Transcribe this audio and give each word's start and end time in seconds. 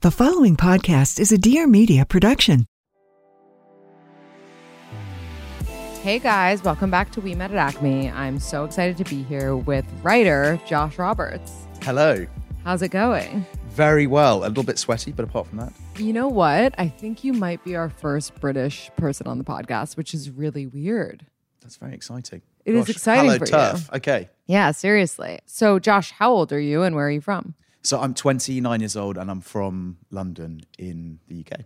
The 0.00 0.10
following 0.12 0.56
podcast 0.56 1.18
is 1.18 1.32
a 1.32 1.38
Dear 1.38 1.66
Media 1.66 2.06
production. 2.06 2.66
Hey 6.02 6.20
guys, 6.20 6.62
welcome 6.62 6.90
back 6.90 7.10
to 7.12 7.20
We 7.20 7.34
Met 7.34 7.50
at 7.50 7.56
Acme. 7.56 8.08
I'm 8.10 8.38
so 8.38 8.64
excited 8.64 8.96
to 8.98 9.04
be 9.04 9.24
here 9.24 9.56
with 9.56 9.84
writer 10.02 10.60
Josh 10.66 10.98
Roberts. 10.98 11.52
Hello. 11.82 12.26
How's 12.64 12.82
it 12.82 12.90
going? 12.90 13.44
Very 13.70 14.06
well. 14.06 14.44
A 14.44 14.48
little 14.48 14.62
bit 14.62 14.78
sweaty, 14.78 15.10
but 15.12 15.24
apart 15.24 15.48
from 15.48 15.58
that, 15.58 15.72
You 15.96 16.12
know 16.12 16.28
what? 16.28 16.74
I 16.78 16.88
think 16.88 17.24
you 17.24 17.32
might 17.32 17.64
be 17.64 17.74
our 17.74 17.88
first 17.90 18.34
British 18.40 18.90
person 18.96 19.26
on 19.26 19.38
the 19.38 19.44
podcast, 19.44 19.96
which 19.96 20.14
is 20.14 20.30
really 20.30 20.66
weird. 20.66 21.26
that's 21.60 21.76
very 21.76 21.94
exciting. 21.94 22.42
It 22.64 22.74
is 22.74 22.86
Gosh, 22.86 22.96
exciting 22.96 23.24
Hello, 23.26 23.38
for 23.38 23.46
you. 23.46 23.50
turf. 23.50 23.90
Okay. 23.94 24.28
Yeah, 24.46 24.70
seriously. 24.70 25.40
So, 25.46 25.78
Josh, 25.78 26.12
how 26.12 26.30
old 26.32 26.52
are 26.52 26.60
you 26.60 26.82
and 26.82 26.94
where 26.94 27.06
are 27.06 27.10
you 27.10 27.20
from? 27.20 27.54
So 27.82 28.00
I'm 28.00 28.14
29 28.14 28.80
years 28.80 28.96
old 28.96 29.16
and 29.16 29.30
I'm 29.30 29.40
from 29.40 29.98
London 30.10 30.62
in 30.78 31.20
the 31.28 31.40
UK. 31.40 31.60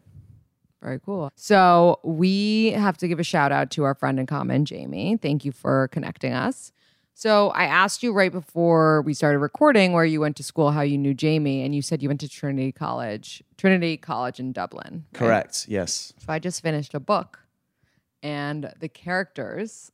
Very 0.82 0.98
cool. 0.98 1.30
So, 1.36 2.00
we 2.02 2.72
have 2.72 2.96
to 2.98 3.06
give 3.08 3.20
a 3.20 3.24
shout 3.24 3.52
out 3.52 3.70
to 3.72 3.84
our 3.84 3.94
friend 3.94 4.18
in 4.18 4.26
common, 4.26 4.64
Jamie. 4.64 5.16
Thank 5.16 5.44
you 5.44 5.52
for 5.52 5.86
connecting 5.88 6.32
us. 6.32 6.72
So, 7.14 7.50
I 7.50 7.64
asked 7.66 8.02
you 8.02 8.12
right 8.12 8.32
before 8.32 9.02
we 9.02 9.14
started 9.14 9.38
recording 9.38 9.92
where 9.92 10.04
you 10.04 10.20
went 10.20 10.34
to 10.38 10.42
school, 10.42 10.72
how 10.72 10.80
you 10.80 10.98
knew 10.98 11.14
Jamie, 11.14 11.62
and 11.64 11.72
you 11.72 11.82
said 11.82 12.02
you 12.02 12.08
went 12.08 12.20
to 12.22 12.28
Trinity 12.28 12.72
College, 12.72 13.44
Trinity 13.56 13.96
College 13.96 14.40
in 14.40 14.50
Dublin. 14.50 15.04
right? 15.12 15.18
Correct. 15.18 15.66
Yes. 15.68 16.12
So 16.18 16.32
I 16.32 16.40
just 16.40 16.60
finished 16.62 16.94
a 16.94 17.00
book, 17.00 17.38
and 18.20 18.72
the 18.80 18.88
characters 18.88 19.92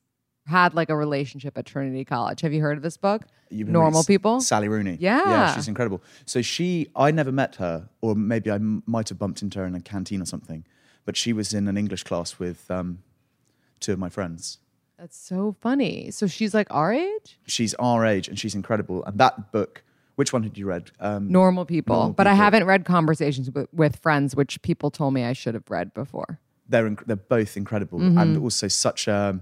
had 0.49 0.73
like 0.73 0.89
a 0.89 0.95
relationship 0.95 1.57
at 1.57 1.65
Trinity 1.65 2.03
College. 2.03 2.41
Have 2.41 2.51
you 2.53 2.61
heard 2.61 2.77
of 2.77 2.83
this 2.83 2.97
book? 2.97 3.23
Normal 3.51 4.03
people. 4.03 4.41
Sally 4.41 4.67
Rooney. 4.67 4.97
Yeah. 4.99 5.23
Yeah, 5.29 5.55
she's 5.55 5.67
incredible. 5.67 6.01
So 6.25 6.41
she, 6.41 6.87
I 6.95 7.11
never 7.11 7.31
met 7.31 7.55
her, 7.55 7.89
or 8.01 8.13
maybe 8.15 8.51
I 8.51 8.55
m- 8.55 8.83
might 8.85 9.09
have 9.09 9.17
bumped 9.17 9.41
into 9.41 9.59
her 9.59 9.65
in 9.65 9.73
a 9.75 9.79
canteen 9.81 10.21
or 10.21 10.25
something, 10.25 10.65
but 11.05 11.15
she 11.15 11.31
was 11.33 11.53
in 11.53 11.67
an 11.67 11.77
English 11.77 12.03
class 12.03 12.37
with 12.39 12.69
um, 12.69 12.99
two 13.79 13.93
of 13.93 13.99
my 13.99 14.09
friends. 14.09 14.59
That's 14.99 15.17
so 15.17 15.55
funny. 15.61 16.11
So 16.11 16.27
she's 16.27 16.53
like 16.53 16.67
our 16.71 16.91
age. 16.93 17.39
She's 17.47 17.73
our 17.75 18.05
age 18.05 18.27
and 18.27 18.37
she's 18.37 18.53
incredible. 18.53 19.03
And 19.05 19.17
that 19.17 19.51
book, 19.53 19.83
which 20.15 20.33
one 20.33 20.43
had 20.43 20.57
you 20.57 20.65
read? 20.65 20.91
Um, 20.99 21.31
Normal 21.31 21.63
people, 21.65 21.95
Normal 21.95 22.13
but 22.13 22.27
I 22.27 22.33
haven't 22.33 22.65
read 22.65 22.83
Conversations 22.83 23.49
with, 23.49 23.67
with 23.73 23.95
Friends, 23.95 24.35
which 24.35 24.61
people 24.61 24.91
told 24.91 25.13
me 25.13 25.23
I 25.23 25.31
should 25.33 25.53
have 25.53 25.69
read 25.69 25.93
before. 25.93 26.39
they're 26.67 26.87
inc- 26.89 27.05
they're 27.07 27.15
both 27.15 27.55
incredible 27.57 27.99
Mm-hmm. 27.99 28.17
and 28.17 28.37
also 28.37 28.67
such 28.67 29.07
a 29.07 29.39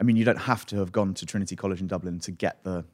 I 0.00 0.04
mean 0.04 0.16
you 0.16 0.24
don't 0.24 0.38
have 0.38 0.64
to 0.66 0.76
have 0.76 0.92
gone 0.92 1.14
to 1.14 1.26
Trinity 1.26 1.56
College 1.56 1.80
in 1.80 1.86
Dublin 1.88 2.20
to 2.20 2.30
get 2.30 2.62
the 2.64 2.84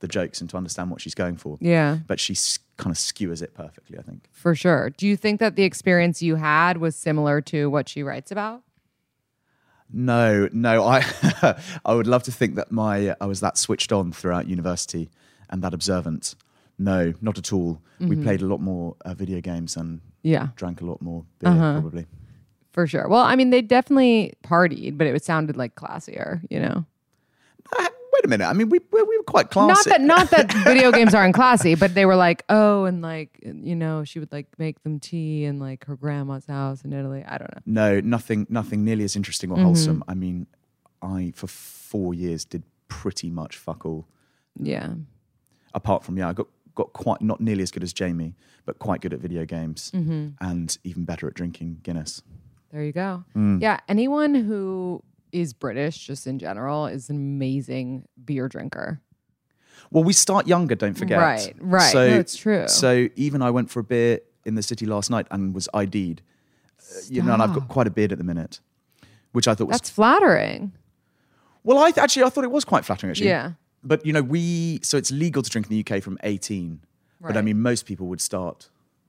the 0.00 0.08
jokes 0.08 0.40
and 0.40 0.48
to 0.50 0.56
understand 0.56 0.90
what 0.90 1.00
she's 1.00 1.14
going 1.14 1.36
for. 1.36 1.58
Yeah, 1.60 1.98
but 2.06 2.20
she 2.20 2.36
kind 2.76 2.92
of 2.92 2.98
skewers 2.98 3.42
it 3.42 3.54
perfectly 3.54 3.98
I 3.98 4.02
think. 4.02 4.28
For 4.32 4.54
sure. 4.54 4.90
Do 4.90 5.06
you 5.08 5.16
think 5.16 5.40
that 5.40 5.56
the 5.56 5.64
experience 5.64 6.22
you 6.22 6.36
had 6.36 6.76
was 6.78 6.94
similar 6.94 7.40
to 7.42 7.68
what 7.68 7.88
she 7.88 8.02
writes 8.02 8.30
about? 8.30 8.62
no 9.90 10.48
no 10.52 10.84
I 10.84 11.02
I 11.84 11.94
would 11.94 12.06
love 12.06 12.22
to 12.24 12.32
think 12.32 12.56
that 12.56 12.70
my 12.70 13.14
I 13.20 13.26
was 13.26 13.40
that 13.40 13.56
switched 13.56 13.90
on 13.92 14.12
throughout 14.12 14.46
university 14.46 15.08
and 15.50 15.62
that 15.62 15.72
observant. 15.74 16.34
No 16.78 17.14
not 17.20 17.38
at 17.38 17.52
all. 17.52 17.80
We 17.98 18.14
played 18.16 18.42
a 18.42 18.46
lot 18.46 18.60
more 18.60 18.94
uh, 19.04 19.14
video 19.14 19.40
games 19.40 19.76
and 19.76 20.00
Yeah, 20.22 20.48
drank 20.56 20.80
a 20.82 20.84
lot 20.84 21.00
more 21.02 21.24
beer 21.40 21.50
Uh-huh. 21.50 21.80
probably 21.80 22.06
for 22.72 22.86
sure. 22.86 23.08
Well, 23.08 23.22
I 23.22 23.36
mean, 23.36 23.50
they 23.50 23.62
definitely 23.62 24.34
partied, 24.44 24.98
but 24.98 25.06
it 25.06 25.24
sounded 25.24 25.56
like 25.56 25.74
classier, 25.74 26.40
you 26.50 26.60
know. 26.60 26.84
Uh, 27.78 27.86
wait 28.14 28.24
a 28.24 28.28
minute 28.28 28.46
I 28.46 28.54
mean 28.54 28.70
we 28.70 28.78
we, 28.92 29.02
we 29.02 29.16
were 29.18 29.22
quite 29.24 29.50
classy 29.50 29.68
Not 29.68 29.84
that 29.84 30.00
not 30.00 30.30
that 30.30 30.50
video 30.64 30.90
games 30.90 31.12
aren't 31.12 31.34
classy, 31.34 31.74
but 31.74 31.94
they 31.94 32.06
were 32.06 32.16
like, 32.16 32.42
oh, 32.48 32.84
and 32.86 33.02
like 33.02 33.38
you 33.42 33.76
know, 33.76 34.04
she 34.04 34.18
would 34.18 34.32
like 34.32 34.46
make 34.58 34.82
them 34.84 34.98
tea 35.00 35.44
in 35.44 35.58
like 35.58 35.84
her 35.84 35.96
grandma's 35.96 36.46
house 36.46 36.82
in 36.82 36.92
Italy. 36.94 37.22
I 37.28 37.36
don't 37.36 37.54
know. 37.54 37.62
No, 37.66 38.00
nothing, 38.00 38.46
nothing 38.48 38.84
nearly 38.84 39.04
as 39.04 39.16
interesting 39.16 39.50
or 39.50 39.56
Mm-hmm. 39.56 39.64
wholesome. 39.66 40.02
I 40.08 40.14
mean, 40.14 40.46
I 41.02 41.32
for 41.36 41.46
four 41.46 42.14
years 42.14 42.44
did 42.46 42.62
pretty 42.88 43.28
much 43.28 43.56
fuck 43.58 43.84
all. 43.84 44.06
Yeah. 44.58 44.94
Apart 45.74 46.04
from 46.04 46.16
yeah, 46.16 46.30
I 46.30 46.32
got 46.32 46.46
got 46.74 46.92
quite 46.94 47.20
not 47.20 47.40
nearly 47.42 47.62
as 47.62 47.70
good 47.70 47.82
as 47.82 47.92
Jamie, 47.92 48.34
but 48.64 48.78
quite 48.78 49.02
good 49.02 49.12
at 49.12 49.20
video 49.20 49.44
games 49.44 49.90
Mm-hmm. 49.94 50.28
and 50.40 50.78
even 50.84 51.04
better 51.04 51.26
at 51.28 51.34
drinking 51.34 51.80
Guinness. 51.82 52.22
There 52.72 52.82
you 52.84 52.92
go. 52.92 53.24
Mm. 53.36 53.62
Yeah. 53.62 53.78
Anyone 53.88 54.34
who 54.34 55.02
is 55.32 55.52
British, 55.52 56.06
just 56.06 56.26
in 56.26 56.38
general, 56.38 56.86
is 56.86 57.08
an 57.10 57.16
amazing 57.16 58.06
beer 58.24 58.48
drinker. 58.48 59.00
Well, 59.90 60.04
we 60.04 60.12
start 60.12 60.46
younger, 60.46 60.74
don't 60.74 60.94
forget. 60.94 61.18
Right, 61.18 61.54
right. 61.60 61.92
So 61.92 62.08
No, 62.08 62.18
it's 62.18 62.36
true. 62.36 62.68
So 62.68 63.08
even 63.16 63.40
I 63.42 63.50
went 63.50 63.70
for 63.70 63.80
a 63.80 63.84
beer 63.84 64.20
in 64.44 64.54
the 64.54 64.62
city 64.62 64.84
last 64.86 65.10
night 65.10 65.26
and 65.30 65.54
was 65.54 65.68
ID'd. 65.72 66.20
Uh, 66.78 67.00
You 67.08 67.22
know, 67.22 67.32
and 67.32 67.42
I've 67.42 67.54
got 67.54 67.68
quite 67.68 67.86
a 67.86 67.90
beard 67.90 68.12
at 68.12 68.18
the 68.18 68.24
minute, 68.24 68.60
which 69.32 69.48
I 69.48 69.54
thought 69.54 69.68
was 69.68 69.74
That's 69.78 69.90
flattering. 69.90 70.72
well. 71.64 71.78
I 71.78 71.92
actually 71.96 72.24
I 72.24 72.28
thought 72.30 72.44
it 72.44 72.50
was 72.50 72.64
quite 72.64 72.84
flattering 72.84 73.10
actually. 73.10 73.28
Yeah. 73.28 73.52
But 73.82 74.04
you 74.04 74.12
know, 74.12 74.22
we 74.22 74.80
so 74.82 74.96
it's 74.96 75.10
legal 75.10 75.42
to 75.42 75.48
drink 75.50 75.70
in 75.70 75.76
the 75.76 75.80
UK 75.96 76.02
from 76.02 76.18
18. 76.22 76.80
But 77.20 77.36
I 77.36 77.42
mean, 77.42 77.60
most 77.60 77.84
people 77.86 78.06
would 78.08 78.20
start 78.20 78.68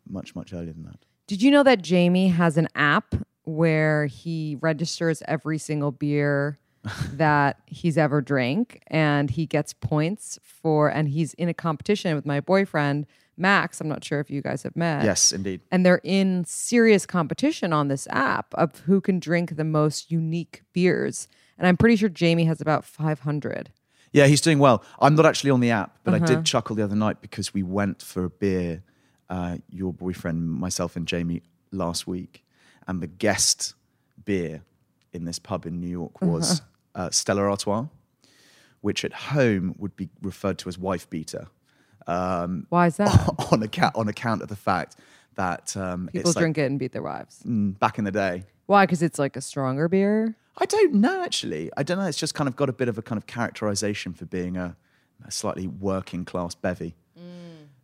much 0.10 0.34
much 0.36 0.54
earlier 0.54 0.74
than 0.74 0.84
that. 0.84 1.06
Did 1.28 1.42
you 1.42 1.52
know 1.52 1.64
that 1.64 1.82
Jamie 1.82 2.30
has 2.30 2.58
an 2.58 2.68
app 2.76 3.16
where 3.56 4.06
he 4.06 4.58
registers 4.62 5.22
every 5.28 5.58
single 5.58 5.92
beer 5.92 6.60
that 7.14 7.60
he's 7.66 7.98
ever 7.98 8.22
drank 8.22 8.82
and 8.88 9.30
he 9.30 9.46
gets 9.46 9.74
points 9.74 10.40
for 10.42 10.88
and 10.90 11.10
he's 11.10 11.34
in 11.36 11.50
a 11.50 11.54
competition 11.54 12.16
with 12.16 12.26
my 12.26 12.40
boyfriend 12.40 13.06
Max. 13.38 13.80
I'm 13.80 13.88
not 13.88 14.04
sure 14.04 14.20
if 14.20 14.30
you 14.30 14.42
guys 14.42 14.64
have 14.64 14.76
met. 14.76 15.04
Yes, 15.06 15.32
indeed. 15.32 15.62
And 15.72 15.86
they're 15.86 16.02
in 16.04 16.44
serious 16.46 17.06
competition 17.06 17.72
on 17.72 17.88
this 17.88 18.06
app 18.12 18.54
of 18.56 18.80
who 18.80 19.00
can 19.00 19.18
drink 19.20 19.56
the 19.56 19.64
most 19.64 20.12
unique 20.12 20.64
beers. 20.74 21.30
And 21.58 21.66
I'm 21.66 21.78
pretty 21.78 21.96
sure 21.96 22.10
Jamie 22.10 22.44
has 22.46 22.60
about 22.60 22.84
500. 22.84 23.72
Yeah, 24.12 24.26
he's 24.28 24.42
doing 24.42 24.60
well. 24.60 24.84
I'm 25.00 25.16
not 25.16 25.26
actually 25.26 25.52
on 25.52 25.60
the 25.62 25.72
app, 25.72 26.00
but 26.04 26.14
I 26.14 26.18
Uh-huh. 26.18 26.26
did 26.26 26.46
chuckle 26.46 26.76
the 26.76 26.84
other 26.84 26.96
night 26.98 27.22
because 27.22 27.54
we 27.54 27.64
went 27.64 28.02
for 28.02 28.26
a 28.26 28.30
beer, 28.30 28.84
uh, 29.30 29.58
your 29.70 29.94
boyfriend, 29.94 30.50
myself, 30.50 30.96
and 30.98 31.08
Jamie 31.08 31.42
last 31.72 32.08
week, 32.08 32.44
and 32.90 33.02
the 33.02 33.08
guest 33.08 33.76
beer 34.26 34.64
in 35.14 35.24
this 35.26 35.38
pub 35.38 35.68
in 35.68 35.80
New 35.80 35.88
York 35.88 36.22
was 36.24 36.64
uh, 36.96 37.12
Stella 37.12 37.44
Artois, 37.44 37.86
which 38.82 39.06
at 39.06 39.14
home 39.14 39.76
would 39.78 39.96
be 39.96 40.10
referred 40.24 40.58
to 40.58 40.70
as 40.70 40.78
wife 40.78 41.08
beater. 41.08 41.48
Um, 42.08 42.66
Why 42.70 42.88
is 42.88 42.98
that? 42.98 43.30
on 43.52 43.62
account 43.62 43.96
on 43.96 44.08
account 44.08 44.42
of 44.42 44.48
the 44.48 44.56
fact 44.56 44.96
that 45.36 45.78
um, 45.78 46.08
People 46.12 46.32
it's 46.32 46.36
like, 46.36 46.42
drink 46.42 46.58
it 46.58 46.64
and 46.64 46.80
beat 46.80 46.92
their 46.92 47.04
wives. 47.04 47.44
mm, 47.46 47.78
back 47.78 48.00
in 48.00 48.06
the 48.06 48.12
day. 48.12 48.46
Why? 48.66 48.88
Because 48.88 49.04
it's 49.04 49.20
like 49.20 49.36
a 49.36 49.42
stronger 49.42 49.88
beer. 49.88 50.36
I 50.58 50.66
don't 50.66 50.96
know 50.96 51.24
actually. 51.24 51.70
I 51.78 51.84
don't 51.84 52.00
know. 52.00 52.08
It's 52.08 52.18
just 52.18 52.34
kind 52.34 52.48
of 52.48 52.56
got 52.56 52.70
a 52.70 52.74
bit 52.74 52.90
of 52.90 52.98
a 52.98 53.04
kind 53.04 53.18
of 53.18 53.28
characterization 53.28 54.14
for 54.14 54.26
being 54.26 54.58
a, 54.58 54.76
a 55.24 55.32
slightly 55.32 55.68
working 55.68 56.26
class 56.26 56.56
bevy. 56.56 56.96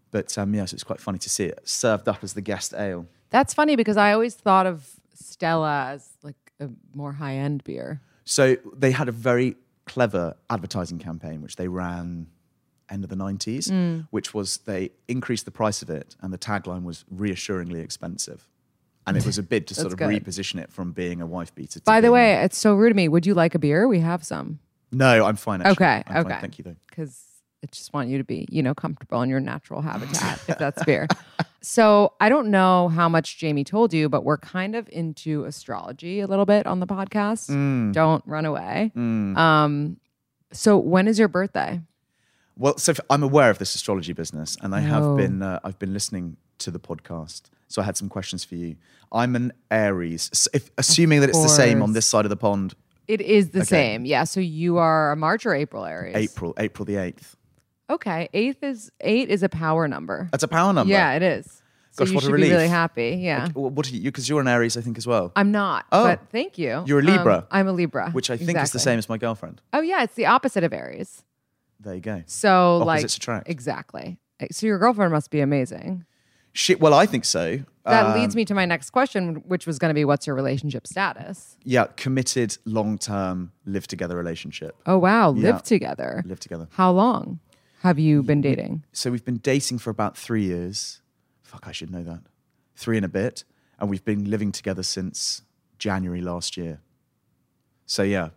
But 0.10 0.38
um, 0.38 0.54
yes, 0.56 0.72
it's 0.72 0.84
quite 0.86 1.02
funny 1.02 1.18
to 1.20 1.30
see 1.30 1.44
it 1.44 1.60
served 1.66 2.08
up 2.08 2.24
as 2.24 2.34
the 2.34 2.42
guest 2.42 2.74
ale. 2.74 3.06
That's 3.36 3.54
funny 3.54 3.76
because 3.76 3.98
I 3.98 4.14
always 4.14 4.34
thought 4.34 4.66
of 4.66 4.90
Stella 5.14 5.88
as 5.90 6.08
like 6.24 6.38
a 6.62 6.70
more 6.94 7.12
high 7.12 7.36
end 7.36 7.66
beer. 7.66 8.00
So 8.24 8.56
they 8.74 8.92
had 8.92 9.10
a 9.10 9.12
very 9.12 9.58
clever 9.86 10.38
advertising 10.50 11.00
campaign 11.00 11.42
which 11.42 11.58
they 11.58 11.68
ran 11.68 12.28
end 12.90 13.04
of 13.04 13.10
the 13.10 13.18
90s, 13.18 13.70
mm. 13.70 14.08
which 14.12 14.34
was 14.34 14.60
they 14.60 14.92
increased 15.10 15.44
the 15.44 15.52
price 15.52 15.82
of 15.82 15.90
it 15.90 16.16
and 16.22 16.32
the 16.32 16.38
tagline 16.38 16.84
was 16.84 17.04
reassuringly 17.12 17.82
expensive. 17.82 18.48
and 19.06 19.18
it 19.18 19.26
was 19.26 19.38
a 19.38 19.44
bid 19.44 19.68
to 19.68 19.76
sort 19.84 19.92
of 19.92 20.00
good. 20.00 20.08
reposition 20.08 20.58
it 20.58 20.72
from 20.72 20.94
being 20.94 21.20
a 21.20 21.26
wife 21.26 21.54
beater. 21.54 21.80
To 21.80 21.84
By 21.84 22.00
the 22.00 22.14
way, 22.14 22.36
a- 22.36 22.46
it's 22.46 22.58
so 22.58 22.74
rude 22.74 22.92
of 22.92 22.96
me. 22.96 23.10
Would 23.10 23.26
you 23.26 23.34
like 23.34 23.54
a 23.54 23.60
beer? 23.60 23.86
We 23.86 24.00
have 24.00 24.24
some. 24.24 24.60
no, 24.94 25.26
I'm 25.26 25.36
fine. 25.36 25.62
Actually. 25.62 25.86
Okay, 25.86 26.04
I'm 26.08 26.24
fine, 26.24 26.32
okay. 26.32 26.40
Thank 26.40 26.58
you 26.58 26.64
though. 26.64 26.76
because 26.88 27.22
I 27.66 27.68
just 27.72 27.92
want 27.94 28.08
you 28.08 28.18
to 28.18 28.24
be, 28.24 28.48
you 28.50 28.64
know, 28.64 28.74
comfortable 28.74 29.22
in 29.24 29.30
your 29.30 29.42
natural 29.42 29.82
habitat, 29.82 30.40
if 30.48 30.58
that's 30.58 30.82
fair. 30.84 31.10
So 31.66 32.14
I 32.20 32.30
don't 32.30 32.52
know 32.52 32.90
how 32.90 33.10
much 33.10 33.38
Jamie 33.40 33.64
told 33.64 33.92
you, 33.92 34.08
but 34.08 34.24
we're 34.24 34.38
kind 34.38 34.76
of 34.76 34.88
into 34.92 35.46
astrology 35.46 36.20
a 36.20 36.28
little 36.28 36.46
bit 36.46 36.68
on 36.68 36.80
the 36.80 36.86
podcast. 36.86 37.50
Mm. 37.50 37.92
Don't 37.92 38.24
run 38.28 38.46
away. 38.46 38.92
Um, 38.96 39.98
so 40.52 40.78
when 40.78 41.08
is 41.08 41.18
your 41.18 41.28
birthday? 41.28 41.82
Well, 42.56 42.78
so 42.78 42.92
if- 42.92 43.00
I'm 43.10 43.24
aware 43.24 43.50
of 43.50 43.58
this 43.58 43.74
astrology 43.74 44.14
business, 44.14 44.58
and 44.62 44.76
I 44.76 44.82
have 44.82 45.04
Oh. 45.04 45.18
been. 45.18 45.42
Uh, 45.42 45.60
I've 45.64 45.80
been 45.80 45.92
listening 45.92 46.38
to 46.60 46.70
the 46.72 46.80
podcast, 46.80 47.44
so 47.68 47.82
I 47.82 47.86
had 47.86 47.98
some 47.98 48.10
questions 48.10 48.46
for 48.46 48.56
you. 48.56 48.76
I'm 49.12 49.36
an 49.36 49.52
Aries. 49.72 50.30
S- 50.32 50.48
If, 50.54 50.70
assuming 50.78 51.20
that 51.22 51.30
it's 51.30 51.42
the 51.42 51.50
same 51.50 51.82
on 51.82 51.94
this 51.94 52.06
side 52.06 52.26
of 52.26 52.30
the 52.30 52.38
pond, 52.38 52.76
It 53.08 53.22
is 53.22 53.50
the 53.50 53.60
Okay. 53.60 53.66
same. 53.68 54.06
Yeah. 54.06 54.24
So 54.24 54.40
you 54.40 54.78
are 54.78 55.12
a 55.12 55.16
March 55.16 55.46
or 55.46 55.54
April 55.54 55.84
Aries? 55.86 56.16
April, 56.16 56.54
April 56.58 56.86
the 56.86 56.96
eighth. 56.96 57.36
Okay. 57.90 58.30
Eighth 58.34 58.64
is 58.64 58.92
eight 59.02 59.30
is 59.30 59.44
a 59.44 59.50
power 59.50 59.88
number. 59.88 60.28
That's 60.32 60.44
a 60.44 60.48
power 60.48 60.74
number. 60.74 60.92
Yeah, 60.92 61.14
it 61.14 61.22
is. 61.24 61.62
So 61.92 62.04
Gosh, 62.04 62.10
you 62.10 62.16
what 62.16 62.24
a 62.24 62.28
should 62.28 62.36
be 62.36 62.50
really 62.52 62.68
happy. 62.68 63.20
Yeah. 63.22 63.48
What 63.54 63.88
are 63.88 63.96
you? 63.96 64.04
Because 64.04 64.28
you're 64.28 64.42
an 64.42 64.48
Aries, 64.50 64.76
I 64.76 64.82
think, 64.82 64.98
as 64.98 65.08
well. 65.08 65.32
I'm 65.36 65.52
not. 65.52 65.86
Oh. 65.94 66.04
but 66.04 66.20
thank 66.30 66.58
you. 66.58 66.84
You're 66.86 67.00
a 67.00 67.02
Um, 67.04 67.08
Libra. 67.08 67.48
I'm 67.52 67.68
a 67.70 67.72
Libra. 67.72 68.10
which 68.12 68.30
I 68.30 68.36
think 68.38 68.58
is 68.60 68.72
the 68.72 68.80
same 68.80 68.98
as 69.00 69.08
my 69.08 69.18
girlfriend. 69.18 69.62
Oh 69.72 69.82
yeah, 69.82 70.04
it's 70.04 70.16
the 70.16 70.26
opposite 70.26 70.64
of 70.66 70.74
Aries. 70.74 71.24
There 71.80 71.94
you 71.96 72.02
go. 72.02 72.24
So 72.26 72.80
like 72.80 73.00
Opposites 73.00 73.18
attract. 73.18 73.50
exactly. 73.50 74.18
So 74.52 74.66
your 74.68 74.78
girlfriend 74.80 75.14
must 75.14 75.30
be 75.32 75.40
amazing. 75.40 76.04
Shit. 76.52 76.80
Well, 76.82 76.94
I 76.94 77.06
think 77.06 77.24
so. 77.26 77.60
That 77.86 78.06
Um, 78.08 78.20
leads 78.20 78.36
me 78.36 78.44
to 78.46 78.54
my 78.56 78.66
next 78.66 78.90
question, 78.90 79.44
which 79.46 79.68
was 79.68 79.78
going 79.78 79.90
to 79.90 79.94
be, 79.94 80.06
what's 80.06 80.26
your 80.26 80.36
relationship 80.36 80.88
status? 80.88 81.58
Yeah, 81.64 81.86
committed, 81.98 82.58
long-term, 82.66 83.52
live 83.66 83.88
together 83.88 84.16
relationship. 84.18 84.76
Oh 84.86 84.98
wow, 84.98 85.34
Yeah. 85.34 85.52
live 85.52 85.64
together. 85.64 86.24
Live 86.26 86.40
together. 86.40 86.68
How 86.72 86.92
long 86.92 87.40
have 87.86 88.00
you 88.00 88.24
been 88.24 88.42
dating? 88.42 88.84
So 88.92 89.12
we've 89.12 89.24
been 89.24 89.38
dating 89.38 89.78
for 89.80 89.90
about 89.90 90.18
three 90.18 90.44
years. 90.44 91.02
Fuck, 91.44 91.68
I 91.68 91.72
should 91.72 91.92
know 91.92 92.04
that. 92.04 92.22
Three 92.76 92.98
and 92.98 93.06
a 93.06 93.10
bit, 93.10 93.44
and 93.80 93.90
we've 93.90 94.04
been 94.04 94.30
living 94.30 94.52
together 94.52 94.84
since 94.84 95.44
January 95.80 96.22
last 96.22 96.58
year. 96.58 96.82
So 97.86 98.04
yeah, 98.04 98.30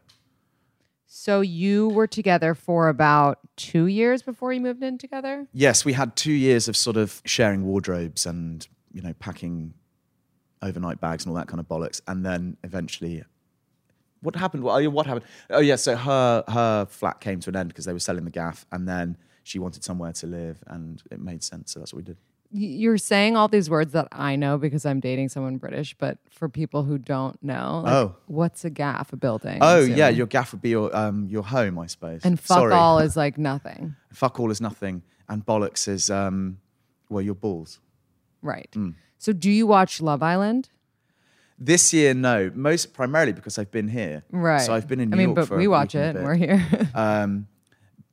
So 1.06 1.40
you 1.40 1.88
were 1.88 2.06
together 2.06 2.54
for 2.54 2.88
about 2.88 3.38
two 3.56 3.86
years 3.86 4.22
before 4.22 4.52
you 4.52 4.60
moved 4.60 4.82
in 4.82 4.98
together. 4.98 5.46
yes, 5.52 5.84
we 5.84 5.94
had 5.94 6.14
two 6.16 6.32
years 6.32 6.68
of 6.68 6.76
sort 6.76 6.96
of 6.96 7.22
sharing 7.24 7.64
wardrobes 7.64 8.26
and 8.26 8.66
you 8.92 9.00
know 9.02 9.14
packing 9.14 9.74
overnight 10.60 11.00
bags 11.00 11.24
and 11.24 11.30
all 11.30 11.36
that 11.36 11.48
kind 11.48 11.60
of 11.60 11.66
bollocks, 11.66 12.00
and 12.06 12.24
then 12.24 12.56
eventually. 12.62 13.24
What 14.20 14.34
happened? 14.36 14.64
What, 14.64 14.82
oh, 14.84 14.90
what 14.90 15.06
happened? 15.06 15.24
Oh 15.48 15.60
yeah, 15.60 15.76
so 15.76 15.96
her 15.96 16.44
her 16.48 16.86
flat 16.86 17.20
came 17.20 17.40
to 17.40 17.50
an 17.50 17.56
end 17.56 17.68
because 17.68 17.84
they 17.86 17.92
were 17.92 18.00
selling 18.00 18.24
the 18.24 18.30
gaff, 18.30 18.66
and 18.72 18.86
then 18.88 19.16
she 19.48 19.58
wanted 19.58 19.82
somewhere 19.84 20.12
to 20.12 20.26
live, 20.26 20.62
and 20.66 21.02
it 21.10 21.20
made 21.20 21.42
sense. 21.42 21.72
So 21.72 21.80
that's 21.80 21.92
what 21.92 21.98
we 21.98 22.04
did. 22.04 22.16
You're 22.50 22.96
saying 22.96 23.36
all 23.36 23.46
these 23.48 23.68
words 23.68 23.92
that 23.92 24.08
I 24.10 24.34
know 24.36 24.56
because 24.56 24.86
I'm 24.86 25.00
dating 25.00 25.28
someone 25.28 25.58
British, 25.58 25.94
but 25.98 26.16
for 26.30 26.48
people 26.48 26.82
who 26.84 26.96
don't 26.96 27.36
know, 27.42 27.82
like, 27.84 27.92
Oh. 27.92 28.16
what's 28.26 28.64
a 28.64 28.70
gaff? 28.70 29.12
A 29.12 29.16
building? 29.16 29.58
Oh 29.60 29.80
yeah, 29.80 30.08
your 30.08 30.26
gaff 30.26 30.52
would 30.52 30.62
be 30.62 30.70
your 30.70 30.94
um 30.96 31.26
your 31.28 31.42
home, 31.42 31.78
I 31.78 31.86
suppose. 31.86 32.22
and 32.24 32.40
fuck 32.40 32.58
Sorry. 32.58 32.72
all 32.72 32.98
is 33.06 33.16
like 33.16 33.36
nothing, 33.36 33.96
fuck 34.12 34.40
all 34.40 34.50
is 34.50 34.60
nothing, 34.62 35.02
and 35.28 35.44
bollocks 35.44 35.86
is 35.88 36.08
um 36.10 36.58
well 37.10 37.22
your 37.22 37.34
balls. 37.34 37.80
right? 38.42 38.70
Mm. 38.74 38.94
So 39.18 39.32
do 39.32 39.50
you 39.50 39.66
watch 39.66 40.00
Love 40.00 40.22
Island? 40.22 40.70
This 41.58 41.92
year, 41.92 42.14
no, 42.14 42.50
most 42.54 42.94
primarily 42.94 43.32
because 43.32 43.58
I've 43.58 43.72
been 43.72 43.88
here. 43.88 44.22
Right. 44.30 44.60
So 44.62 44.72
I've 44.72 44.86
been 44.86 45.00
in 45.00 45.10
New 45.10 45.16
I 45.16 45.18
mean, 45.18 45.34
York 45.36 45.48
but 45.48 45.58
we 45.58 45.66
watch 45.66 45.94
it 45.96 46.14
and 46.16 46.24
we're 46.24 46.34
here. 46.36 46.64
Um, 46.94 47.48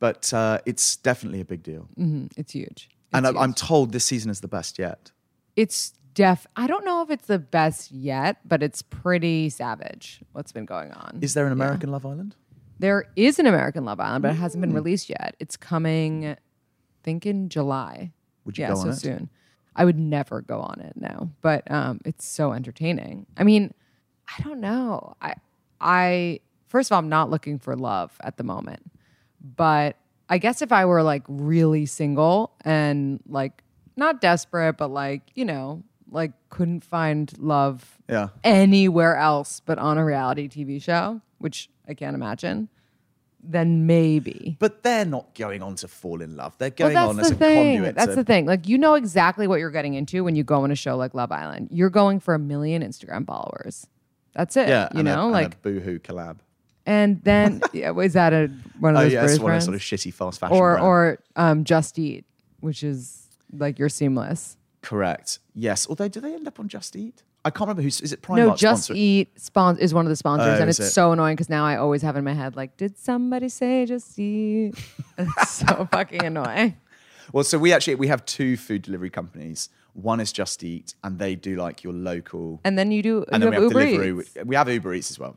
but 0.06 0.34
uh, 0.34 0.60
it's 0.66 0.98
definitely 0.98 1.42
a 1.42 1.46
big 1.54 1.64
deal, 1.64 1.84
it's 2.38 2.54
huge. 2.54 2.90
and 3.14 3.26
It's 3.26 3.36
I'm, 3.36 3.42
I'm 3.44 3.54
told 3.54 3.92
this 3.92 4.06
season 4.06 4.30
is 4.32 4.40
the 4.42 4.48
best 4.58 4.78
yet. 4.80 5.12
it's 5.56 5.94
def. 6.14 6.48
I 6.56 6.66
don't 6.68 6.86
know 6.86 7.02
if 7.02 7.10
it's 7.10 7.28
the 7.28 7.40
best 7.40 7.92
yet, 7.92 8.34
but 8.52 8.64
it's 8.64 8.82
pretty 8.82 9.50
savage. 9.50 10.22
What's 10.32 10.52
been 10.54 10.66
going 10.66 10.92
on? 10.94 11.20
Is 11.22 11.34
there 11.34 11.46
an 11.46 11.52
Yeah. 11.58 11.64
American 11.66 11.92
Love 11.92 12.06
Island? 12.06 12.36
There 12.80 13.06
is 13.16 13.40
an 13.40 13.48
American 13.48 13.84
Love 13.86 14.00
Island, 14.00 14.22
but 14.24 14.32
it 14.32 14.36
hasn't 14.46 14.62
been 14.62 14.74
released 14.74 15.10
yet. 15.10 15.36
It's 15.40 15.58
coming, 15.58 16.26
I 16.28 16.38
think, 17.04 17.26
in 17.26 17.50
July. 17.50 18.12
Would 18.46 18.58
you 18.58 18.64
yeah, 18.64 18.70
go 18.70 18.76
so 18.76 18.82
on 18.82 18.90
it? 18.90 18.96
soon. 18.96 19.30
I 19.76 19.84
would 19.86 20.00
never 20.00 20.42
go 20.42 20.60
on 20.60 20.80
it 20.82 20.94
now, 20.96 21.30
but 21.42 21.70
um, 21.72 22.00
it's 22.06 22.26
so 22.26 22.54
entertaining. 22.54 23.26
I 23.38 23.44
mean, 23.44 23.74
I 24.38 24.42
don't 24.44 24.62
know. 24.62 25.16
I, 25.22 25.36
I 25.82 26.40
first 26.68 26.90
of 26.92 26.94
all, 26.94 27.00
I'm 27.00 27.10
not 27.10 27.30
looking 27.30 27.60
for 27.60 27.76
love 27.76 28.12
at 28.22 28.38
the 28.38 28.44
moment, 28.44 28.82
but 29.56 29.98
I 30.30 30.38
guess 30.38 30.62
if 30.62 30.72
I 30.72 30.86
were 30.86 31.04
like 31.04 31.24
really 31.28 31.86
single 31.86 32.52
and 32.64 33.20
like 33.28 33.64
not 33.96 34.22
desperate, 34.22 34.78
but 34.78 34.90
like 34.90 35.22
you 35.36 35.46
know, 35.46 35.84
like 36.10 36.32
couldn't 36.50 36.84
find 36.84 37.32
love 37.38 37.98
Yeah. 38.10 38.30
anywhere 38.44 39.18
else 39.18 39.60
but 39.60 39.78
on 39.78 39.98
a 39.98 40.06
reality 40.06 40.48
TV 40.50 40.82
show, 40.82 41.22
which 41.38 41.70
I 41.88 41.94
can't 41.94 42.16
imagine, 42.16 42.70
then 43.44 43.86
maybe. 43.86 44.58
But 44.60 44.82
they're 44.82 45.06
not 45.06 45.36
going 45.36 45.62
on 45.62 45.76
to 45.76 45.88
fall 45.88 46.22
in 46.22 46.36
love. 46.36 46.58
They're 46.58 46.72
Well, 46.80 46.90
going 46.90 46.94
that's 46.96 47.10
on 47.10 47.20
as 47.20 47.32
a 47.32 47.36
thing. 47.36 47.74
conduit. 47.76 47.96
That's 47.96 48.10
to, 48.12 48.16
the 48.16 48.24
thing. 48.24 48.46
Like 48.48 48.68
you 48.68 48.78
know 48.78 48.96
exactly 48.96 49.48
what 49.48 49.60
you're 49.60 49.70
getting 49.72 49.94
into 49.94 50.24
when 50.24 50.36
you 50.36 50.44
go 50.44 50.64
on 50.64 50.72
a 50.72 50.76
show 50.76 50.98
like 50.98 51.14
Love 51.14 51.32
Island. 51.32 51.68
You're 51.72 51.90
going 51.92 52.20
for 52.20 52.34
a 52.34 52.40
million 52.40 52.82
Instagram 52.82 53.26
followers. 53.28 53.86
That's 54.34 54.58
it. 54.58 54.68
Yeah, 54.68 54.90
you 54.94 55.02
a- 55.02 55.04
know, 55.04 55.24
and 55.26 55.32
like, 55.32 55.54
a 55.54 55.58
boohoo 55.58 56.00
collab. 56.00 56.38
And 56.86 57.22
then 57.24 57.62
yeah, 57.74 57.98
is 58.00 58.14
that 58.14 58.34
a 58.34 58.48
one 58.80 58.96
of 58.96 59.00
Oh 59.02 59.04
those 59.04 59.14
yeah, 59.14 59.22
British 59.22 59.40
one 59.40 59.52
of 59.52 59.54
brands? 59.54 59.66
those 59.68 59.82
sort 59.84 59.94
of 59.94 60.00
shitty 60.00 60.14
fast 60.14 60.40
fashion 60.40 60.56
or 60.58 60.80
or 60.80 61.20
um, 61.36 61.64
Just 61.64 61.98
Eat, 62.00 62.26
which 62.60 62.84
is 62.84 63.28
like 63.52 63.80
your 63.80 63.90
seamless. 63.90 64.58
correct. 64.82 65.40
Yes. 65.54 65.88
Although, 65.90 66.08
do 66.10 66.20
they 66.20 66.34
end 66.34 66.48
up 66.48 66.60
on 66.60 66.68
Just 66.68 66.96
Eat? 66.96 67.24
I 67.44 67.50
can't 67.52 67.62
remember 67.62 67.84
who's. 67.84 68.02
Is 68.02 68.12
it 68.12 68.22
Primark? 68.22 68.38
no, 68.38 68.56
Just 68.56 68.90
Eat 68.92 69.40
spon- 69.40 69.78
is 69.78 69.94
one 69.94 70.06
of 70.06 70.10
the 70.10 70.16
sponsors, 70.16 70.58
Oh, 70.58 70.62
and 70.62 70.70
is 70.70 70.80
it's 70.80 70.90
it? 70.90 70.92
so 70.92 71.12
annoying 71.12 71.36
because 71.36 71.50
now 71.50 71.64
I 71.66 71.78
always 71.78 72.02
have 72.02 72.16
in 72.18 72.24
my 72.24 72.34
head 72.34 72.56
like, 72.56 72.76
did 72.78 72.98
somebody 72.98 73.50
say 73.50 73.86
Just 73.86 74.18
Eat? 74.20 74.74
it's 75.18 75.52
so 75.52 75.88
fucking 75.92 76.24
annoying. 76.26 76.76
Well, 77.32 77.44
so 77.44 77.58
we 77.60 77.72
actually 77.74 77.96
we 77.96 78.08
have 78.08 78.26
two 78.26 78.58
food 78.58 78.82
delivery 78.82 79.10
companies. 79.12 79.70
One 79.94 80.20
is 80.20 80.32
Just 80.34 80.64
Eat, 80.64 80.96
and 81.04 81.20
they 81.20 81.36
do 81.36 81.56
like 81.56 81.84
your 81.84 81.94
local. 81.94 82.60
And 82.66 82.78
then 82.78 82.92
you 82.92 83.02
do 83.02 83.24
and 83.32 83.44
you 83.44 83.50
then 83.52 83.54
have 83.54 83.72
we 83.74 83.82
have 83.82 83.84
Uber 83.86 83.86
delivery. 84.08 84.22
Eats. 84.36 84.38
We 84.46 84.56
have 84.56 84.68
Uber 84.70 84.94
Eats 84.96 85.12
as 85.12 85.20
well, 85.20 85.36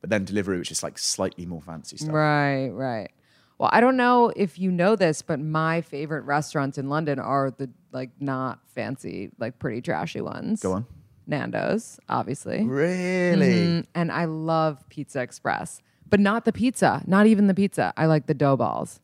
but 0.00 0.10
then 0.10 0.26
Deliveroo, 0.26 0.58
which 0.58 0.70
is 0.70 0.82
like 0.82 0.98
slightly 0.98 1.46
more 1.46 1.60
fancy 1.60 1.96
stuff. 1.96 2.14
Right, 2.14 2.68
right. 2.68 3.10
Well, 3.58 3.70
I 3.72 3.80
don't 3.80 3.96
know 3.96 4.32
if 4.36 4.58
you 4.58 4.70
know 4.70 4.94
this, 4.94 5.20
but 5.22 5.40
my 5.40 5.80
favorite 5.80 6.22
restaurants 6.22 6.78
in 6.78 6.88
London 6.88 7.18
are 7.18 7.50
the 7.50 7.68
like 7.90 8.10
not 8.20 8.60
fancy, 8.74 9.30
like 9.38 9.58
pretty 9.58 9.82
trashy 9.82 10.20
ones. 10.20 10.62
Go 10.62 10.72
on. 10.72 10.86
Nando's, 11.26 12.00
obviously. 12.08 12.64
Really? 12.64 13.46
Mm, 13.46 13.84
and 13.94 14.10
I 14.10 14.24
love 14.24 14.88
Pizza 14.88 15.20
Express, 15.20 15.82
but 16.08 16.20
not 16.20 16.44
the 16.44 16.52
pizza, 16.52 17.02
not 17.06 17.26
even 17.26 17.48
the 17.48 17.54
pizza. 17.54 17.92
I 17.96 18.06
like 18.06 18.26
the 18.26 18.34
dough 18.34 18.56
balls. 18.56 19.00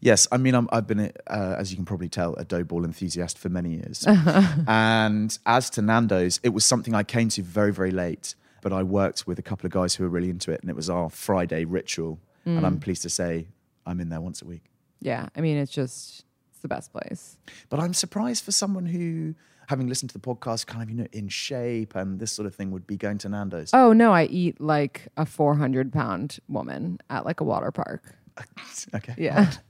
Yes, 0.00 0.26
I 0.32 0.38
mean, 0.38 0.54
I'm, 0.54 0.68
I've 0.72 0.86
been, 0.86 1.12
uh, 1.26 1.56
as 1.58 1.70
you 1.70 1.76
can 1.76 1.84
probably 1.84 2.08
tell, 2.08 2.34
a 2.34 2.44
dough 2.44 2.64
ball 2.64 2.84
enthusiast 2.84 3.38
for 3.38 3.50
many 3.50 3.74
years. 3.74 4.04
and 4.66 5.38
as 5.44 5.68
to 5.70 5.82
Nando's, 5.82 6.40
it 6.42 6.48
was 6.48 6.64
something 6.64 6.94
I 6.94 7.02
came 7.02 7.28
to 7.28 7.42
very, 7.42 7.72
very 7.72 7.90
late. 7.90 8.34
But 8.62 8.72
I 8.72 8.82
worked 8.82 9.26
with 9.26 9.38
a 9.38 9.42
couple 9.42 9.66
of 9.66 9.72
guys 9.72 9.94
who 9.94 10.04
were 10.04 10.10
really 10.10 10.30
into 10.30 10.50
it, 10.52 10.60
and 10.60 10.70
it 10.70 10.76
was 10.76 10.88
our 10.90 11.08
Friday 11.10 11.64
ritual. 11.64 12.20
And 12.44 12.60
Mm. 12.60 12.64
I'm 12.66 12.80
pleased 12.80 13.02
to 13.02 13.10
say 13.10 13.48
I'm 13.86 14.00
in 14.00 14.08
there 14.08 14.20
once 14.20 14.40
a 14.42 14.46
week. 14.46 14.64
Yeah, 15.00 15.28
I 15.36 15.40
mean 15.40 15.56
it's 15.56 15.72
just 15.72 16.24
it's 16.50 16.60
the 16.60 16.68
best 16.68 16.92
place. 16.92 17.36
But 17.68 17.80
I'm 17.80 17.94
surprised 17.94 18.44
for 18.44 18.52
someone 18.52 18.86
who, 18.86 19.34
having 19.68 19.86
listened 19.88 20.10
to 20.10 20.18
the 20.18 20.20
podcast, 20.26 20.66
kind 20.66 20.82
of 20.82 20.88
you 20.90 20.96
know 20.96 21.06
in 21.12 21.28
shape 21.28 21.94
and 21.94 22.18
this 22.18 22.32
sort 22.32 22.46
of 22.46 22.54
thing, 22.54 22.70
would 22.70 22.86
be 22.86 22.96
going 22.96 23.18
to 23.18 23.28
Nando's. 23.28 23.70
Oh 23.74 23.92
no, 23.92 24.12
I 24.12 24.24
eat 24.24 24.60
like 24.60 25.08
a 25.16 25.26
400 25.26 25.92
pound 25.92 26.38
woman 26.48 26.98
at 27.10 27.24
like 27.26 27.40
a 27.40 27.44
water 27.44 27.70
park. 27.70 28.14
okay. 28.94 29.14
Yeah. 29.18 29.52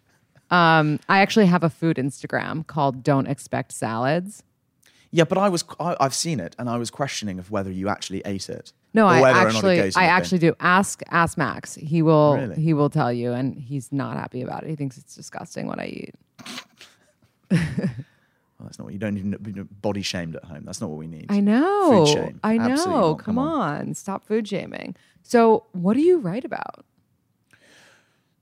Um, 0.51 0.99
I 1.09 1.21
actually 1.21 1.47
have 1.47 1.63
a 1.63 1.71
food 1.71 1.97
Instagram 1.97 2.67
called 2.67 3.05
Don't 3.05 3.29
Expect 3.29 3.71
Salads. 3.71 4.43
Yeah, 5.13 5.23
but 5.23 5.39
I 5.39 5.49
was 5.49 5.63
I, 5.79 5.97
have 6.01 6.13
seen 6.13 6.41
it, 6.41 6.57
and 6.59 6.69
I 6.69 6.77
was 6.77 6.91
questioning 6.91 7.39
of 7.39 7.53
whether 7.53 7.71
you 7.71 7.89
actually 7.89 8.21
ate 8.25 8.49
it. 8.49 8.73
No, 8.93 9.07
I 9.07 9.21
whether 9.21 9.39
or 9.39 9.53
not 9.53 9.65
it 9.65 9.79
actually, 9.79 9.93
I 10.03 10.07
actually 10.07 10.39
do. 10.39 10.55
Ask, 10.61 11.03
ask 11.11 11.39
Max. 11.39 11.75
He 11.77 12.03
will, 12.03 12.37
Really? 12.37 12.57
he 12.61 12.75
will 12.75 12.91
tell 12.91 13.13
you, 13.13 13.33
and 13.33 13.55
he's 13.57 13.93
not 13.93 14.17
happy 14.17 14.43
about 14.43 14.65
it. 14.65 14.71
He 14.71 14.77
thinks 14.77 14.99
it's 14.99 15.15
disgusting 15.15 15.67
what 15.67 15.79
I 15.79 15.87
eat. 15.87 16.15
Well, 18.59 18.67
that's 18.67 18.79
not 18.79 18.85
what 18.85 18.93
you 18.93 18.99
don't 18.99 19.17
even 19.17 19.69
body 19.81 20.03
shamed 20.03 20.37
at 20.37 20.45
home. 20.45 20.65
That's 20.67 20.83
not 20.83 20.91
what 20.91 20.99
we 20.99 21.07
need. 21.07 21.27
I 21.31 21.41
know. 21.41 22.05
Food 22.05 22.09
shame. 22.09 22.41
I 22.45 22.59
know. 22.59 22.75
Not. 23.13 23.15
Come, 23.25 23.39
on. 23.39 23.95
stop 23.95 24.23
food 24.27 24.47
shaming. 24.47 24.95
So, 25.23 25.65
what 25.73 25.95
do 25.95 26.03
you 26.03 26.19
write 26.19 26.45
about? 26.45 26.85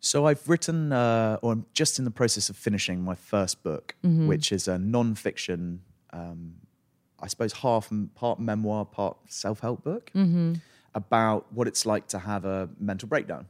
So 0.00 0.26
I've 0.26 0.48
written, 0.48 0.92
uh, 0.92 1.38
or 1.40 1.52
I'm 1.52 1.66
just 1.72 2.00
in 2.00 2.04
the 2.04 2.10
process 2.10 2.50
of 2.50 2.56
finishing 2.56 3.00
my 3.04 3.14
first 3.14 3.62
book, 3.62 3.94
Mm-hmm. 4.04 4.26
which 4.26 4.50
is 4.50 4.66
a 4.66 4.76
non-fiction 4.76 5.82
um, 6.12 6.54
I 7.20 7.26
suppose, 7.26 7.52
half 7.52 7.90
part 8.14 8.38
memoir, 8.40 8.84
part 8.84 9.16
self 9.28 9.60
help 9.60 9.82
book 9.84 10.10
Mm-hmm. 10.14 10.54
about 10.94 11.52
what 11.52 11.66
it's 11.68 11.84
like 11.86 12.06
to 12.08 12.18
have 12.18 12.44
a 12.44 12.68
mental 12.78 13.08
breakdown. 13.08 13.46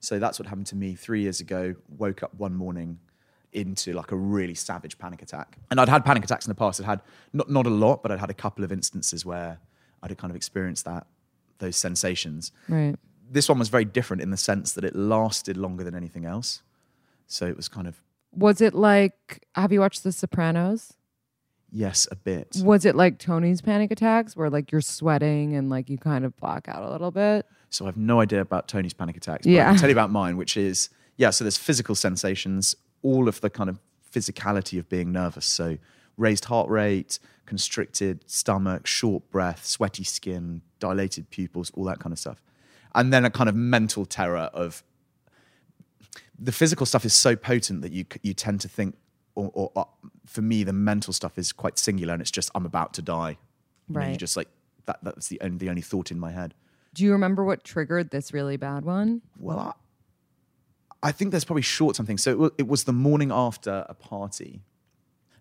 So 0.00 0.18
that's 0.18 0.38
what 0.38 0.48
happened 0.48 0.66
to 0.68 0.76
me 0.76 0.94
three 0.94 1.22
years 1.22 1.40
ago. 1.40 1.74
Woke 1.98 2.22
up 2.22 2.34
one 2.36 2.54
morning 2.54 2.98
into 3.52 3.92
like 3.92 4.10
a 4.12 4.16
really 4.16 4.54
savage 4.54 4.98
panic 4.98 5.20
attack. 5.22 5.58
And 5.70 5.78
I'd 5.80 5.88
had 5.88 6.04
panic 6.04 6.24
attacks 6.24 6.46
in 6.46 6.50
the 6.50 6.54
past. 6.54 6.80
I'd 6.80 6.86
had 6.86 7.02
not, 7.32 7.50
not 7.50 7.66
a 7.66 7.70
lot, 7.70 8.02
but 8.02 8.10
I'd 8.10 8.18
had 8.18 8.30
a 8.30 8.34
couple 8.34 8.64
of 8.64 8.72
instances 8.72 9.24
where 9.26 9.58
I'd 10.02 10.16
kind 10.18 10.30
of 10.30 10.36
experienced 10.36 10.84
that, 10.86 11.06
those 11.58 11.76
sensations. 11.76 12.50
Right. 12.68 12.96
This 13.30 13.48
one 13.48 13.58
was 13.58 13.68
very 13.68 13.84
different 13.84 14.22
in 14.22 14.30
the 14.30 14.36
sense 14.36 14.72
that 14.72 14.84
it 14.84 14.96
lasted 14.96 15.56
longer 15.56 15.84
than 15.84 15.94
anything 15.94 16.24
else. 16.24 16.62
So 17.26 17.46
it 17.46 17.56
was 17.56 17.68
kind 17.68 17.86
of, 17.86 18.00
Was 18.32 18.60
it 18.60 18.74
like, 18.74 19.46
have 19.54 19.70
you 19.70 19.80
watched 19.80 20.02
The 20.02 20.12
Sopranos? 20.12 20.94
Yes, 21.72 22.06
a 22.10 22.16
bit. 22.16 22.56
Was 22.62 22.84
it 22.84 22.94
like 22.94 23.18
Tony's 23.18 23.60
panic 23.60 23.90
attacks 23.90 24.36
where 24.36 24.50
like 24.50 24.70
you're 24.70 24.80
sweating 24.80 25.56
and 25.56 25.68
like 25.70 25.88
you 25.90 25.98
kind 25.98 26.24
of 26.24 26.36
black 26.36 26.68
out 26.68 26.82
a 26.82 26.90
little 26.90 27.10
bit? 27.10 27.46
So 27.70 27.86
I 27.86 27.88
have 27.88 27.96
no 27.96 28.20
idea 28.20 28.40
about 28.42 28.68
Tony's 28.68 28.92
panic 28.92 29.16
attacks. 29.16 29.46
But 29.46 29.50
I 29.50 29.54
Yeah. 29.54 29.70
can 29.70 29.78
tell 29.78 29.88
you 29.88 29.94
about 30.00 30.10
mine, 30.10 30.36
which 30.36 30.56
is 30.56 30.90
yeah. 31.16 31.30
So 31.30 31.44
there's 31.44 31.56
physical 31.58 31.94
sensations, 31.94 32.76
all 33.02 33.28
of 33.28 33.40
the 33.40 33.50
kind 33.50 33.68
of 33.70 33.78
physicality 34.12 34.78
of 34.78 34.88
being 34.88 35.10
nervous. 35.10 35.46
So 35.46 35.78
raised 36.18 36.44
heart 36.44 36.68
rate, 36.68 37.18
constricted 37.46 38.22
stomach, 38.30 38.86
short 38.86 39.30
breath, 39.30 39.64
sweaty 39.64 40.04
skin, 40.04 40.60
dilated 40.78 41.30
pupils, 41.30 41.70
all 41.74 41.84
that 41.84 41.98
kind 41.98 42.12
of 42.12 42.18
stuff, 42.18 42.42
and 42.94 43.12
then 43.12 43.24
a 43.24 43.30
kind 43.30 43.48
of 43.48 43.54
mental 43.56 44.04
terror 44.04 44.50
of 44.52 44.82
the 46.38 46.52
physical 46.52 46.84
stuff 46.86 47.04
is 47.04 47.14
so 47.14 47.36
potent 47.36 47.82
that 47.82 47.92
you 47.92 48.04
you 48.22 48.34
tend 48.34 48.60
to 48.60 48.68
think, 48.68 48.96
or, 49.34 49.50
or 49.54 49.72
uh, 49.76 49.84
for 50.26 50.42
me, 50.42 50.64
the 50.64 50.72
mental 50.72 51.12
stuff 51.12 51.38
is 51.38 51.52
quite 51.52 51.78
singular, 51.78 52.12
and 52.12 52.20
it's 52.20 52.30
just 52.30 52.50
I'm 52.54 52.66
about 52.66 52.94
to 52.94 53.02
die. 53.02 53.38
You 53.88 53.94
know, 53.94 54.06
you 54.12 54.16
just 54.16 54.36
like 54.36 54.48
that. 54.86 54.98
That's 55.02 55.28
the 55.28 55.40
only 55.40 55.58
the 55.58 55.68
only 55.68 55.82
thought 55.82 56.10
in 56.10 56.18
my 56.18 56.32
head. 56.32 56.54
Do 56.94 57.04
you 57.04 57.12
remember 57.12 57.44
what 57.44 57.64
triggered 57.64 58.10
this 58.10 58.32
really 58.32 58.56
bad 58.56 58.84
one? 58.84 59.22
Well, 59.38 59.58
I, 61.02 61.08
I 61.08 61.12
think 61.12 61.30
there's 61.30 61.44
probably 61.44 61.62
short 61.62 61.96
something. 61.96 62.18
So 62.18 62.30
it 62.30 62.38
was, 62.38 62.50
it 62.58 62.68
was 62.68 62.84
the 62.84 62.92
morning 62.92 63.32
after 63.32 63.86
a 63.88 63.94
party, 63.94 64.60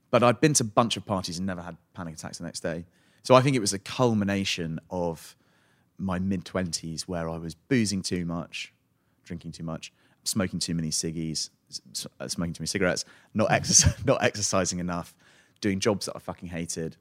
but 0.10 0.24
I'd 0.24 0.40
been 0.40 0.54
to 0.56 0.64
a 0.64 0.68
bunch 0.68 0.96
of 0.98 1.06
parties 1.06 1.38
and 1.38 1.46
never 1.46 1.62
had 1.62 1.78
panic 1.94 2.16
attacks 2.16 2.38
the 2.38 2.46
next 2.46 2.62
day. 2.62 2.86
So 3.24 3.36
I 3.36 3.42
think 3.42 3.56
it 3.56 3.60
was 3.60 3.74
a 3.74 3.80
culmination 3.80 4.80
of 4.90 5.36
my 5.98 6.20
mid 6.20 6.46
20s 6.46 7.04
where 7.04 7.30
I 7.30 7.38
was 7.38 7.54
boozing 7.54 8.02
too 8.02 8.26
much, 8.26 8.74
drinking 9.24 9.52
too 9.52 9.64
much, 9.64 9.94
smoking 10.24 10.60
too 10.60 10.74
many 10.74 10.90
ciggies, 10.90 11.50
Uh, 12.20 12.28
smoking 12.28 12.54
too 12.54 12.62
many 12.62 12.68
cigarettes, 12.68 13.06
not, 13.34 13.50
exerci- 13.50 14.06
not 14.06 14.24
exercising 14.24 14.80
enough, 14.80 15.16
doing 15.62 15.80
jobs 15.80 16.06
that 16.08 16.16
I 16.16 16.20
fucking 16.20 16.50
hated, 16.50 16.98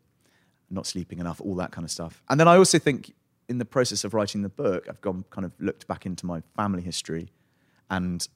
not 0.71 0.87
sleeping 0.87 1.19
enough, 1.19 1.41
all 1.41 1.55
that 1.57 1.73
kind 1.73 1.85
of 1.85 1.91
stuff. 1.91 2.23
And 2.29 2.39
then 2.39 2.49
I 2.49 2.57
also 2.57 2.79
think 2.79 3.15
in 3.49 3.59
the 3.59 3.65
process 3.65 4.05
of 4.05 4.15
writing 4.15 4.43
the 4.43 4.49
book, 4.49 4.87
I've 4.89 5.01
gone 5.01 5.25
kind 5.31 5.45
of 5.45 5.53
looked 5.59 5.89
back 5.89 6.07
into 6.07 6.27
my 6.27 6.43
family 6.57 6.83
history, 6.83 7.31
and 7.91 8.27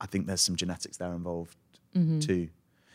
I 0.00 0.06
think 0.06 0.26
there's 0.26 0.42
some 0.42 0.56
genetics 0.56 0.98
there 0.98 1.12
involved 1.12 1.56
mm-hmm. 1.96 2.18
too. 2.18 2.48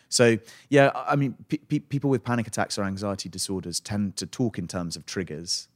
So 0.10 0.38
yeah, 0.70 0.92
I 0.94 1.16
mean, 1.16 1.36
pe- 1.48 1.58
pe- 1.58 1.80
people 1.80 2.10
with 2.10 2.24
panic 2.24 2.48
attacks 2.48 2.78
or 2.78 2.84
anxiety 2.84 3.30
disorders 3.30 3.80
tend 3.80 4.16
to 4.18 4.26
talk 4.26 4.58
in 4.58 4.68
terms 4.68 4.96
of 4.96 5.06
triggers. 5.06 5.68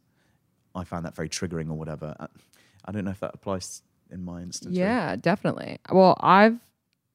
I 0.76 0.84
found 0.84 1.06
that 1.06 1.16
very 1.16 1.30
triggering 1.30 1.70
or 1.70 1.76
whatever. 1.76 2.16
I- 2.20 2.28
I 2.86 2.92
don't 2.92 3.06
know 3.06 3.12
if 3.12 3.20
that 3.22 3.32
applies 3.34 3.82
in 4.12 4.24
my 4.24 4.42
instance. 4.42 4.76
really. 4.76 4.82
Yeah, 4.82 5.16
definitely. 5.16 5.80
Well, 5.92 6.18
I've 6.20 6.60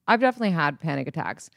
I've 0.09 0.21
definitely 0.21 0.51
had 0.51 0.81
panic 0.81 1.07
attacks. 1.07 1.51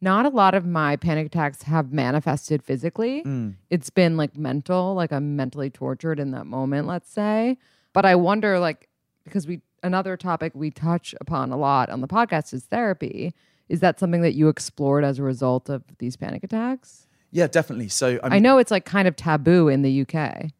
Not 0.00 0.26
a 0.26 0.28
lot 0.30 0.54
of 0.54 0.64
my 0.64 0.96
panic 0.96 1.26
attacks 1.26 1.62
have 1.62 1.92
manifested 1.92 2.62
physically. 2.62 3.22
Mm. 3.24 3.56
It's 3.70 3.90
been 3.90 4.16
like 4.16 4.36
mental, 4.36 4.94
like 4.94 5.12
I'm 5.12 5.36
mentally 5.36 5.70
tortured 5.70 6.18
in 6.18 6.30
that 6.32 6.46
moment, 6.46 6.86
let's 6.86 7.10
say. 7.10 7.58
But 7.92 8.06
I 8.06 8.14
wonder 8.14 8.58
like 8.58 8.88
because 9.24 9.46
we 9.46 9.60
another 9.82 10.16
topic 10.16 10.52
we 10.54 10.70
touch 10.70 11.14
upon 11.20 11.52
a 11.52 11.56
lot 11.56 11.90
on 11.90 12.00
the 12.00 12.08
podcast 12.08 12.52
is 12.54 12.64
therapy. 12.64 13.34
Is 13.68 13.80
that 13.80 14.00
something 14.00 14.22
that 14.22 14.34
you 14.34 14.48
explored 14.48 15.04
as 15.04 15.18
a 15.18 15.22
result 15.22 15.68
of 15.68 15.84
these 15.98 16.16
panic 16.16 16.42
attacks? 16.42 17.06
yeah, 17.30 17.46
definitely. 17.46 17.88
So 17.88 18.18
I, 18.22 18.28
mean, 18.28 18.32
I 18.32 18.38
know 18.38 18.58
it's 18.58 18.70
like 18.70 18.84
kind 18.84 19.06
of 19.06 19.16
taboo 19.16 19.68
in 19.68 19.82
the 19.82 20.02
UK. 20.02 20.50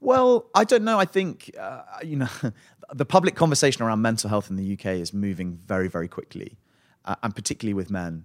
Well, 0.00 0.46
I 0.54 0.64
don't 0.64 0.84
know. 0.84 0.98
I 0.98 1.04
think 1.06 1.50
uh, 1.58 1.82
you 2.02 2.16
know 2.16 2.28
the 2.94 3.04
public 3.04 3.34
conversation 3.34 3.82
around 3.82 4.02
mental 4.02 4.28
health 4.30 4.50
in 4.50 4.56
the 4.56 4.72
UK 4.74 4.86
is 4.86 5.12
moving 5.12 5.58
very, 5.66 5.88
very 5.88 6.08
quickly, 6.08 6.58
uh, 7.04 7.16
and 7.22 7.34
particularly 7.34 7.74
with 7.74 7.90
men. 7.90 8.24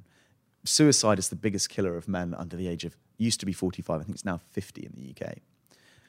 Suicide 0.64 1.18
is 1.18 1.30
the 1.30 1.36
biggest 1.36 1.70
killer 1.70 1.96
of 1.98 2.08
men 2.08 2.36
under 2.36 2.56
the 2.56 2.68
age 2.68 2.84
of 2.86 2.96
used 3.18 3.40
to 3.40 3.46
be 3.48 3.54
45. 3.54 4.00
I 4.00 4.04
think 4.04 4.14
it's 4.16 4.26
now 4.26 4.40
50 4.52 4.86
in 4.86 4.94
the 4.96 5.10
UK. 5.28 5.38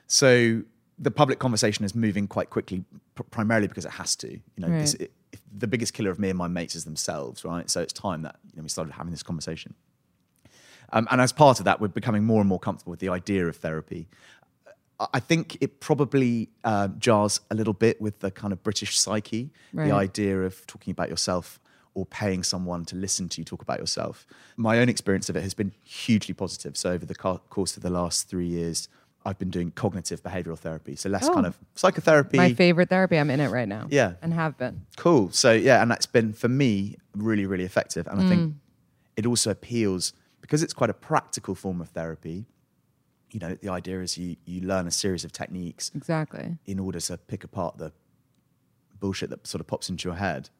So 0.06 0.62
the 0.98 1.10
public 1.10 1.38
conversation 1.38 1.84
is 1.86 1.94
moving 1.94 2.26
quite 2.28 2.50
quickly, 2.50 2.84
pr- 3.14 3.22
primarily 3.24 3.66
because 3.66 3.86
it 3.86 3.92
has 3.92 4.14
to. 4.16 4.30
You 4.30 4.40
know, 4.58 4.68
Right. 4.68 4.80
this, 4.80 4.94
it, 4.94 5.10
the 5.56 5.66
biggest 5.66 5.94
killer 5.94 6.10
of 6.10 6.18
me 6.18 6.28
and 6.28 6.36
my 6.36 6.48
mates 6.48 6.74
is 6.76 6.84
themselves, 6.84 7.44
right? 7.46 7.70
So 7.70 7.80
it's 7.80 7.94
time 7.94 8.22
that 8.22 8.36
you 8.50 8.58
know, 8.58 8.62
we 8.62 8.68
started 8.68 8.92
having 8.92 9.10
this 9.10 9.22
conversation. 9.22 9.74
Um, 10.92 11.08
and 11.10 11.20
as 11.22 11.32
part 11.32 11.58
of 11.58 11.64
that, 11.64 11.80
we're 11.80 11.88
becoming 11.88 12.24
more 12.24 12.40
and 12.40 12.48
more 12.48 12.58
comfortable 12.58 12.90
with 12.90 13.00
the 13.00 13.08
idea 13.08 13.46
of 13.46 13.56
therapy. 13.56 14.08
I- 15.02 15.08
I 15.14 15.20
think 15.20 15.58
it 15.60 15.80
probably 15.80 16.48
uh, 16.64 16.88
jars 16.98 17.40
a 17.50 17.54
little 17.54 17.72
bit 17.74 18.00
with 18.00 18.20
the 18.20 18.30
kind 18.30 18.52
of 18.52 18.62
British 18.62 18.98
psyche, 18.98 19.50
Right. 19.72 19.88
the 19.88 19.94
idea 19.94 20.40
of 20.42 20.66
talking 20.66 20.90
about 20.92 21.08
yourself 21.08 21.58
or 21.94 22.06
paying 22.06 22.42
someone 22.42 22.84
to 22.86 22.96
listen 22.96 23.28
to 23.28 23.40
you 23.40 23.44
talk 23.44 23.60
about 23.62 23.78
yourself. 23.78 24.26
My 24.56 24.78
own 24.78 24.88
experience 24.88 25.28
of 25.28 25.36
it 25.36 25.42
has 25.42 25.54
been 25.54 25.72
hugely 25.84 26.34
positive. 26.34 26.76
So 26.76 26.90
over 26.92 27.04
the 27.04 27.14
co- 27.14 27.42
course 27.50 27.76
of 27.76 27.82
the 27.82 27.90
last 27.90 28.28
three 28.28 28.46
years, 28.46 28.88
I've 29.26 29.38
been 29.38 29.50
doing 29.50 29.70
cognitive 29.72 30.22
behavioral 30.22 30.58
therapy, 30.58 30.96
so 30.96 31.08
less 31.10 31.28
Oh. 31.28 31.34
kind 31.34 31.46
of 31.46 31.58
psychotherapy. 31.74 32.38
My 32.38 32.54
favorite 32.54 32.88
therapy. 32.88 33.18
I'm 33.18 33.30
in 33.30 33.40
it 33.40 33.50
right 33.50 33.68
now. 33.68 33.86
Yeah. 33.90 34.14
And 34.22 34.32
have 34.32 34.56
been. 34.58 34.86
Cool. 34.96 35.30
So 35.32 35.52
yeah, 35.52 35.82
and 35.82 35.90
that's 35.90 36.06
been 36.06 36.32
for 36.32 36.48
me 36.48 36.96
really, 37.14 37.46
really 37.46 37.64
effective. 37.64 38.06
And 38.08 38.20
I 38.20 38.24
Mm. 38.24 38.28
think 38.28 38.54
it 39.16 39.26
also 39.26 39.50
appeals 39.50 40.12
because 40.40 40.62
it's 40.62 40.72
quite 40.72 40.90
a 40.90 40.94
practical 40.94 41.54
form 41.54 41.80
of 41.80 41.90
therapy. 41.90 42.46
You 43.32 43.40
know, 43.40 43.54
the 43.60 43.70
idea 43.70 44.00
is 44.00 44.16
you 44.18 44.36
you 44.44 44.60
learn 44.60 44.86
a 44.86 44.90
series 44.90 45.24
of 45.24 45.32
techniques 45.32 45.90
Exactly. 45.94 46.58
in 46.66 46.78
order 46.78 47.00
to 47.00 47.16
pick 47.18 47.44
apart 47.44 47.78
the 47.78 47.92
bullshit 49.00 49.30
that 49.30 49.46
sort 49.46 49.60
of 49.60 49.66
pops 49.66 49.88
into 49.88 50.08
your 50.08 50.16
head. 50.16 50.50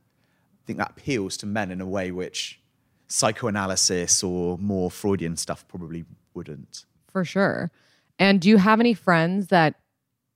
I 0.63 0.67
think 0.67 0.79
that 0.79 0.91
appeals 0.91 1.37
to 1.39 1.47
men 1.47 1.71
in 1.71 1.81
a 1.81 1.87
way 1.87 2.11
which 2.11 2.61
psychoanalysis 3.09 4.23
or 4.25 4.59
more 4.59 4.91
Freudian 4.91 5.37
stuff 5.37 5.69
probably 5.69 6.05
wouldn't. 6.35 6.85
For 7.11 7.25
sure. 7.25 7.71
And 8.19 8.41
do 8.41 8.49
you 8.49 8.57
have 8.57 8.81
any 8.81 8.95
friends 8.95 9.49
that, 9.49 9.75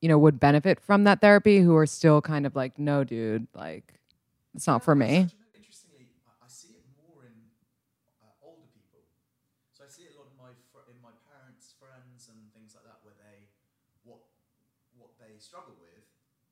you 0.00 0.08
know, 0.08 0.18
would 0.18 0.38
benefit 0.38 0.78
from 0.80 1.04
that 1.04 1.20
therapy 1.20 1.60
who 1.60 1.74
are 1.76 1.86
still 1.86 2.20
kind 2.20 2.44
of 2.44 2.54
like, 2.54 2.78
no, 2.78 3.02
dude, 3.02 3.46
like, 3.54 3.94
it's 4.54 4.66
not 4.66 4.84
for 4.84 4.94
me? 4.94 5.28
Interestingly, 5.54 6.08
I 6.42 6.48
see 6.48 6.76
it 6.76 6.84
more 7.00 7.24
in 7.24 7.32
uh, 8.20 8.44
older 8.44 8.68
people. 8.76 9.00
So 9.72 9.84
I 9.84 9.88
see 9.88 10.04
it 10.04 10.12
a 10.14 10.18
lot 10.20 10.28
in 10.28 10.36
my 10.36 10.52
fr- 10.72 10.88
in 10.92 10.98
my 11.00 11.14
parents' 11.32 11.72
friends 11.80 12.28
and 12.28 12.38
things 12.52 12.76
like 12.76 12.84
that, 12.84 13.00
where 13.04 13.16
they 13.16 13.48
what 14.04 14.20
what 15.00 15.16
they 15.20 15.36
struggle 15.40 15.76
with, 15.80 16.04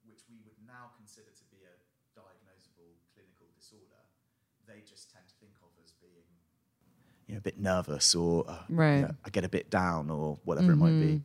which 0.08 0.24
we 0.28 0.40
would 0.44 0.56
now 0.64 0.92
consider 0.96 1.32
to 1.32 1.44
be 1.52 1.64
a 1.68 1.74
diagnosable 2.16 2.96
clinical 3.12 3.48
disorder, 3.56 4.00
they 4.66 4.80
just 4.88 5.10
tend 5.10 5.24
to 5.28 5.34
think 5.40 5.52
of 5.62 5.68
as 5.84 5.92
being 6.00 6.12
you 7.26 7.34
know 7.34 7.38
a 7.38 7.42
bit 7.42 7.58
nervous 7.58 8.14
or 8.14 8.44
uh, 8.48 8.58
you 8.68 8.76
know, 8.76 9.10
I 9.24 9.30
get 9.30 9.44
a 9.44 9.48
bit 9.48 9.70
down 9.70 10.10
or 10.10 10.38
whatever 10.44 10.72
it 10.72 10.76
might 10.76 10.98
be. 11.00 11.22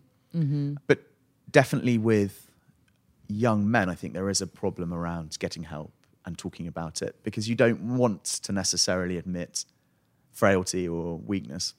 But 0.88 1.00
definitely 1.52 1.98
with 1.98 2.50
young 3.28 3.70
men, 3.70 3.90
I 3.90 3.96
think 3.96 4.14
there 4.14 4.30
is 4.30 4.42
a 4.42 4.48
problem 4.48 4.94
around 4.94 5.38
getting 5.40 5.64
help 5.64 5.92
and 6.26 6.38
talking 6.38 6.68
about 6.68 7.02
it 7.02 7.16
because 7.24 7.48
you 7.50 7.56
don't 7.56 7.98
want 7.98 8.24
to 8.24 8.52
necessarily 8.52 9.18
admit 9.18 9.66
frailty 10.32 10.88
or 10.88 11.18
weakness. 11.18 11.74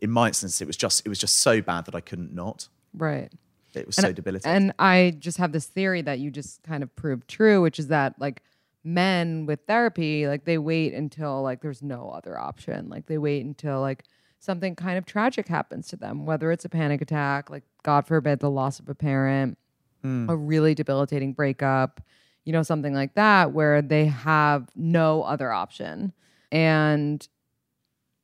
In 0.00 0.10
my 0.10 0.28
instance, 0.28 0.60
it 0.60 0.66
was 0.66 0.76
just 0.76 1.04
it 1.04 1.08
was 1.08 1.18
just 1.18 1.38
so 1.38 1.60
bad 1.60 1.86
that 1.86 1.94
I 1.94 2.00
couldn't 2.00 2.34
not. 2.34 2.68
Right. 2.94 3.32
It 3.74 3.86
was 3.86 3.98
And- 3.98 4.06
so 4.06 4.12
debilitating. 4.12 4.50
And 4.50 4.72
I 4.78 5.16
just 5.18 5.38
have 5.38 5.52
this 5.52 5.66
theory 5.66 6.02
that 6.02 6.18
you 6.18 6.30
just 6.30 6.62
kind 6.62 6.82
of 6.82 6.94
proved 6.96 7.28
true, 7.28 7.60
which 7.62 7.78
is 7.78 7.88
that 7.88 8.14
like 8.18 8.42
men 8.84 9.46
with 9.46 9.60
therapy, 9.66 10.26
like 10.26 10.44
they 10.44 10.58
wait 10.58 10.94
until 10.94 11.42
like 11.42 11.60
there's 11.60 11.82
no 11.82 12.10
other 12.10 12.38
option. 12.38 12.88
Like 12.88 13.06
they 13.06 13.18
wait 13.18 13.44
until 13.44 13.80
like 13.80 14.04
something 14.38 14.74
kind 14.76 14.98
of 14.98 15.04
tragic 15.04 15.48
happens 15.48 15.88
to 15.88 15.96
them, 15.96 16.26
whether 16.26 16.52
it's 16.52 16.64
a 16.64 16.68
panic 16.68 17.00
attack, 17.00 17.50
like 17.50 17.64
God 17.82 18.06
forbid 18.06 18.40
the 18.40 18.50
loss 18.50 18.78
of 18.78 18.88
a 18.88 18.94
parent, 18.94 19.58
hmm. 20.02 20.28
a 20.28 20.36
really 20.36 20.74
debilitating 20.74 21.32
breakup, 21.32 22.00
you 22.44 22.52
know, 22.52 22.62
something 22.62 22.94
like 22.94 23.14
that, 23.14 23.52
where 23.52 23.82
they 23.82 24.06
have 24.06 24.68
no 24.74 25.22
other 25.22 25.52
option. 25.52 26.12
And 26.52 27.26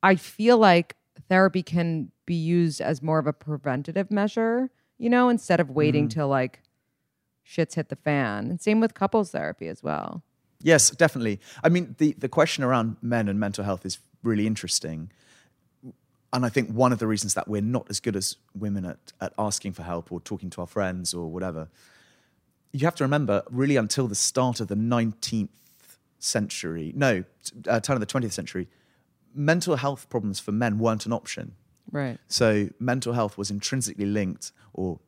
I 0.01 0.15
feel 0.15 0.57
like 0.57 0.95
therapy 1.29 1.63
can 1.63 2.11
be 2.25 2.35
used 2.35 2.81
as 2.81 3.01
more 3.01 3.19
of 3.19 3.27
a 3.27 3.33
preventative 3.33 4.09
measure, 4.09 4.71
you 4.97 5.09
know, 5.09 5.29
instead 5.29 5.59
of 5.59 5.69
waiting 5.69 6.05
hmm. 6.05 6.09
till 6.09 6.27
like 6.27 6.61
shit's 7.43 7.75
hit 7.75 7.89
the 7.89 7.95
fan. 7.95 8.49
And 8.49 8.61
same 8.61 8.79
with 8.79 8.93
couples 8.93 9.31
therapy 9.31 9.67
as 9.67 9.83
well. 9.83 10.23
Yes, 10.65 10.89
definitely. 10.89 11.39
I 11.63 11.69
mean, 11.69 11.95
the, 11.99 12.13
the 12.17 12.27
question 12.27 12.63
around 12.63 12.97
men 12.99 13.29
and 13.29 13.39
mental 13.39 13.63
health 13.63 13.85
is 13.85 13.99
really 14.23 14.47
interesting. 14.47 15.11
and 16.33 16.43
I 16.43 16.49
think 16.49 16.71
one 16.71 16.91
of 16.91 16.97
the 16.97 17.05
reasons 17.05 17.35
that 17.35 17.47
we're 17.47 17.61
not 17.61 17.85
as 17.91 17.99
good 17.99 18.15
as 18.15 18.37
women 18.57 18.83
at, 18.83 18.97
at 19.21 19.31
asking 19.37 19.73
for 19.73 19.83
help 19.83 20.11
or 20.11 20.19
talking 20.19 20.49
to 20.49 20.61
our 20.61 20.67
friends 20.67 21.13
or 21.13 21.29
whatever, 21.29 21.67
you 22.71 22.79
have 22.79 22.95
to 22.95 23.03
remember, 23.03 23.43
really, 23.51 23.75
until 23.75 24.07
the 24.07 24.15
start 24.15 24.59
of 24.59 24.67
the 24.67 24.75
19th 24.75 25.49
century, 26.17 26.91
no, 26.95 27.23
uh, 27.67 27.79
turn 27.79 27.93
of 27.95 27.99
the 27.99 28.07
20th 28.07 28.31
century, 28.31 28.67
mental 29.35 29.75
health 29.75 30.09
problems 30.09 30.39
for 30.39 30.51
men 30.51 30.79
weren't 30.79 31.05
an 31.05 31.13
option. 31.13 31.53
Right. 31.91 32.17
So 32.27 32.69
mental 32.79 33.13
health 33.13 33.37
was 33.37 33.51
intrinsically 33.51 34.07
linked, 34.07 34.51
or 34.73 34.99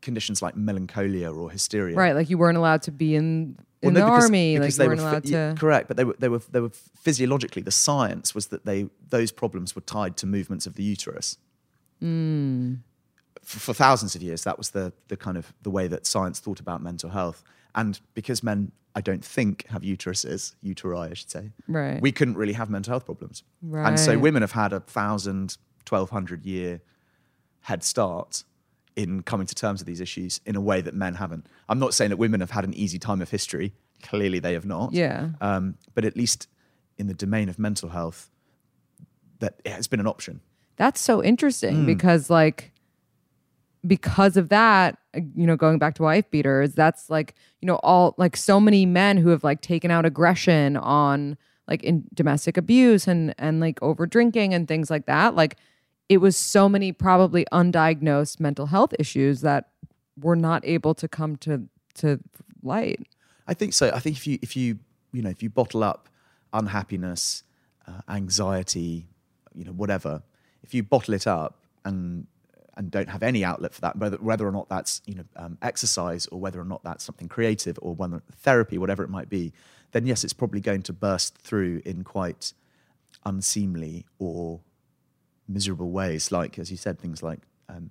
conditions 0.00 0.42
like 0.42 0.56
melancholia 0.56 1.32
or 1.32 1.50
hysteria. 1.50 1.96
Right. 1.96 2.14
Like 2.14 2.30
you 2.30 2.38
weren't 2.38 2.56
allowed 2.56 2.82
to 2.82 2.92
be 2.92 3.16
in 3.16 3.58
in 3.82 3.94
Well, 3.94 3.94
no, 3.94 4.00
the 4.00 4.06
because- 4.12 4.24
army. 4.24 4.54
because 4.58 4.78
like 4.78 4.84
they 4.84 4.88
weren't 4.88 5.00
were 5.02 5.08
allowed 5.08 5.24
to. 5.24 5.54
correct, 5.58 5.88
but 5.88 5.96
they 5.96 6.04
were 6.04 6.16
they 6.18 6.28
were 6.28 6.40
they 6.50 6.60
were 6.60 6.70
physiologically. 7.00 7.62
The 7.62 7.70
science 7.72 8.34
was 8.34 8.46
that 8.48 8.64
they 8.64 8.88
those 9.10 9.32
problems 9.32 9.74
were 9.74 9.82
tied 9.82 10.16
to 10.18 10.26
movements 10.26 10.66
of 10.66 10.74
the 10.74 10.82
uterus. 10.84 11.36
Hmm. 12.00 12.74
For, 13.42 13.58
for 13.58 13.74
thousands 13.74 14.14
of 14.14 14.22
years, 14.22 14.44
that 14.44 14.56
was 14.58 14.70
the 14.70 14.92
the 15.08 15.16
kind 15.16 15.36
of 15.36 15.52
the 15.62 15.70
way 15.70 15.88
that 15.88 16.06
science 16.06 16.38
thought 16.40 16.60
about 16.60 16.82
mental 16.82 17.10
health. 17.10 17.42
And 17.74 17.98
because 18.14 18.42
men, 18.42 18.70
I 18.94 19.00
don't 19.00 19.24
think, 19.24 19.66
have 19.68 19.82
uteruses, 19.82 20.54
uteri, 20.62 21.10
I 21.10 21.14
should 21.14 21.30
say, 21.30 21.50
Right. 21.66 22.00
we 22.02 22.12
couldn't 22.12 22.36
really 22.36 22.52
have 22.52 22.68
mental 22.68 22.92
health 22.92 23.06
problems. 23.06 23.42
Right. 23.62 23.88
And 23.88 23.98
so 23.98 24.18
women 24.18 24.42
have 24.42 24.52
had 24.52 24.72
a 24.72 24.80
thousand, 24.80 25.56
twelve 25.84 26.10
hundred 26.10 26.44
year 26.44 26.80
head 27.62 27.82
start 27.82 28.44
in 28.96 29.22
coming 29.22 29.46
to 29.46 29.54
terms 29.54 29.80
with 29.80 29.86
these 29.86 30.00
issues 30.00 30.40
in 30.44 30.56
a 30.56 30.60
way 30.60 30.80
that 30.80 30.94
men 30.94 31.14
haven't. 31.14 31.46
I'm 31.68 31.78
not 31.78 31.94
saying 31.94 32.10
that 32.10 32.16
women 32.18 32.40
have 32.40 32.50
had 32.50 32.64
an 32.64 32.74
easy 32.74 32.98
time 32.98 33.22
of 33.22 33.30
history. 33.30 33.72
Clearly, 34.02 34.38
they 34.38 34.52
have 34.52 34.66
not. 34.66 34.92
Yeah. 34.92 35.30
Um, 35.40 35.76
but 35.94 36.04
at 36.04 36.16
least 36.16 36.48
in 36.98 37.06
the 37.06 37.14
domain 37.14 37.48
of 37.48 37.58
mental 37.58 37.88
health, 37.90 38.30
that 39.38 39.60
it 39.64 39.72
has 39.72 39.86
been 39.86 40.00
an 40.00 40.06
option. 40.06 40.40
That's 40.76 41.00
so 41.00 41.22
interesting 41.22 41.80
Hmm. 41.80 41.86
because 41.86 42.28
like 42.30 42.72
because 43.86 44.36
of 44.36 44.48
that, 44.50 44.96
you 45.34 45.46
know, 45.46 45.56
going 45.56 45.78
back 45.78 45.94
to 45.94 46.02
wife 46.04 46.30
beaters, 46.30 46.72
that's 46.72 47.10
like, 47.10 47.34
you 47.60 47.66
know, 47.66 47.80
all 47.82 48.14
like 48.16 48.36
so 48.36 48.60
many 48.60 48.86
men 48.86 49.16
who 49.16 49.30
have 49.30 49.42
like 49.42 49.60
taken 49.60 49.90
out 49.90 50.06
aggression 50.06 50.76
on 50.76 51.36
like 51.66 51.82
in 51.82 52.04
domestic 52.14 52.56
abuse 52.56 53.08
and 53.08 53.34
and 53.38 53.58
like 53.60 53.82
over 53.82 54.06
drinking 54.06 54.54
and 54.54 54.68
things 54.68 54.88
like 54.90 55.06
that. 55.06 55.34
Like 55.34 55.56
it 56.08 56.18
was 56.18 56.36
so 56.36 56.68
many 56.68 56.92
probably 56.92 57.46
undiagnosed 57.52 58.40
mental 58.40 58.66
health 58.66 58.92
issues 58.98 59.40
that 59.40 59.70
were 60.20 60.36
not 60.36 60.64
able 60.64 60.94
to 60.94 61.08
come 61.08 61.36
to 61.36 61.68
to 61.94 62.20
light. 62.62 63.06
I 63.46 63.54
think 63.54 63.72
so. 63.72 63.90
I 63.94 63.98
think 63.98 64.16
if 64.16 64.26
you 64.26 64.38
if 64.42 64.56
you 64.56 64.78
you 65.12 65.22
know 65.22 65.30
if 65.30 65.42
you 65.42 65.50
bottle 65.50 65.82
up 65.82 66.08
unhappiness, 66.52 67.44
uh, 67.86 68.00
anxiety, 68.08 69.06
you 69.54 69.64
know 69.64 69.72
whatever, 69.72 70.22
if 70.62 70.74
you 70.74 70.82
bottle 70.82 71.14
it 71.14 71.26
up 71.26 71.58
and 71.84 72.26
and 72.76 72.90
don't 72.90 73.08
have 73.08 73.22
any 73.22 73.44
outlet 73.44 73.74
for 73.74 73.80
that, 73.82 73.96
whether 73.96 74.16
whether 74.18 74.46
or 74.46 74.52
not 74.52 74.68
that's 74.68 75.02
you 75.06 75.14
know 75.14 75.24
um, 75.36 75.58
exercise 75.62 76.26
or 76.26 76.40
whether 76.40 76.60
or 76.60 76.64
not 76.64 76.82
that's 76.82 77.04
something 77.04 77.28
creative 77.28 77.78
or 77.82 77.94
whether 77.94 78.22
therapy, 78.36 78.78
whatever 78.78 79.02
it 79.02 79.10
might 79.10 79.28
be, 79.28 79.52
then 79.92 80.06
yes, 80.06 80.24
it's 80.24 80.32
probably 80.32 80.60
going 80.60 80.82
to 80.82 80.92
burst 80.92 81.36
through 81.38 81.82
in 81.84 82.04
quite 82.04 82.52
unseemly 83.24 84.06
or 84.18 84.60
miserable 85.52 85.90
ways, 85.90 86.32
like 86.32 86.58
as 86.58 86.70
you 86.70 86.76
said, 86.76 86.98
things 86.98 87.22
like 87.22 87.40
um, 87.68 87.90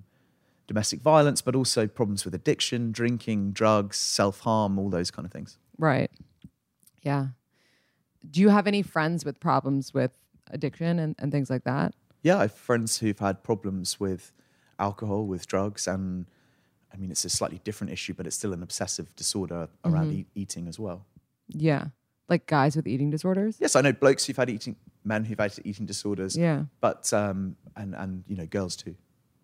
domestic 0.67 1.01
violence, 1.01 1.41
but 1.41 1.55
also 1.55 1.87
problems 1.87 2.25
with 2.25 2.33
addiction, 2.35 2.91
drinking, 2.91 3.51
drugs, 3.51 3.97
self 3.97 4.39
harm, 4.41 4.77
all 4.79 4.89
those 4.89 5.11
kind 5.11 5.25
of 5.25 5.31
things. 5.31 5.57
Right. 5.77 6.11
Yeah. 7.03 7.27
Do 8.29 8.39
you 8.41 8.49
have 8.49 8.67
any 8.67 8.81
friends 8.81 9.25
with 9.25 9.39
problems 9.39 9.93
with 9.93 10.11
addiction 10.51 10.99
and, 10.99 11.15
and 11.19 11.31
things 11.31 11.49
like 11.49 11.63
that? 11.63 11.93
Yeah, 12.23 12.37
I 12.37 12.41
have 12.43 12.53
friends 12.53 12.99
who've 12.99 13.17
had 13.17 13.43
problems 13.43 13.99
with 13.99 14.31
alcohol, 14.77 15.25
with 15.25 15.47
drugs, 15.47 15.87
and 15.87 16.27
I 16.93 16.97
mean, 16.97 17.09
it's 17.09 17.25
a 17.25 17.29
slightly 17.29 17.59
different 17.63 17.91
issue, 17.93 18.13
but 18.13 18.27
it's 18.27 18.35
still 18.35 18.53
an 18.53 18.61
obsessive 18.61 19.15
disorder 19.15 19.69
around 19.83 20.07
Mm-hmm. 20.11 20.19
e- 20.19 20.25
eating 20.35 20.67
as 20.67 20.77
well. 20.79 21.05
Yeah. 21.47 21.85
Like 22.31 22.47
guys 22.47 22.75
with 22.75 22.87
eating 22.87 23.09
disorders? 23.11 23.57
Yes, 23.59 23.75
I 23.75 23.81
know 23.81 23.91
blokes 23.91 24.25
who've 24.25 24.37
had 24.37 24.49
eating, 24.49 24.75
men 25.03 25.25
who've 25.25 25.37
had 25.37 25.53
eating 25.65 25.85
disorders. 25.85 26.35
Yeah. 26.37 26.63
but 26.79 27.11
um, 27.13 27.57
and 27.75 27.93
and 27.93 28.23
you 28.27 28.35
know, 28.37 28.45
girls 28.47 28.75
too. 28.75 28.95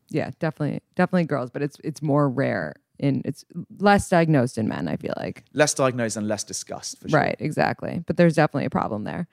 Yeah, 0.10 0.32
definitely. 0.40 0.82
Definitely 0.96 1.26
girls, 1.26 1.50
but 1.52 1.62
it's 1.62 1.78
it's 1.84 2.02
more 2.02 2.30
rare 2.30 2.74
in 2.98 3.22
it's 3.26 3.44
less 3.78 4.10
diagnosed 4.10 4.58
in 4.58 4.68
men, 4.70 4.88
I 4.88 4.96
feel 4.96 5.14
like. 5.18 5.44
Less 5.54 5.74
diagnosed 5.74 6.16
and 6.18 6.28
less 6.30 6.44
discussed 6.46 7.00
for 7.00 7.10
sure. 7.10 7.20
Right, 7.20 7.36
exactly. 7.40 8.04
But 8.08 8.16
there's 8.18 8.36
definitely 8.36 8.66
a 8.66 8.70
problem 8.72 9.04
there. 9.04 9.28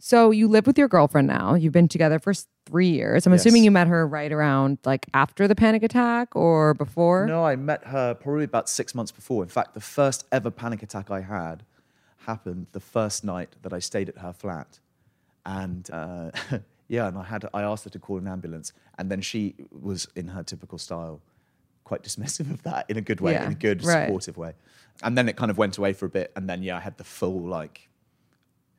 So 0.00 0.30
you 0.30 0.46
live 0.46 0.66
with 0.66 0.78
your 0.78 0.86
girlfriend 0.86 1.26
now. 1.26 1.54
You've 1.54 1.72
been 1.72 1.88
together 1.88 2.18
for 2.20 2.32
three 2.66 2.90
years. 2.90 3.26
I'm 3.26 3.32
Yes. 3.32 3.40
assuming 3.40 3.64
you 3.64 3.70
met 3.72 3.88
her 3.88 4.06
right 4.06 4.30
around 4.30 4.78
like 4.84 5.06
after 5.14 5.48
the 5.48 5.56
panic 5.56 5.82
attack 5.82 6.36
or 6.36 6.74
before. 6.74 7.26
No, 7.26 7.42
I 7.44 7.56
met 7.56 7.84
her 7.86 8.14
probably 8.14 8.44
about 8.44 8.68
six 8.68 8.94
months 8.94 9.10
before. 9.10 9.42
In 9.42 9.48
fact, 9.48 9.72
the 9.74 9.80
first 9.80 10.24
ever 10.30 10.50
panic 10.52 10.82
attack 10.84 11.10
I 11.10 11.22
had 11.22 11.64
happened 12.28 12.68
the 12.72 12.80
first 12.80 13.24
night 13.24 13.56
that 13.62 13.72
I 13.72 13.80
stayed 13.80 14.08
at 14.08 14.18
her 14.18 14.32
flat, 14.32 14.78
and 15.44 15.88
uh, 15.90 16.30
yeah, 16.88 17.08
and 17.08 17.18
I 17.18 17.24
had 17.24 17.48
I 17.52 17.62
asked 17.62 17.84
her 17.84 17.90
to 17.90 17.98
call 17.98 18.18
an 18.18 18.28
ambulance, 18.28 18.72
and 18.98 19.10
then 19.10 19.20
she 19.20 19.56
was 19.72 20.06
in 20.14 20.28
her 20.28 20.44
typical 20.44 20.78
style, 20.78 21.20
quite 21.84 22.02
dismissive 22.02 22.50
of 22.52 22.62
that 22.62 22.88
in 22.88 22.96
a 22.96 23.00
good 23.00 23.20
way, 23.20 23.32
Yeah, 23.32 23.46
in 23.46 23.52
a 23.52 23.54
good 23.66 23.84
right. 23.84 24.06
supportive 24.06 24.36
way, 24.36 24.52
and 25.02 25.18
then 25.18 25.28
it 25.28 25.36
kind 25.36 25.50
of 25.50 25.58
went 25.58 25.78
away 25.78 25.92
for 25.92 26.06
a 26.06 26.10
bit, 26.10 26.30
and 26.36 26.48
then 26.48 26.62
yeah, 26.62 26.76
I 26.76 26.80
had 26.80 26.96
the 26.98 27.04
full 27.04 27.40
like 27.48 27.88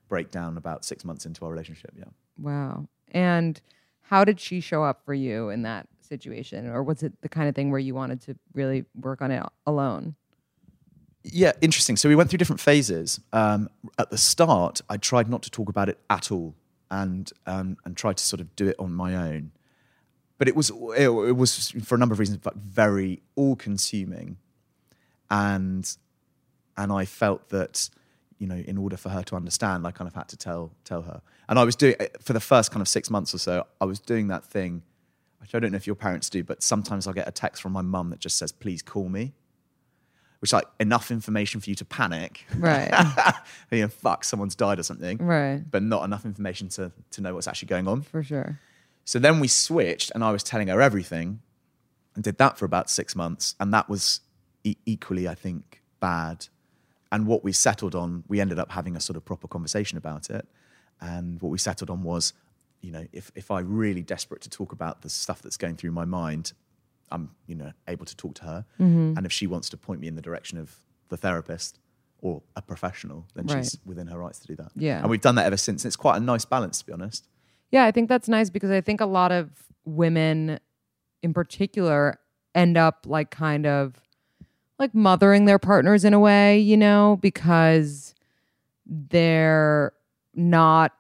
breakdown 0.07 0.57
about 0.57 0.85
six 0.85 1.03
months 1.03 1.25
into 1.25 1.43
our 1.45 1.51
relationship. 1.51 1.91
Yeah. 1.97 2.05
Wow. 2.38 2.88
And 3.12 3.59
how 4.01 4.23
did 4.25 4.39
she 4.39 4.59
show 4.59 4.83
up 4.83 5.05
for 5.05 5.13
you 5.13 5.49
in 5.49 5.62
that 5.63 5.88
situation? 6.01 6.67
Or 6.67 6.81
was 6.83 7.03
it 7.03 7.13
the 7.21 7.29
kind 7.29 7.47
of 7.47 7.55
thing 7.55 7.69
where 7.71 7.79
you 7.79 7.93
wanted 7.93 8.21
to 8.21 8.35
really 8.53 8.85
work 8.95 9.21
on 9.21 9.31
it 9.31 9.43
alone? 9.67 10.15
Yeah, 11.23 11.51
interesting. 11.62 11.97
So 11.97 12.08
we 12.08 12.15
went 12.15 12.29
through 12.29 12.38
different 12.38 12.62
phases. 12.62 13.19
Um, 13.34 13.69
at 13.97 14.10
the 14.10 14.17
start, 14.17 14.82
I 14.89 14.97
tried 14.97 15.29
not 15.29 15.43
to 15.43 15.51
talk 15.51 15.69
about 15.69 15.89
it 15.89 15.99
at 16.10 16.32
all, 16.32 16.55
and 16.89 17.32
um, 17.45 17.77
and 17.86 17.95
tried 17.97 18.17
to 18.17 18.23
sort 18.23 18.39
of 18.39 18.55
do 18.55 18.67
it 18.67 18.75
on 18.79 18.93
my 18.93 19.15
own. 19.15 19.51
But 20.38 20.47
it 20.47 20.55
was 20.55 20.69
it, 20.97 21.10
it 21.10 21.36
was 21.36 21.71
for 21.84 21.95
a 21.95 21.97
number 21.97 22.13
of 22.13 22.19
reasons, 22.19 22.39
but 22.41 22.55
very 22.55 23.21
all-consuming, 23.36 24.38
and 25.29 25.97
and 26.77 26.91
I 26.91 27.03
felt 27.03 27.49
that 27.49 27.89
you 28.38 28.47
know 28.47 28.55
in 28.55 28.77
order 28.77 28.95
for 28.95 29.10
her 29.10 29.23
to 29.23 29.36
understand, 29.36 29.86
I 29.86 29.91
kind 29.91 30.08
of 30.08 30.15
had 30.15 30.29
to 30.29 30.38
tell 30.38 30.71
tell 30.86 31.01
her. 31.01 31.21
And 31.49 31.60
I 31.60 31.65
was 31.65 31.75
doing 31.75 31.95
for 32.21 32.32
the 32.32 32.39
first 32.39 32.71
kind 32.71 32.82
of 32.82 32.88
six 32.88 33.10
months 33.10 33.36
or 33.36 33.39
so. 33.39 33.67
I 33.82 33.86
was 33.86 33.99
doing 33.99 34.29
that 34.29 34.45
thing, 34.45 34.84
which 35.41 35.53
I 35.53 35.60
don't 35.60 35.71
know 35.71 35.75
if 35.75 35.86
your 35.86 35.97
parents 35.97 36.29
do, 36.29 36.45
but 36.45 36.63
sometimes 36.63 37.08
I'll 37.08 37.13
get 37.13 37.27
a 37.27 37.32
text 37.34 37.62
from 37.62 37.73
my 37.73 37.82
mum 37.82 38.10
that 38.12 38.19
just 38.19 38.38
says, 38.38 38.53
"Please 38.53 38.82
call 38.82 39.10
me." 39.10 39.34
Which 40.39 40.49
is 40.49 40.54
like 40.54 40.67
enough 40.80 41.12
information 41.12 41.60
for 41.60 41.69
you 41.69 41.75
to 41.75 41.86
panic. 41.86 42.45
Right. 42.58 42.89
you 43.71 43.82
know, 43.82 43.88
fuck, 43.89 44.23
someone's 44.23 44.56
died 44.56 44.80
or 44.80 44.84
something. 44.84 45.17
Right. 45.17 45.62
But 45.69 45.84
not 45.84 46.04
enough 46.06 46.25
information 46.25 46.69
to, 46.69 46.91
to 47.12 47.21
know 47.21 47.36
what's 47.36 47.47
actually 47.47 47.67
going 47.67 47.88
on. 47.88 48.04
For 48.04 48.23
sure. 48.23 48.60
So 49.04 49.19
then 49.19 49.39
we 49.39 49.47
switched 49.47 50.12
and 50.13 50.23
I 50.23 50.32
was 50.32 50.43
telling 50.43 50.69
her 50.69 50.82
everything 50.82 51.41
and 52.15 52.23
did 52.23 52.38
that 52.38 52.58
for 52.58 52.65
about 52.65 52.89
six 52.89 53.15
months. 53.15 53.56
And 53.60 53.73
that 53.73 53.89
was 53.89 54.21
e- 54.63 54.78
equally, 54.86 55.28
I 55.28 55.36
think, 55.36 55.82
bad. 55.99 56.47
And 57.12 57.28
what 57.28 57.43
we 57.43 57.52
settled 57.52 57.95
on, 57.95 58.23
we 58.28 58.39
ended 58.39 58.60
up 58.60 58.71
having 58.71 58.95
a 58.95 58.99
sort 58.99 59.17
of 59.17 59.25
proper 59.25 59.47
conversation 59.47 59.97
about 59.97 60.30
it. 60.30 60.47
And 61.02 61.41
what 61.41 61.49
we 61.49 61.58
settled 61.58 61.89
on 61.89 62.04
was, 62.04 62.34
you 62.82 62.91
know, 62.91 63.08
if, 63.12 63.32
if 63.36 63.52
I'm 63.52 63.75
really 63.75 64.04
desperate 64.04 64.41
to 64.41 64.49
talk 64.49 64.71
about 64.71 65.02
the 65.02 65.10
stuff 65.10 65.41
that's 65.41 65.58
going 65.58 65.75
through 65.75 65.91
my 65.91 66.06
mind, 66.06 66.54
I'm, 67.12 67.32
you 67.48 67.56
know, 67.56 67.72
able 67.88 68.06
to 68.06 68.15
talk 68.15 68.36
to 68.36 68.43
her. 68.43 68.65
Mm-hmm. 68.80 69.13
And 69.17 69.26
if 69.26 69.32
she 69.32 69.48
wants 69.48 69.69
to 69.69 69.78
point 69.78 70.00
me 70.00 70.08
in 70.08 70.15
the 70.15 70.22
direction 70.22 70.58
of 70.58 70.82
the 71.10 71.17
therapist 71.17 71.80
or 72.22 72.41
a 72.56 72.62
professional, 72.62 73.26
then 73.36 73.48
she's 73.48 73.78
within 73.86 74.08
her 74.08 74.17
rights 74.17 74.39
to 74.39 74.48
do 74.48 74.56
that. 74.58 74.72
Yeah. 74.76 75.00
And 75.00 75.10
we've 75.10 75.22
done 75.22 75.36
that 75.36 75.45
ever 75.45 75.58
since. 75.58 75.86
It's 75.86 75.95
quite 75.95 76.17
a 76.17 76.19
nice 76.19 76.45
balance, 76.45 76.80
to 76.80 76.86
be 76.86 76.93
honest. 76.93 77.28
Yeah, 77.72 77.86
I 77.86 77.91
think 77.91 78.10
that's 78.10 78.28
nice 78.28 78.50
because 78.50 78.72
I 78.72 78.82
think 78.82 79.00
a 79.00 79.06
lot 79.06 79.32
of 79.32 79.50
women 79.86 80.60
in 81.22 81.34
particular 81.34 82.19
end 82.56 82.78
up 82.78 83.06
like 83.08 83.32
kind 83.32 83.65
of 83.65 83.95
like 84.78 84.95
mothering 84.95 85.45
their 85.45 85.60
partners 85.60 86.04
in 86.04 86.13
a 86.13 86.19
way, 86.19 86.60
you 86.60 86.78
know, 86.78 87.17
because 87.22 88.15
they're 88.86 89.93
not 90.34 90.93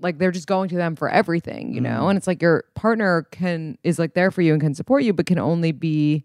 like 0.00 0.18
they're 0.18 0.30
just 0.30 0.46
going 0.46 0.68
to 0.70 0.76
them 0.76 0.96
for 0.96 1.08
everything, 1.08 1.74
you 1.74 1.80
know? 1.80 2.02
Mm. 2.02 2.08
And 2.10 2.16
it's 2.18 2.26
like 2.26 2.40
your 2.42 2.64
partner 2.74 3.22
can 3.30 3.78
is 3.82 3.98
like 3.98 4.14
there 4.14 4.30
for 4.30 4.42
you 4.42 4.52
and 4.52 4.60
can 4.60 4.74
support 4.74 5.02
you, 5.02 5.12
but 5.12 5.26
can 5.26 5.38
only 5.38 5.72
be 5.72 6.24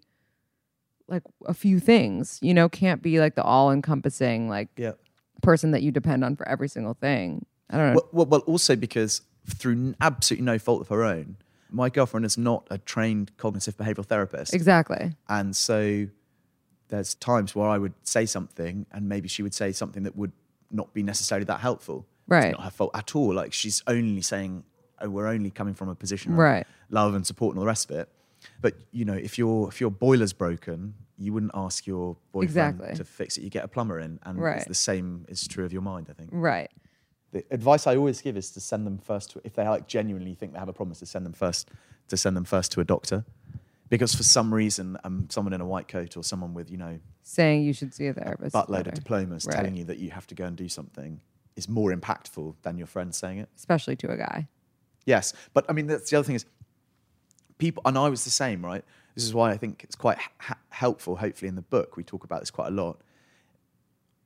like 1.08 1.24
a 1.46 1.54
few 1.54 1.80
things, 1.80 2.40
you 2.42 2.54
know, 2.54 2.70
can't 2.70 3.02
be 3.02 3.20
like 3.20 3.36
the 3.36 3.44
all 3.44 3.72
encompassing 3.72 4.48
like 4.50 4.70
Yeah. 4.78 4.94
person 5.42 5.72
that 5.72 5.82
you 5.82 5.92
depend 5.92 6.24
on 6.24 6.36
for 6.36 6.48
every 6.48 6.68
single 6.70 6.94
thing. 6.94 7.46
I 7.70 7.78
don't 7.78 7.88
know. 7.94 7.94
Well, 7.96 8.10
well, 8.12 8.26
well, 8.28 8.40
also 8.42 8.76
because 8.76 9.22
through 9.48 9.96
absolutely 10.00 10.46
no 10.46 10.58
fault 10.60 10.82
of 10.82 10.88
her 10.90 11.04
own, 11.04 11.38
my 11.70 11.90
girlfriend 11.90 12.26
is 12.26 12.38
not 12.38 12.68
a 12.70 12.78
trained 12.78 13.36
cognitive 13.38 13.76
behavioral 13.78 14.06
therapist. 14.06 14.54
exactly. 14.54 15.14
And 15.28 15.56
so 15.56 16.08
there's 16.90 17.16
times 17.16 17.56
where 17.56 17.68
I 17.68 17.78
would 17.80 17.94
say 18.04 18.26
something 18.28 18.86
and 18.92 19.10
maybe 19.10 19.28
she 19.28 19.42
would 19.42 19.54
say 19.54 19.72
something 19.72 20.04
that 20.04 20.16
would 20.16 20.32
not 20.72 20.94
be 20.94 21.02
necessarily 21.04 21.46
that 21.46 21.60
helpful. 21.60 22.06
Right. 22.28 22.46
It's 22.50 22.58
not 22.58 22.64
her 22.66 22.72
fault 22.72 22.92
at 22.94 23.16
all. 23.16 23.34
Like 23.34 23.54
she's 23.54 23.84
only 23.88 24.22
saying 24.22 24.64
and 25.00 25.14
we're 25.14 25.28
only 25.28 25.52
coming 25.52 25.74
from 25.74 25.90
a 25.90 25.96
position 25.96 26.32
of 26.34 26.38
Right. 26.38 26.66
love 26.90 27.14
and 27.16 27.26
support 27.28 27.54
and 27.54 27.60
all 27.60 27.64
the 27.66 27.68
rest 27.68 27.90
of 27.92 27.98
it. 27.98 28.10
But 28.62 28.76
you 28.92 29.06
know, 29.06 29.14
if 29.14 29.38
your 29.38 29.68
if 29.70 29.80
your 29.82 29.92
boiler's 29.92 30.34
broken, 30.34 30.94
you 31.18 31.32
wouldn't 31.34 31.52
ask 31.56 31.86
your 31.88 32.18
boyfriend 32.32 32.80
Exactly. 32.80 32.96
to 32.98 33.04
fix 33.06 33.38
it. 33.38 33.44
You 33.44 33.50
get 33.50 33.64
a 33.64 33.68
plumber 33.68 34.00
in, 34.00 34.20
and 34.24 34.40
Right. 34.40 34.58
it's 34.58 34.66
the 34.66 34.74
same 34.74 35.26
is 35.30 35.48
true 35.48 35.64
of 35.66 35.72
your 35.74 35.82
mind. 35.82 36.08
I 36.10 36.14
think 36.14 36.30
Right. 36.34 36.70
the 37.32 37.44
advice 37.52 37.88
I 37.88 37.96
always 37.96 38.22
give 38.22 38.36
is 38.38 38.52
to 38.52 38.60
send 38.60 38.86
them 38.88 38.98
first 38.98 39.32
to 39.32 39.42
if 39.44 39.54
they 39.54 39.68
like 39.68 39.88
genuinely 39.88 40.34
think 40.36 40.54
they 40.54 40.60
have 40.60 40.70
a 40.70 40.74
problem, 40.74 40.92
is 40.94 41.00
to 41.00 41.06
send 41.06 41.26
them 41.26 41.34
first 41.34 41.70
to 42.10 42.18
send 42.18 42.36
them 42.36 42.44
first 42.46 42.72
to 42.74 42.82
a 42.82 42.84
doctor, 42.84 43.24
because 43.90 44.14
for 44.14 44.24
some 44.24 44.54
reason, 44.54 44.98
um, 45.06 45.28
someone 45.30 45.54
in 45.54 45.62
a 45.62 45.66
white 45.66 45.88
coat 45.88 46.18
or 46.18 46.24
someone 46.24 46.54
with 46.54 46.70
you 46.70 46.78
know 46.78 47.00
Saying 47.22 47.64
you 47.64 47.72
should 47.74 47.94
see 47.94 48.08
a 48.08 48.14
therapist. 48.14 48.48
is 48.48 48.62
buttload 48.62 48.88
of 48.88 48.94
diplomas 48.94 49.46
Right. 49.46 49.56
telling 49.56 49.76
you 49.78 49.86
that 49.86 49.98
you 50.00 50.12
have 50.12 50.28
to 50.28 50.36
go 50.36 50.46
and 50.46 50.58
do 50.58 50.68
something 50.68 51.22
is 51.56 51.68
more 51.70 51.94
impactful 51.94 52.56
than 52.64 52.78
your 52.78 52.88
friend 52.88 53.14
saying 53.14 53.40
it. 53.40 53.50
Especially 53.56 53.96
to 53.98 54.12
a 54.12 54.18
guy. 54.18 54.48
Yes, 55.06 55.34
but 55.54 55.66
I 55.70 55.74
mean 55.74 55.88
that's 55.88 56.10
the 56.10 56.18
other 56.18 56.26
thing 56.26 56.36
is 56.36 56.46
people, 57.58 57.82
and 57.86 57.98
I 57.98 58.10
was 58.10 58.24
the 58.24 58.30
same, 58.30 58.64
right? 58.66 58.84
This 59.16 59.24
is 59.26 59.34
why 59.34 59.52
I 59.52 59.58
think 59.58 59.84
it's 59.84 59.96
quite 59.96 60.18
ha- 60.40 60.58
helpful. 60.70 61.16
Hopefully, 61.18 61.50
in 61.50 61.56
the 61.56 61.62
book 61.62 61.98
we 61.98 62.04
talk 62.04 62.24
about 62.24 62.40
this 62.40 62.52
quite 62.52 62.68
a 62.70 62.72
lot. 62.72 63.02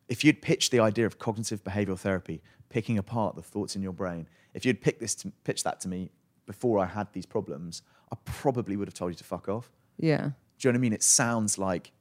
If 0.08 0.24
you'd 0.24 0.42
pitched 0.42 0.72
the 0.72 0.80
idea 0.80 1.06
of 1.06 1.20
cognitive 1.20 1.64
behavioral 1.64 2.00
therapy, 2.00 2.42
picking 2.70 2.98
apart 2.98 3.36
the 3.36 3.42
thoughts 3.42 3.76
in 3.76 3.82
your 3.82 3.92
brain, 3.92 4.28
if 4.54 4.66
you'd 4.66 4.80
picked 4.82 5.02
this 5.02 5.16
to, 5.16 5.32
pitch 5.44 5.64
that 5.64 5.82
to 5.82 5.90
me 5.90 6.12
before 6.46 6.80
I 6.80 6.86
had 6.86 7.12
these 7.12 7.26
problems, 7.26 7.82
I 8.12 8.16
probably 8.24 8.78
would 8.78 8.88
have 8.88 8.94
told 8.94 9.12
you 9.12 9.18
to 9.18 9.24
fuck 9.26 9.50
off. 9.50 9.70
Yeah. 9.98 10.18
Do 10.18 10.68
you 10.68 10.72
know 10.72 10.72
what 10.72 10.76
I 10.76 10.80
mean? 10.80 10.94
It 10.94 11.04
sounds 11.04 11.58
like 11.58 11.92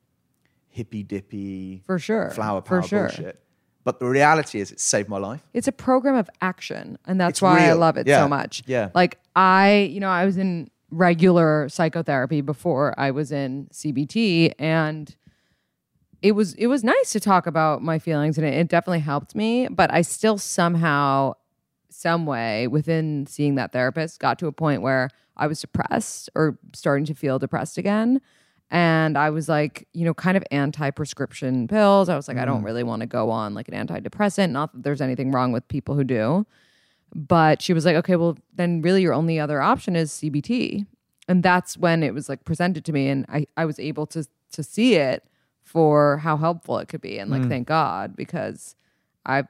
hippy 0.69 1.03
dippy, 1.03 1.83
For 1.87 1.99
sure, 1.99 2.31
flower 2.31 2.61
for 2.63 2.81
power 2.81 2.89
sure. 2.89 3.09
bullshit. 3.09 3.43
But 3.87 4.01
the 4.01 4.07
reality 4.07 4.59
is, 4.61 4.73
it 4.73 4.81
saved 4.81 5.09
my 5.09 5.17
life. 5.19 5.41
It's 5.55 5.69
a 5.69 5.73
program 5.73 6.17
of 6.17 6.29
action, 6.43 6.99
and 7.07 7.21
that's 7.21 7.35
It's 7.39 7.43
why 7.43 7.69
I 7.69 7.73
love 7.75 7.97
it 7.97 8.07
Yeah. 8.09 8.21
so 8.21 8.29
much. 8.29 8.65
Yeah. 8.67 8.91
Like 8.95 9.19
I, 9.37 9.89
you 9.93 10.01
know, 10.01 10.09
I 10.11 10.25
was 10.27 10.37
in 10.37 10.69
regular 10.91 11.69
psychotherapy 11.69 12.41
before 12.41 12.95
I 12.99 13.13
was 13.13 13.31
in 13.31 13.69
CBT, 13.73 14.55
and 14.59 15.15
it 16.21 16.33
was 16.33 16.55
it 16.55 16.67
was 16.67 16.83
nice 16.83 17.13
to 17.13 17.21
talk 17.21 17.47
about 17.47 17.81
my 17.81 18.01
feelings, 18.01 18.37
and 18.39 18.45
it, 18.47 18.55
it 18.55 18.69
definitely 18.69 19.01
helped 19.01 19.37
me. 19.37 19.69
But 19.69 19.93
I 19.95 20.03
still 20.03 20.37
somehow, 20.37 21.35
some 21.89 22.27
way 22.27 22.67
within 22.67 23.27
seeing 23.29 23.55
that 23.55 23.71
therapist, 23.73 24.19
got 24.19 24.39
to 24.41 24.49
a 24.49 24.53
point 24.53 24.83
where 24.83 25.11
I 25.37 25.47
was 25.47 25.61
depressed 25.61 26.29
or 26.35 26.59
starting 26.75 27.05
to 27.07 27.15
feel 27.15 27.39
depressed 27.39 27.79
again. 27.79 28.21
And 28.71 29.17
I 29.17 29.31
was 29.31 29.49
like, 29.49 29.87
you 29.93 30.05
know, 30.05 30.15
kind 30.15 30.37
of 30.37 30.45
anti 30.51 30.91
prescription 30.91 31.69
pills. 31.69 32.09
I 32.09 32.17
was 32.17 32.27
like, 32.27 32.37
I 32.37 32.45
don't 32.45 32.63
mm. 32.63 32.67
really 32.67 32.83
want 32.83 33.01
to 33.01 33.07
go 33.07 33.31
on 33.31 33.55
like 33.55 33.69
an 33.69 33.75
antidepressant. 33.75 34.51
Not 34.51 34.73
that 34.73 34.83
there's 34.83 35.01
anything 35.01 35.31
wrong 35.31 35.53
with 35.53 35.67
people 35.69 35.95
who 35.95 36.05
do. 36.05 36.47
But 37.15 37.63
she 37.63 37.73
was 37.73 37.85
like, 37.85 37.97
okay, 37.97 38.17
well, 38.17 38.37
then 38.55 38.83
really 38.83 39.03
your 39.03 39.15
only 39.15 39.39
other 39.39 39.63
option 39.63 39.95
is 39.95 40.11
CBT. 40.11 40.87
And 41.29 41.43
that's 41.43 41.79
when 41.79 42.03
it 42.03 42.13
was 42.13 42.29
like 42.29 42.45
presented 42.45 42.85
to 42.87 42.93
me. 42.93 43.09
And 43.09 43.25
I, 43.29 43.47
I 43.57 43.65
was 43.65 43.79
able 43.79 44.07
to 44.09 44.27
to 44.53 44.63
see 44.63 44.95
it 44.95 45.25
for 45.63 46.19
how 46.19 46.37
helpful 46.37 46.79
it 46.79 46.89
could 46.89 47.01
be. 47.01 47.19
And 47.19 47.31
like, 47.31 47.43
mm. 47.43 47.49
thank 47.49 47.69
God, 47.69 48.17
because 48.17 48.75
I've 49.25 49.49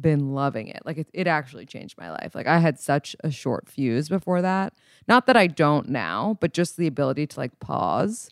been 0.00 0.32
loving 0.32 0.68
it. 0.68 0.82
Like 0.84 0.98
it, 0.98 1.08
it 1.12 1.26
actually 1.26 1.66
changed 1.66 1.96
my 1.98 2.10
life. 2.10 2.34
Like 2.34 2.46
I 2.46 2.58
had 2.58 2.78
such 2.78 3.14
a 3.22 3.30
short 3.30 3.68
fuse 3.68 4.08
before 4.08 4.42
that. 4.42 4.74
Not 5.06 5.26
that 5.26 5.36
I 5.36 5.46
don't 5.46 5.88
now, 5.88 6.38
but 6.40 6.52
just 6.52 6.76
the 6.76 6.86
ability 6.86 7.26
to 7.28 7.40
like 7.40 7.58
pause 7.60 8.30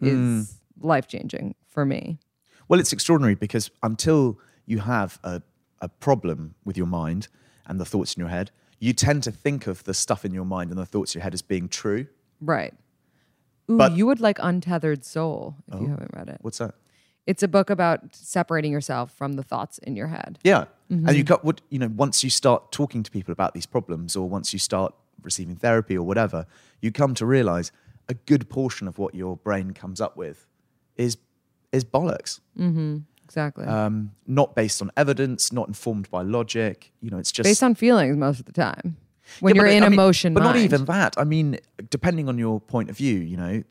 hmm. 0.00 0.38
is 0.38 0.60
life 0.80 1.06
changing 1.08 1.54
for 1.66 1.84
me. 1.84 2.18
Well, 2.68 2.80
it's 2.80 2.92
extraordinary 2.92 3.34
because 3.34 3.70
until 3.82 4.38
you 4.64 4.78
have 4.80 5.18
a, 5.22 5.42
a 5.80 5.88
problem 5.88 6.54
with 6.64 6.76
your 6.76 6.86
mind 6.86 7.28
and 7.66 7.80
the 7.80 7.84
thoughts 7.84 8.14
in 8.14 8.20
your 8.20 8.28
head, 8.28 8.50
you 8.78 8.92
tend 8.92 9.22
to 9.24 9.32
think 9.32 9.66
of 9.66 9.84
the 9.84 9.94
stuff 9.94 10.24
in 10.24 10.34
your 10.34 10.44
mind 10.44 10.70
and 10.70 10.78
the 10.78 10.86
thoughts 10.86 11.14
in 11.14 11.20
your 11.20 11.22
head 11.24 11.34
as 11.34 11.42
being 11.42 11.68
true. 11.68 12.06
Right. 12.40 12.74
Ooh, 13.70 13.78
But- 13.78 13.92
you 13.92 14.06
would 14.06 14.20
like 14.20 14.38
Untethered 14.40 15.04
Soul 15.04 15.56
if 15.72 15.80
you 15.80 15.86
oh. 15.86 15.90
haven't 15.90 16.10
read 16.14 16.28
it. 16.28 16.38
What's 16.40 16.58
that? 16.58 16.74
It's 17.26 17.42
a 17.42 17.48
book 17.48 17.70
about 17.70 18.14
separating 18.14 18.70
yourself 18.72 19.12
from 19.12 19.32
the 19.34 19.42
thoughts 19.42 19.78
in 19.78 19.96
your 19.96 20.06
head. 20.08 20.38
Yeah. 20.44 20.66
Mm-hmm. 20.90 21.08
And 21.08 21.16
you 21.16 21.24
got 21.24 21.44
what 21.44 21.60
you 21.70 21.78
know, 21.78 21.88
once 21.88 22.22
you 22.22 22.30
start 22.30 22.70
talking 22.70 23.02
to 23.02 23.10
people 23.10 23.32
about 23.32 23.52
these 23.54 23.66
problems 23.66 24.14
or 24.16 24.28
once 24.28 24.52
you 24.52 24.58
start 24.58 24.94
receiving 25.22 25.56
therapy 25.56 25.96
or 25.96 26.04
whatever, 26.04 26.46
you 26.80 26.92
come 26.92 27.14
to 27.14 27.26
realize 27.26 27.72
a 28.08 28.14
good 28.14 28.48
portion 28.48 28.86
of 28.86 28.98
what 28.98 29.14
your 29.14 29.36
brain 29.36 29.72
comes 29.72 30.00
up 30.00 30.16
with 30.16 30.46
is 30.96 31.16
is 31.72 31.84
bollocks. 31.84 32.40
Exactly. 33.24 33.66
Um, 33.66 34.12
not 34.28 34.54
based 34.54 34.80
on 34.80 34.92
evidence, 34.96 35.52
not 35.52 35.66
informed 35.66 36.08
by 36.12 36.22
logic. 36.22 36.92
You 37.00 37.10
know, 37.10 37.18
it's 37.18 37.32
just 37.32 37.44
Based 37.48 37.62
on 37.62 37.74
feelings 37.74 38.16
most 38.16 38.38
of 38.38 38.46
the 38.46 38.52
time. 38.52 38.96
When 39.40 39.56
Yeah, 39.56 39.62
you're 39.62 39.70
in 39.72 39.82
I 39.82 39.88
mean- 39.88 39.98
emotion 39.98 40.32
But 40.32 40.44
not 40.44 40.54
even 40.56 40.84
that. 40.84 41.18
I 41.18 41.24
mean, 41.24 41.58
depending 41.90 42.28
on 42.28 42.38
your 42.38 42.60
point 42.60 42.88
of 42.88 42.96
view, 42.96 43.18
you 43.18 43.36
know, 43.36 43.64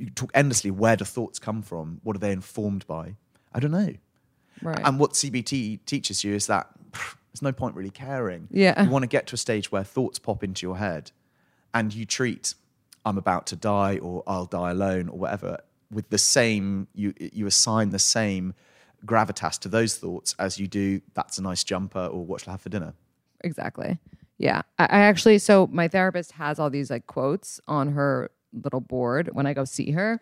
you 0.00 0.10
talk 0.10 0.30
endlessly. 0.34 0.70
Where 0.70 0.96
do 0.96 1.04
thoughts 1.04 1.38
come 1.38 1.62
from? 1.62 2.00
What 2.02 2.16
are 2.16 2.18
they 2.18 2.32
informed 2.32 2.86
by? 2.86 3.16
I 3.52 3.60
don't 3.60 3.70
know. 3.70 3.94
Right. 4.62 4.80
And 4.84 4.98
what 4.98 5.12
CBT 5.12 5.84
teaches 5.86 6.24
you 6.24 6.34
is 6.34 6.46
that 6.46 6.68
pff, 6.90 7.16
there's 7.32 7.42
no 7.42 7.52
point 7.52 7.74
really 7.74 7.90
caring. 7.90 8.48
Yeah. 8.50 8.82
You 8.82 8.90
want 8.90 9.02
to 9.02 9.08
get 9.08 9.26
to 9.28 9.34
a 9.34 9.38
stage 9.38 9.70
where 9.70 9.84
thoughts 9.84 10.18
pop 10.18 10.42
into 10.42 10.66
your 10.66 10.78
head, 10.78 11.12
and 11.72 11.94
you 11.94 12.04
treat 12.04 12.54
"I'm 13.04 13.18
about 13.18 13.46
to 13.48 13.56
die" 13.56 13.98
or 13.98 14.22
"I'll 14.26 14.46
die 14.46 14.70
alone" 14.70 15.08
or 15.08 15.18
whatever 15.18 15.58
with 15.90 16.10
the 16.10 16.18
same. 16.18 16.88
You 16.94 17.14
you 17.18 17.46
assign 17.46 17.90
the 17.90 17.98
same 17.98 18.54
gravitas 19.06 19.58
to 19.60 19.68
those 19.68 19.96
thoughts 19.96 20.34
as 20.38 20.58
you 20.58 20.66
do 20.66 21.00
"That's 21.14 21.38
a 21.38 21.42
nice 21.42 21.64
jumper" 21.64 22.06
or 22.06 22.24
"What 22.24 22.42
shall 22.42 22.50
I 22.50 22.54
have 22.54 22.60
for 22.60 22.68
dinner." 22.68 22.94
Exactly. 23.42 23.98
Yeah. 24.38 24.62
I, 24.78 24.84
I 24.84 25.00
actually, 25.00 25.38
so 25.38 25.68
my 25.70 25.86
therapist 25.86 26.32
has 26.32 26.58
all 26.58 26.70
these 26.70 26.90
like 26.90 27.06
quotes 27.06 27.60
on 27.68 27.92
her 27.92 28.30
little 28.52 28.80
board 28.80 29.30
when 29.32 29.46
I 29.46 29.54
go 29.54 29.64
see 29.64 29.92
her. 29.92 30.20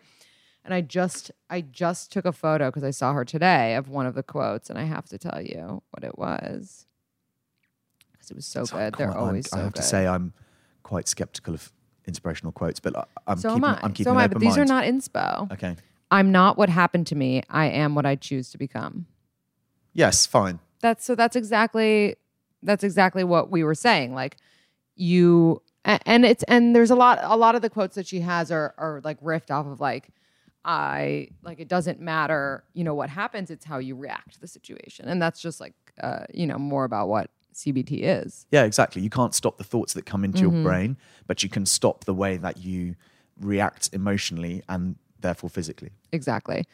And 0.65 0.73
I 0.73 0.81
just, 0.81 1.31
I 1.49 1.61
just 1.61 2.11
took 2.11 2.25
a 2.25 2.33
photo 2.33 2.67
because 2.67 2.83
I 2.83 2.91
saw 2.91 3.13
her 3.13 3.23
today 3.25 3.75
of 3.75 3.87
one 3.89 4.05
of 4.05 4.13
the 4.13 4.23
quotes, 4.23 4.69
and 4.69 4.77
I 4.77 4.83
have 4.83 5.05
to 5.09 5.17
tell 5.17 5.41
you 5.41 5.81
what 5.91 6.03
it 6.03 6.17
was 6.17 6.85
because 8.11 8.29
it 8.29 8.35
was 8.35 8.45
so 8.45 8.65
So 8.65 8.77
good. 8.77 8.95
They're 8.95 9.17
always 9.17 9.49
so 9.49 9.57
I 9.57 9.61
have 9.61 9.73
good. 9.73 9.81
to 9.81 9.87
say, 9.87 10.05
I'm 10.05 10.33
quite 10.83 11.07
skeptical 11.07 11.53
of 11.53 11.71
inspirational 12.05 12.51
quotes, 12.51 12.79
but 12.79 13.07
I'm 13.25 13.37
so 13.37 13.53
keeping, 13.53 13.69
am 13.69 13.75
I. 13.75 13.79
I'm 13.81 13.93
keeping 13.93 14.03
so 14.03 14.11
am 14.11 14.17
I. 14.17 14.27
But 14.27 14.39
these 14.39 14.57
are 14.57 14.65
not 14.65 14.83
inspo. 14.83 15.51
Okay. 15.53 15.75
I'm 16.11 16.31
not 16.31 16.57
what 16.57 16.69
happened 16.69 17.07
to 17.07 17.15
me. 17.15 17.43
I 17.49 17.67
am 17.67 17.95
what 17.95 18.05
I 18.05 18.15
choose 18.15 18.49
to 18.51 18.57
become. 18.57 19.05
Yes, 19.93 20.25
fine. 20.25 20.59
that's 20.81 21.05
so 21.05 21.15
that's 21.15 21.35
exactly 21.35 22.15
that's 22.63 22.83
exactly 22.83 23.23
what 23.23 23.49
we 23.49 23.63
were 23.63 23.75
saying 23.75 24.13
like 24.13 24.37
you 24.95 25.61
and 25.85 26.25
it's 26.25 26.43
and 26.43 26.75
there's 26.75 26.91
a 26.91 26.95
lot 26.95 27.19
a 27.23 27.35
lot 27.37 27.55
of 27.55 27.61
the 27.61 27.69
quotes 27.69 27.95
that 27.95 28.05
she 28.07 28.19
has 28.21 28.51
are 28.51 28.73
are 28.77 29.01
like 29.03 29.19
riffed 29.21 29.49
off 29.51 29.65
of 29.65 29.79
like 29.79 30.09
i 30.65 31.27
like 31.41 31.59
it 31.59 31.67
doesn't 31.67 31.99
matter 31.99 32.63
you 32.73 32.83
know 32.83 32.93
what 32.93 33.09
happens 33.09 33.49
it's 33.49 33.65
how 33.65 33.77
you 33.77 33.95
react 33.95 34.33
to 34.33 34.41
the 34.41 34.47
situation 34.47 35.07
and 35.07 35.21
that's 35.21 35.41
just 35.41 35.59
like 35.61 35.73
uh 36.03 36.25
you 36.33 36.45
know 36.45 36.57
more 36.57 36.83
about 36.83 37.07
what 37.07 37.29
cbt 37.53 37.99
is 38.01 38.45
Yeah, 38.51 38.63
exactly. 38.63 39.01
You 39.01 39.09
can't 39.09 39.33
stop 39.35 39.57
the 39.57 39.63
thoughts 39.63 39.93
that 39.93 40.05
come 40.05 40.23
into 40.23 40.45
Mm-hmm. 40.45 40.55
your 40.55 40.63
brain, 40.63 40.97
but 41.27 41.43
you 41.43 41.49
can 41.49 41.65
stop 41.65 42.05
the 42.05 42.13
way 42.13 42.37
that 42.37 42.57
you 42.57 42.95
react 43.41 43.89
emotionally 43.93 44.63
and 44.69 44.95
therefore 45.19 45.49
physically. 45.49 45.91
exactly 46.11 46.65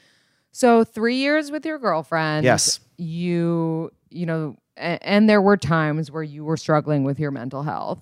so 0.52 0.84
three 0.84 1.16
years 1.16 1.52
with 1.52 1.66
your 1.66 1.78
girlfriend 1.80 2.44
Yes. 2.46 2.80
you 2.98 3.92
you 4.10 4.26
know 4.26 4.56
and, 4.78 5.00
and 5.04 5.30
there 5.30 5.42
were 5.42 5.58
times 5.58 6.12
where 6.12 6.24
you 6.24 6.44
were 6.46 6.58
struggling 6.58 7.04
with 7.04 7.20
your 7.20 7.32
mental 7.32 7.64
health 7.64 8.00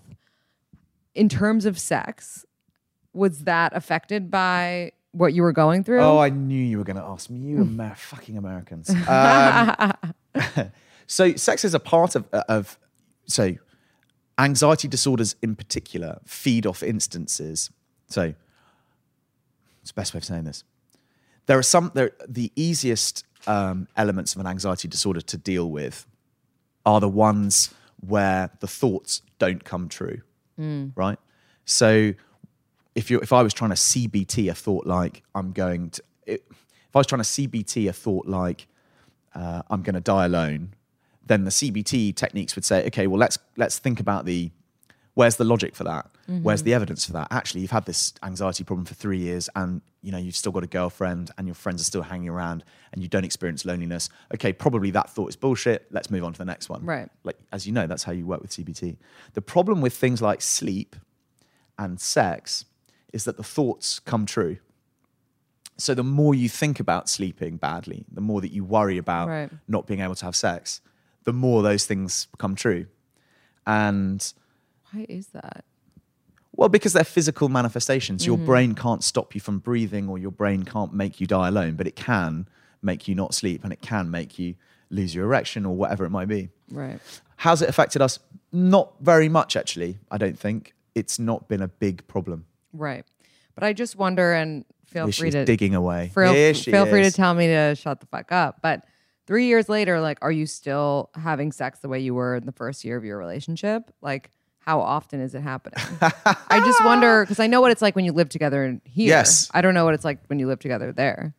in 1.15 1.29
terms 1.29 1.65
of 1.65 1.79
sex 1.79 2.45
was 3.13 3.43
that 3.45 3.75
affected 3.75 4.31
by 4.31 4.91
what 5.11 5.33
you 5.33 5.43
were 5.43 5.51
going 5.51 5.83
through 5.83 6.01
Oh, 6.01 6.17
I 6.17 6.29
knew 6.29 6.61
you 6.61 6.79
were 6.79 6.83
going 6.83 6.97
to 6.97 7.03
ask 7.03 7.29
me. 7.29 7.37
You 7.39 7.61
Amer- 7.61 7.95
fucking 7.95 8.37
Americans. 8.37 8.89
Um, 9.07 9.93
so, 11.07 11.35
sex 11.35 11.63
is 11.63 11.73
a 11.73 11.79
part 11.79 12.15
of 12.15 12.27
of 12.33 12.79
so 13.27 13.55
anxiety 14.39 14.87
disorders 14.87 15.35
in 15.41 15.55
particular 15.55 16.19
feed 16.25 16.65
off 16.65 16.81
instances. 16.81 17.69
So, 18.07 18.33
it's 19.81 19.91
the 19.91 19.95
best 19.95 20.13
way 20.13 20.17
of 20.17 20.25
saying 20.25 20.45
this. 20.45 20.63
There 21.45 21.59
are 21.59 21.63
some. 21.63 21.91
There, 21.93 22.11
the 22.27 22.51
easiest 22.55 23.25
um, 23.45 23.87
elements 23.95 24.33
of 24.33 24.41
an 24.41 24.47
anxiety 24.47 24.87
disorder 24.87 25.21
to 25.21 25.37
deal 25.37 25.69
with 25.69 26.07
are 26.85 26.99
the 26.99 27.09
ones 27.09 27.73
where 27.99 28.49
the 28.59 28.67
thoughts 28.67 29.21
don't 29.39 29.63
come 29.63 29.87
true, 29.89 30.21
right? 30.95 31.19
So 31.65 32.13
if 32.95 33.09
you 33.09 33.19
if 33.19 33.33
I 33.33 33.41
was 33.41 33.53
trying 33.53 33.71
to 33.71 33.75
CBT 33.75 34.49
a 34.49 34.53
thought 34.53 34.85
like 34.85 35.23
I'm 35.33 35.51
going 35.51 35.91
to 35.91 36.03
it, 36.25 36.45
if 36.49 36.95
I 36.95 36.99
was 36.99 37.07
trying 37.07 37.21
to 37.21 37.27
CBT 37.27 37.89
a 37.89 37.93
thought 37.93 38.27
like 38.27 38.67
uh, 39.33 39.63
I'm 39.69 39.81
going 39.81 39.95
to 39.95 40.01
die 40.01 40.25
alone, 40.25 40.73
then 41.25 41.43
the 41.43 41.51
CBT 41.51 42.15
techniques 42.15 42.55
would 42.55 42.65
say, 42.65 42.85
okay, 42.87 43.07
well 43.07 43.19
let's 43.19 43.39
let's 43.57 43.79
think 43.79 43.99
about 43.99 44.25
the 44.25 44.51
Where's 45.15 45.35
the 45.35 45.43
logic 45.43 45.75
for 45.75 45.83
that? 45.83 46.07
Where's 46.25 46.61
Mm-hmm. 46.61 46.65
the 46.65 46.73
evidence 46.73 47.05
for 47.05 47.13
that? 47.13 47.27
Actually, 47.29 47.61
you've 47.61 47.71
had 47.71 47.85
this 47.85 48.13
anxiety 48.23 48.63
problem 48.63 48.85
for 48.85 48.95
three 48.95 49.19
years, 49.19 49.47
and 49.55 49.81
you 50.01 50.11
know 50.11 50.17
you've 50.17 50.35
still 50.35 50.51
got 50.51 50.63
a 50.63 50.67
girlfriend, 50.67 51.29
and 51.37 51.47
your 51.47 51.53
friends 51.55 51.81
are 51.81 51.85
still 51.85 52.01
hanging 52.01 52.29
around, 52.29 52.63
and 52.91 53.03
you 53.03 53.07
don't 53.07 53.23
experience 53.23 53.63
loneliness. 53.65 54.09
Okay, 54.33 54.51
probably 54.53 54.89
that 54.91 55.09
thought 55.11 55.29
is 55.29 55.35
bullshit. 55.35 55.85
Let's 55.91 56.09
move 56.09 56.23
on 56.23 56.33
to 56.33 56.37
the 56.39 56.45
next 56.45 56.67
one. 56.69 56.83
Right. 56.83 57.09
Like 57.23 57.37
as 57.51 57.67
you 57.67 57.73
know, 57.73 57.85
that's 57.85 58.03
how 58.03 58.11
you 58.11 58.25
work 58.25 58.41
with 58.41 58.51
CBT. 58.51 58.97
The 59.33 59.41
problem 59.41 59.81
with 59.81 59.93
things 59.95 60.21
like 60.21 60.41
sleep 60.41 60.95
and 61.77 61.99
sex 62.01 62.65
is 63.11 63.25
that 63.25 63.37
the 63.37 63.43
thoughts 63.43 63.99
come 63.99 64.25
true. 64.25 64.57
So 65.77 65.93
the 65.93 66.03
more 66.03 66.33
you 66.35 66.49
think 66.49 66.79
about 66.79 67.09
sleeping 67.09 67.57
badly, 67.57 68.05
the 68.11 68.21
more 68.21 68.41
that 68.41 68.51
you 68.51 68.63
worry 68.63 68.97
about 68.97 69.27
Right. 69.27 69.51
not 69.67 69.85
being 69.87 69.99
able 70.01 70.15
to 70.15 70.25
have 70.25 70.35
sex, 70.35 70.81
the 71.23 71.33
more 71.33 71.61
those 71.63 71.85
things 71.85 72.25
become 72.31 72.55
true. 72.55 72.85
And 73.65 74.33
Why 74.93 75.05
is 75.09 75.27
that? 75.27 75.65
well, 76.55 76.69
because 76.69 76.93
they're 76.93 77.03
physical 77.03 77.49
manifestations. 77.49 78.25
Your 78.25 78.37
mm. 78.37 78.45
brain 78.45 78.75
can't 78.75 79.03
stop 79.03 79.33
you 79.33 79.41
from 79.41 79.59
breathing 79.59 80.07
or 80.07 80.17
your 80.17 80.31
brain 80.31 80.63
can't 80.63 80.93
make 80.93 81.19
you 81.19 81.25
die 81.25 81.47
alone, 81.47 81.75
but 81.75 81.87
it 81.87 81.95
can 81.95 82.47
make 82.81 83.07
you 83.07 83.15
not 83.15 83.33
sleep 83.33 83.63
and 83.63 83.73
it 83.73 83.81
can 83.81 84.11
make 84.11 84.37
you 84.37 84.55
lose 84.89 85.15
your 85.15 85.25
erection 85.25 85.65
or 85.65 85.75
whatever 85.75 86.05
it 86.05 86.11
might 86.11 86.27
be. 86.27 86.49
Right. 86.69 86.99
How's 87.37 87.63
it 87.63 87.69
affected 87.69 88.01
us? 88.03 88.19
Not 88.51 88.93
very 89.01 89.29
much, 89.29 89.55
actually, 89.55 89.97
I 90.11 90.17
don't 90.17 90.37
think. 90.37 90.73
It's 90.93 91.17
not 91.17 91.47
been 91.47 91.61
a 91.61 91.67
big 91.67 92.05
problem. 92.07 92.45
Right. 92.71 93.03
But 93.55 93.63
I 93.63 93.73
just 93.73 93.95
wonder 93.95 94.33
and 94.33 94.63
feel 94.85 95.07
Here 95.07 95.13
free 95.13 95.27
she's 95.27 95.33
to 95.33 95.45
digging 95.45 95.73
away. 95.73 96.11
Feel, 96.13 96.53
feel 96.53 96.85
free 96.85 97.01
to 97.01 97.11
tell 97.11 97.33
me 97.33 97.47
to 97.47 97.73
shut 97.73 97.99
the 97.99 98.05
fuck 98.05 98.31
up. 98.31 98.59
But 98.61 98.85
three 99.25 99.47
years 99.47 99.69
later, 99.69 99.99
like, 99.99 100.19
are 100.21 100.31
you 100.31 100.45
still 100.45 101.09
having 101.15 101.51
sex 101.51 101.79
the 101.79 101.89
way 101.89 101.99
you 101.99 102.13
were 102.13 102.35
in 102.35 102.45
the 102.45 102.51
first 102.51 102.85
year 102.85 102.95
of 102.95 103.03
your 103.03 103.17
relationship? 103.17 103.91
Like, 104.01 104.29
how 104.65 104.79
often 104.79 105.19
is 105.19 105.35
it 105.35 105.41
happening? 105.41 105.77
I 106.01 106.61
just 106.63 106.83
wonder 106.85 107.23
because 107.23 107.39
I 107.39 107.47
know 107.47 107.59
what 107.59 107.71
it's 107.71 107.81
like 107.81 107.95
when 107.95 108.05
you 108.05 108.13
live 108.13 108.29
together 108.29 108.79
here. 108.85 109.07
Yes. 109.07 109.49
I 109.53 109.61
don't 109.61 109.73
know 109.73 109.83
what 109.85 109.93
it's 109.93 110.05
like 110.05 110.19
when 110.27 110.39
you 110.39 110.47
live 110.47 110.59
together 110.59 110.91
there. 110.91 111.33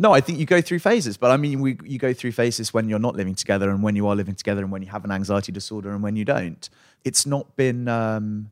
No, 0.00 0.12
I 0.12 0.20
think 0.20 0.38
you 0.38 0.46
go 0.46 0.60
through 0.60 0.78
phases, 0.78 1.16
but 1.16 1.30
I 1.30 1.36
mean, 1.36 1.60
we, 1.60 1.76
you 1.84 1.98
go 1.98 2.12
through 2.12 2.32
phases 2.32 2.72
when 2.72 2.88
you're 2.88 3.00
not 3.00 3.16
living 3.16 3.34
together 3.34 3.68
and 3.68 3.82
when 3.82 3.96
you 3.96 4.06
are 4.06 4.14
living 4.14 4.36
together 4.36 4.62
and 4.62 4.70
when 4.70 4.80
you 4.80 4.88
have 4.88 5.04
an 5.04 5.10
anxiety 5.10 5.50
disorder 5.50 5.90
and 5.90 6.02
when 6.02 6.14
you 6.14 6.24
don't. 6.24 6.70
It's 7.04 7.26
not 7.26 7.56
been, 7.56 7.88
um, 7.88 8.50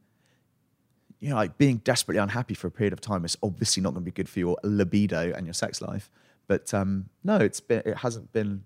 you 1.21 1.31
know, 1.31 1.37
like 1.37 1.57
being 1.57 1.77
desperately 1.79 2.21
unhappy 2.21 2.55
for 2.55 2.67
a 2.67 2.71
period 2.71 2.93
of 2.93 3.01
time 3.01 3.25
is 3.25 3.39
obviously 3.43 3.81
not 3.83 3.91
going 3.95 4.03
to 4.03 4.05
be 4.05 4.11
good 4.11 4.29
for 4.29 4.41
your 4.41 4.59
libido 4.65 5.33
and 5.37 5.47
your 5.47 5.55
sex 5.55 5.81
life. 5.81 6.11
But 6.49 6.75
um, 6.75 7.09
no, 7.23 7.37
it's 7.37 7.61
been, 7.61 7.83
it 7.87 7.99
hasn't 7.99 8.33
been 8.33 8.65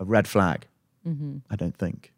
a 0.00 0.04
red 0.04 0.26
flag. 0.28 0.66
I 1.48 1.56
don't 1.56 1.76
think. 1.76 2.12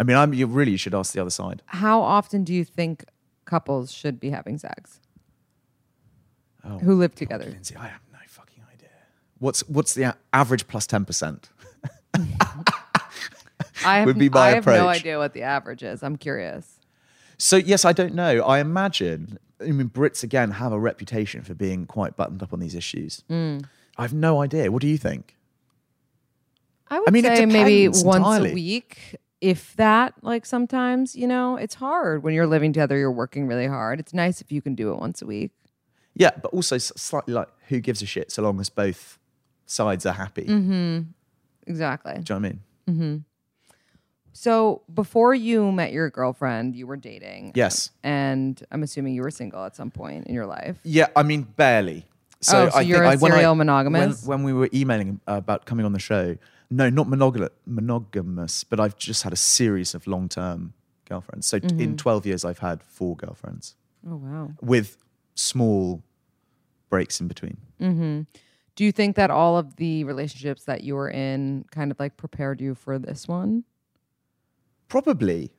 I 0.00 0.02
mean, 0.02 0.16
I'm, 0.16 0.32
you 0.32 0.46
really 0.46 0.78
should 0.78 0.94
ask 0.94 1.12
the 1.12 1.20
other 1.20 1.30
side. 1.30 1.62
How 1.66 2.00
often 2.00 2.42
do 2.42 2.54
you 2.54 2.64
think 2.64 3.04
couples 3.44 3.92
should 3.92 4.18
be 4.18 4.30
having 4.30 4.56
sex 4.56 5.00
Oh, 6.64 6.78
who 6.78 6.94
live 6.94 7.14
together? 7.14 7.44
Lindsay, 7.44 7.76
I 7.76 7.88
have 7.88 8.00
no 8.12 8.18
fucking 8.26 8.64
idea. 8.72 8.88
What's 9.38 9.60
what's 9.68 9.94
the 9.94 10.16
average 10.32 10.66
plus 10.66 10.86
ten 10.86 11.04
percent? 11.04 11.50
I 13.84 13.98
have, 13.98 14.06
Would 14.06 14.18
be 14.18 14.28
my 14.28 14.40
I 14.40 14.50
have 14.50 14.66
no 14.66 14.88
idea 14.88 15.18
what 15.18 15.32
the 15.32 15.42
average 15.42 15.82
is. 15.82 16.02
I'm 16.02 16.16
curious. 16.16 16.80
So 17.38 17.56
yes, 17.56 17.84
I 17.84 17.92
don't 17.92 18.14
know. 18.14 18.42
I 18.42 18.60
imagine. 18.60 19.38
I 19.60 19.70
mean, 19.70 19.88
Brits 19.88 20.22
again 20.22 20.52
have 20.52 20.72
a 20.72 20.78
reputation 20.78 21.42
for 21.42 21.54
being 21.54 21.86
quite 21.86 22.16
buttoned 22.16 22.42
up 22.42 22.52
on 22.52 22.60
these 22.60 22.74
issues. 22.74 23.22
Mm. 23.30 23.64
I 23.96 24.02
have 24.02 24.14
no 24.14 24.42
idea. 24.42 24.70
What 24.70 24.80
do 24.80 24.88
you 24.88 24.98
think? 24.98 25.36
I 26.88 27.00
would 27.00 27.12
mean, 27.12 27.24
say 27.24 27.46
maybe 27.46 27.88
once 27.88 28.04
entirely. 28.04 28.50
a 28.50 28.54
week, 28.54 29.16
if 29.40 29.74
that. 29.76 30.14
Like 30.22 30.44
sometimes, 30.46 31.16
you 31.16 31.26
know, 31.26 31.56
it's 31.56 31.74
hard 31.74 32.22
when 32.22 32.34
you're 32.34 32.46
living 32.46 32.72
together. 32.72 32.96
You're 32.96 33.10
working 33.12 33.46
really 33.46 33.66
hard. 33.66 34.00
It's 34.00 34.12
nice 34.14 34.40
if 34.40 34.50
you 34.52 34.60
can 34.62 34.74
do 34.74 34.92
it 34.92 34.98
once 34.98 35.22
a 35.22 35.26
week. 35.26 35.52
Yeah, 36.14 36.30
but 36.42 36.52
also 36.52 36.76
slightly 36.78 37.34
like 37.34 37.48
who 37.68 37.80
gives 37.80 38.02
a 38.02 38.06
shit 38.06 38.30
so 38.32 38.42
long 38.42 38.60
as 38.60 38.68
both 38.68 39.18
sides 39.66 40.04
are 40.06 40.12
happy. 40.12 40.44
Mm-hmm. 40.44 41.00
Exactly. 41.66 42.14
Do 42.14 42.34
you 42.34 42.40
know 42.40 42.48
what 42.48 42.56
I 42.88 42.92
mean? 42.92 43.24
So 44.32 44.82
before 44.92 45.34
you 45.34 45.70
met 45.72 45.92
your 45.92 46.08
girlfriend, 46.10 46.74
you 46.76 46.86
were 46.86 46.96
dating. 46.96 47.52
Yes. 47.54 47.90
And 48.02 48.62
I'm 48.70 48.82
assuming 48.82 49.14
you 49.14 49.22
were 49.22 49.30
single 49.30 49.64
at 49.64 49.76
some 49.76 49.90
point 49.90 50.26
in 50.26 50.34
your 50.34 50.46
life. 50.46 50.78
Yeah, 50.84 51.08
I 51.16 51.22
mean 51.24 51.42
barely. 51.42 52.06
So, 52.40 52.66
Oh, 52.66 52.68
so 52.70 52.78
I 52.78 52.80
you're 52.82 52.98
think 53.00 53.06
a 53.06 53.26
I, 53.26 53.28
when 53.28 53.32
I- 53.32 53.52
monogamous? 53.54 54.24
When, 54.24 54.42
when 54.42 54.44
we 54.44 54.52
were 54.58 54.70
emailing 54.72 55.20
uh, 55.28 55.34
about 55.34 55.66
coming 55.66 55.84
on 55.84 55.92
the 55.92 55.98
show, 55.98 56.36
no, 56.70 56.88
not 56.90 57.08
monogamous, 57.08 57.50
monogamous, 57.66 58.64
but 58.64 58.78
I've 58.80 58.96
just 58.96 59.22
had 59.24 59.32
a 59.32 59.36
series 59.36 59.94
of 59.94 60.06
long-term 60.06 60.72
girlfriends. 61.08 61.46
So 61.46 61.58
Mm-hmm. 61.58 61.80
in 61.80 61.96
12 61.96 62.26
years, 62.26 62.44
I've 62.44 62.60
had 62.60 62.82
four 62.82 63.16
girlfriends 63.16 63.74
Oh 64.08 64.16
wow. 64.16 64.52
with 64.62 64.96
small 65.34 66.02
breaks 66.88 67.20
in 67.20 67.28
between. 67.28 67.56
Do 68.76 68.84
you 68.84 68.92
think 68.92 69.16
that 69.16 69.30
all 69.30 69.58
of 69.58 69.76
the 69.76 70.04
relationships 70.04 70.64
that 70.64 70.82
you 70.84 70.94
were 70.94 71.10
in 71.10 71.64
kind 71.70 71.90
of 71.90 71.98
like 72.00 72.16
prepared 72.16 72.60
you 72.60 72.74
for 72.74 72.98
this 72.98 73.26
one? 73.28 73.64
Probably, 74.88 75.52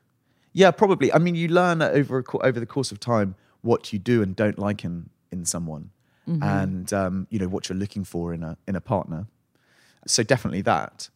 yeah, 0.54 0.71
probably. 0.71 1.13
I 1.13 1.17
mean, 1.17 1.36
you 1.36 1.47
learn 1.47 1.82
over 1.82 2.17
a, 2.17 2.24
co- 2.24 2.39
over 2.39 2.60
the 2.60 2.65
course 2.65 2.91
of 2.91 3.00
time 3.00 3.36
what 3.62 3.93
you 3.93 4.00
do 4.00 4.21
and 4.21 4.36
don't 4.36 4.58
like 4.60 4.84
in 4.84 5.10
in 5.32 5.45
someone, 5.45 5.91
and 6.41 6.91
um, 6.93 7.28
you 7.30 7.39
know 7.39 7.47
what 7.47 7.69
you're 7.69 7.78
looking 7.78 8.04
for 8.04 8.34
in 8.34 8.43
a 8.43 8.58
in 8.67 8.76
a 8.76 8.82
partner. 8.82 9.28
So 10.07 10.23
definitely 10.23 10.61
that. 10.61 11.09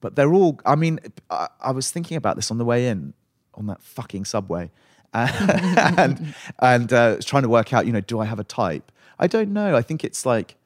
But 0.00 0.14
they're 0.16 0.32
all. 0.32 0.60
I 0.66 0.74
mean, 0.76 1.00
I, 1.30 1.48
I 1.60 1.70
was 1.72 1.90
thinking 1.90 2.16
about 2.16 2.36
this 2.36 2.50
on 2.50 2.58
the 2.58 2.64
way 2.64 2.88
in 2.88 3.14
on 3.54 3.66
that 3.66 3.82
fucking 3.82 4.24
subway, 4.26 4.70
and 5.14 6.34
and 6.60 6.92
uh, 6.92 7.16
trying 7.22 7.42
to 7.44 7.48
work 7.48 7.72
out. 7.72 7.86
You 7.86 7.92
know, 7.92 8.00
do 8.02 8.20
I 8.20 8.24
have 8.26 8.38
a 8.38 8.44
type? 8.44 8.92
I 9.18 9.26
don't 9.26 9.52
know. 9.52 9.74
I 9.74 9.82
think 9.82 10.04
it's 10.04 10.26
like 10.26 10.56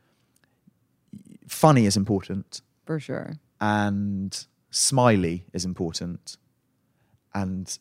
funny 1.47 1.87
is 1.87 1.97
important 1.97 2.61
For 2.87 2.99
sure. 3.01 3.35
and 3.61 4.47
smiley 4.71 5.45
is 5.53 5.65
important 5.65 6.37
and 7.35 7.77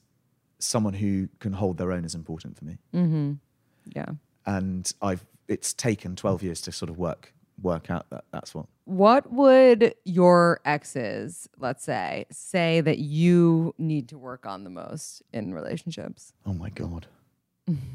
someone 0.58 0.94
who 0.96 1.30
can 1.40 1.54
hold 1.54 1.78
their 1.78 1.92
own 1.92 2.04
is 2.04 2.16
important 2.16 2.58
for 2.58 2.66
me 2.66 2.78
Yeah. 3.96 4.06
and 4.46 4.92
i've 5.04 5.24
it's 5.48 5.72
taken 5.74 6.16
12 6.16 6.42
years 6.44 6.62
to 6.62 6.72
sort 6.72 6.90
of 6.90 6.98
work 6.98 7.32
work 7.62 7.90
out 7.90 8.10
that 8.10 8.24
that's 8.32 8.54
what 8.56 8.66
What 8.86 9.32
would 9.32 9.94
your 10.06 10.60
exes, 10.66 11.48
let's 11.60 11.84
say, 11.84 12.26
say 12.32 12.82
that 12.82 12.98
you 13.00 13.74
need 13.78 14.10
to 14.10 14.18
work 14.18 14.46
on 14.46 14.64
the 14.64 14.70
most 14.70 15.22
in 15.34 15.54
relationships? 15.54 16.34
oh 16.46 16.54
my 16.54 16.70
god 16.70 17.08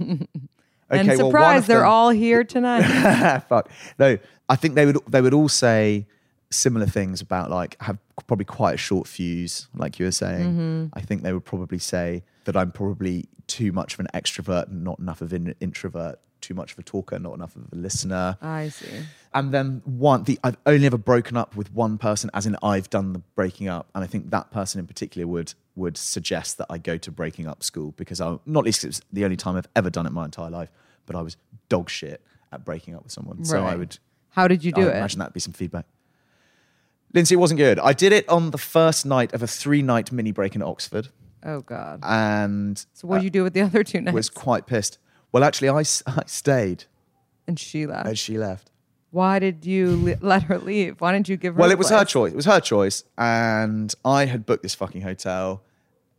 and 0.90 1.16
surprise, 1.16 1.62
of 1.62 1.66
they're 1.66 1.78
them- 1.80 1.88
all 1.88 2.10
here 2.10 2.44
tonight. 2.44 3.40
Fuck. 3.48 3.70
No, 3.98 4.18
I 4.48 4.56
think 4.56 4.74
they 4.74 4.86
would 4.86 4.98
they 5.08 5.20
would 5.20 5.34
all 5.34 5.48
say 5.48 6.06
similar 6.50 6.86
things 6.86 7.20
about 7.20 7.50
like 7.50 7.76
have 7.82 7.98
probably 8.26 8.44
quite 8.44 8.74
a 8.74 8.78
short 8.78 9.08
fuse, 9.08 9.68
like 9.74 9.98
you 9.98 10.04
were 10.06 10.12
saying. 10.12 10.44
Mm-hmm. 10.44 10.86
I 10.92 11.00
think 11.00 11.22
they 11.22 11.32
would 11.32 11.44
probably 11.44 11.78
say 11.78 12.22
that 12.44 12.56
I'm 12.56 12.70
probably 12.70 13.24
too 13.46 13.72
much 13.72 13.94
of 13.94 14.00
an 14.00 14.06
extrovert 14.14 14.68
and 14.68 14.84
not 14.84 14.98
enough 14.98 15.20
of 15.20 15.32
an 15.32 15.54
introvert, 15.60 16.20
too 16.44 16.54
much 16.54 16.72
of 16.72 16.78
a 16.78 16.82
talker, 16.82 17.18
not 17.18 17.34
enough 17.34 17.56
of 17.56 17.62
a 17.72 17.76
listener. 17.76 18.36
I 18.42 18.68
see. 18.68 18.86
And 19.32 19.52
then 19.52 19.82
one, 19.84 20.24
the 20.24 20.38
I've 20.44 20.56
only 20.66 20.86
ever 20.86 20.98
broken 20.98 21.36
up 21.36 21.56
with 21.56 21.72
one 21.72 21.98
person, 21.98 22.30
as 22.34 22.46
in 22.46 22.56
I've 22.62 22.88
done 22.90 23.12
the 23.12 23.18
breaking 23.34 23.68
up, 23.68 23.88
and 23.94 24.04
I 24.04 24.06
think 24.06 24.30
that 24.30 24.50
person 24.50 24.78
in 24.78 24.86
particular 24.86 25.26
would 25.26 25.54
would 25.76 25.96
suggest 25.96 26.58
that 26.58 26.66
I 26.70 26.78
go 26.78 26.96
to 26.98 27.10
breaking 27.10 27.48
up 27.48 27.64
school 27.64 27.92
because 27.96 28.20
I 28.20 28.38
not 28.46 28.64
least 28.64 28.84
it's 28.84 29.00
the 29.12 29.24
only 29.24 29.36
time 29.36 29.56
I've 29.56 29.68
ever 29.74 29.90
done 29.90 30.06
it 30.06 30.12
my 30.12 30.24
entire 30.24 30.50
life, 30.50 30.70
but 31.06 31.16
I 31.16 31.22
was 31.22 31.36
dog 31.68 31.90
shit 31.90 32.20
at 32.52 32.64
breaking 32.64 32.94
up 32.94 33.02
with 33.02 33.10
someone. 33.12 33.44
So 33.44 33.64
I 33.64 33.74
would 33.74 33.98
How 34.30 34.46
did 34.46 34.62
you 34.62 34.70
do 34.72 34.82
would 34.82 34.94
it? 34.94 34.96
imagine 34.98 35.18
that'd 35.18 35.34
be 35.34 35.40
some 35.40 35.52
feedback. 35.52 35.86
Lindsay, 37.12 37.34
it 37.34 37.38
wasn't 37.38 37.58
good. 37.58 37.78
I 37.78 37.92
did 37.92 38.12
it 38.12 38.28
on 38.28 38.50
the 38.50 38.58
first 38.58 39.06
night 39.06 39.32
of 39.32 39.42
a 39.42 39.46
three 39.46 39.82
night 39.82 40.10
mini 40.12 40.32
break 40.32 40.54
in 40.54 40.62
Oxford, 40.62 41.08
Oh 41.44 41.60
God. 41.60 42.00
and 42.04 42.78
So 42.92 43.06
what 43.08 43.16
did 43.18 43.24
you 43.24 43.30
do 43.30 43.42
with 43.44 43.52
the 43.54 43.62
other 43.62 43.84
two 43.84 44.00
nights? 44.00 44.14
was 44.14 44.30
quite 44.30 44.66
pissed. 44.66 44.98
Well, 45.34 45.42
actually, 45.42 45.68
I, 45.68 45.80
I 46.06 46.22
stayed 46.26 46.84
and 47.48 47.58
she 47.58 47.86
left. 47.88 48.06
and 48.06 48.16
she 48.16 48.38
left. 48.38 48.70
Why 49.10 49.40
did 49.40 49.66
you 49.66 49.88
li- 49.96 50.16
let 50.20 50.44
her 50.44 50.58
leave? 50.58 51.00
Why 51.00 51.12
didn't 51.12 51.28
you 51.28 51.36
give 51.36 51.54
her? 51.56 51.60
Well, 51.60 51.70
a 51.70 51.72
it 51.72 51.78
was 51.78 51.90
her 51.90 51.96
place? 51.96 52.08
choice. 52.10 52.32
It 52.32 52.36
was 52.36 52.44
her 52.44 52.60
choice, 52.60 53.02
and 53.18 53.92
I 54.04 54.26
had 54.26 54.46
booked 54.46 54.62
this 54.62 54.76
fucking 54.76 55.00
hotel, 55.02 55.64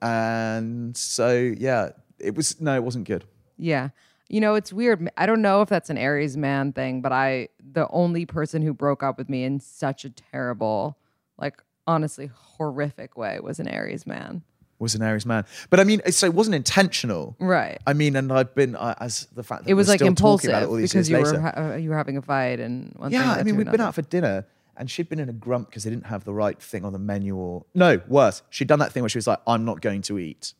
and 0.01 0.97
so 0.97 1.31
yeah, 1.31 1.91
it 2.19 2.35
was 2.35 2.59
no, 2.59 2.75
it 2.75 2.83
wasn't 2.83 3.07
good. 3.07 3.23
Yeah. 3.57 3.89
You 4.27 4.41
know, 4.41 4.55
it's 4.55 4.73
weird. 4.73 5.09
I 5.15 5.25
don't 5.25 5.41
know 5.41 5.61
if 5.61 5.69
that's 5.69 5.89
an 5.89 5.97
Aries 5.97 6.35
man 6.35 6.73
thing, 6.73 6.99
but 6.99 7.13
I, 7.13 7.47
the 7.59 7.87
only 7.91 8.25
person 8.25 8.63
who 8.63 8.73
broke 8.73 9.01
up 9.01 9.17
with 9.17 9.29
me 9.29 9.45
in 9.45 9.61
such 9.61 10.03
a 10.03 10.09
terrible, 10.09 10.97
like 11.37 11.63
honestly 11.87 12.29
horrific 12.33 13.15
way 13.15 13.39
was 13.39 13.61
an 13.61 13.69
Aries 13.69 14.05
man. 14.05 14.41
Was 14.77 14.93
an 14.93 15.01
Aries 15.01 15.25
man, 15.25 15.45
but 15.69 15.79
I 15.79 15.85
mean, 15.85 16.01
so 16.11 16.25
it 16.25 16.33
wasn't 16.33 16.55
intentional. 16.55 17.37
Right. 17.39 17.79
I 17.87 17.93
mean, 17.93 18.17
and 18.17 18.31
I've 18.31 18.53
been 18.53 18.75
I 18.75 18.93
as 18.99 19.25
the 19.33 19.41
fact 19.41 19.63
that 19.63 19.69
It 19.69 19.73
was 19.73 19.87
like 19.87 20.01
impulsive 20.01 20.49
it 20.51 20.69
because 20.69 21.09
you 21.09 21.17
were 21.17 21.39
ha- 21.39 21.53
uh, 21.55 21.75
you 21.75 21.91
were 21.91 21.95
having 21.95 22.17
a 22.17 22.21
fight 22.21 22.59
and 22.59 22.91
one 22.97 23.09
Yeah, 23.09 23.31
I 23.31 23.43
mean, 23.43 23.55
we'd 23.55 23.71
been 23.71 23.79
out 23.79 23.95
for 23.95 24.01
dinner 24.01 24.45
and 24.77 24.91
she'd 24.91 25.09
been 25.09 25.19
in 25.19 25.29
a 25.29 25.33
grump 25.33 25.69
because 25.69 25.83
they 25.83 25.89
didn't 25.89 26.07
have 26.07 26.25
the 26.25 26.33
right 26.33 26.61
thing 26.61 26.83
on 26.83 26.93
the 26.93 26.99
menu 26.99 27.35
or 27.35 27.65
no, 27.73 28.01
worse, 28.07 28.43
she'd 28.49 28.67
done 28.67 28.79
that 28.79 28.91
thing 28.91 29.01
where 29.03 29.09
she 29.09 29.17
was 29.17 29.27
like, 29.27 29.39
I'm 29.47 29.65
not 29.65 29.81
going 29.81 30.01
to 30.03 30.19
eat. 30.19 30.53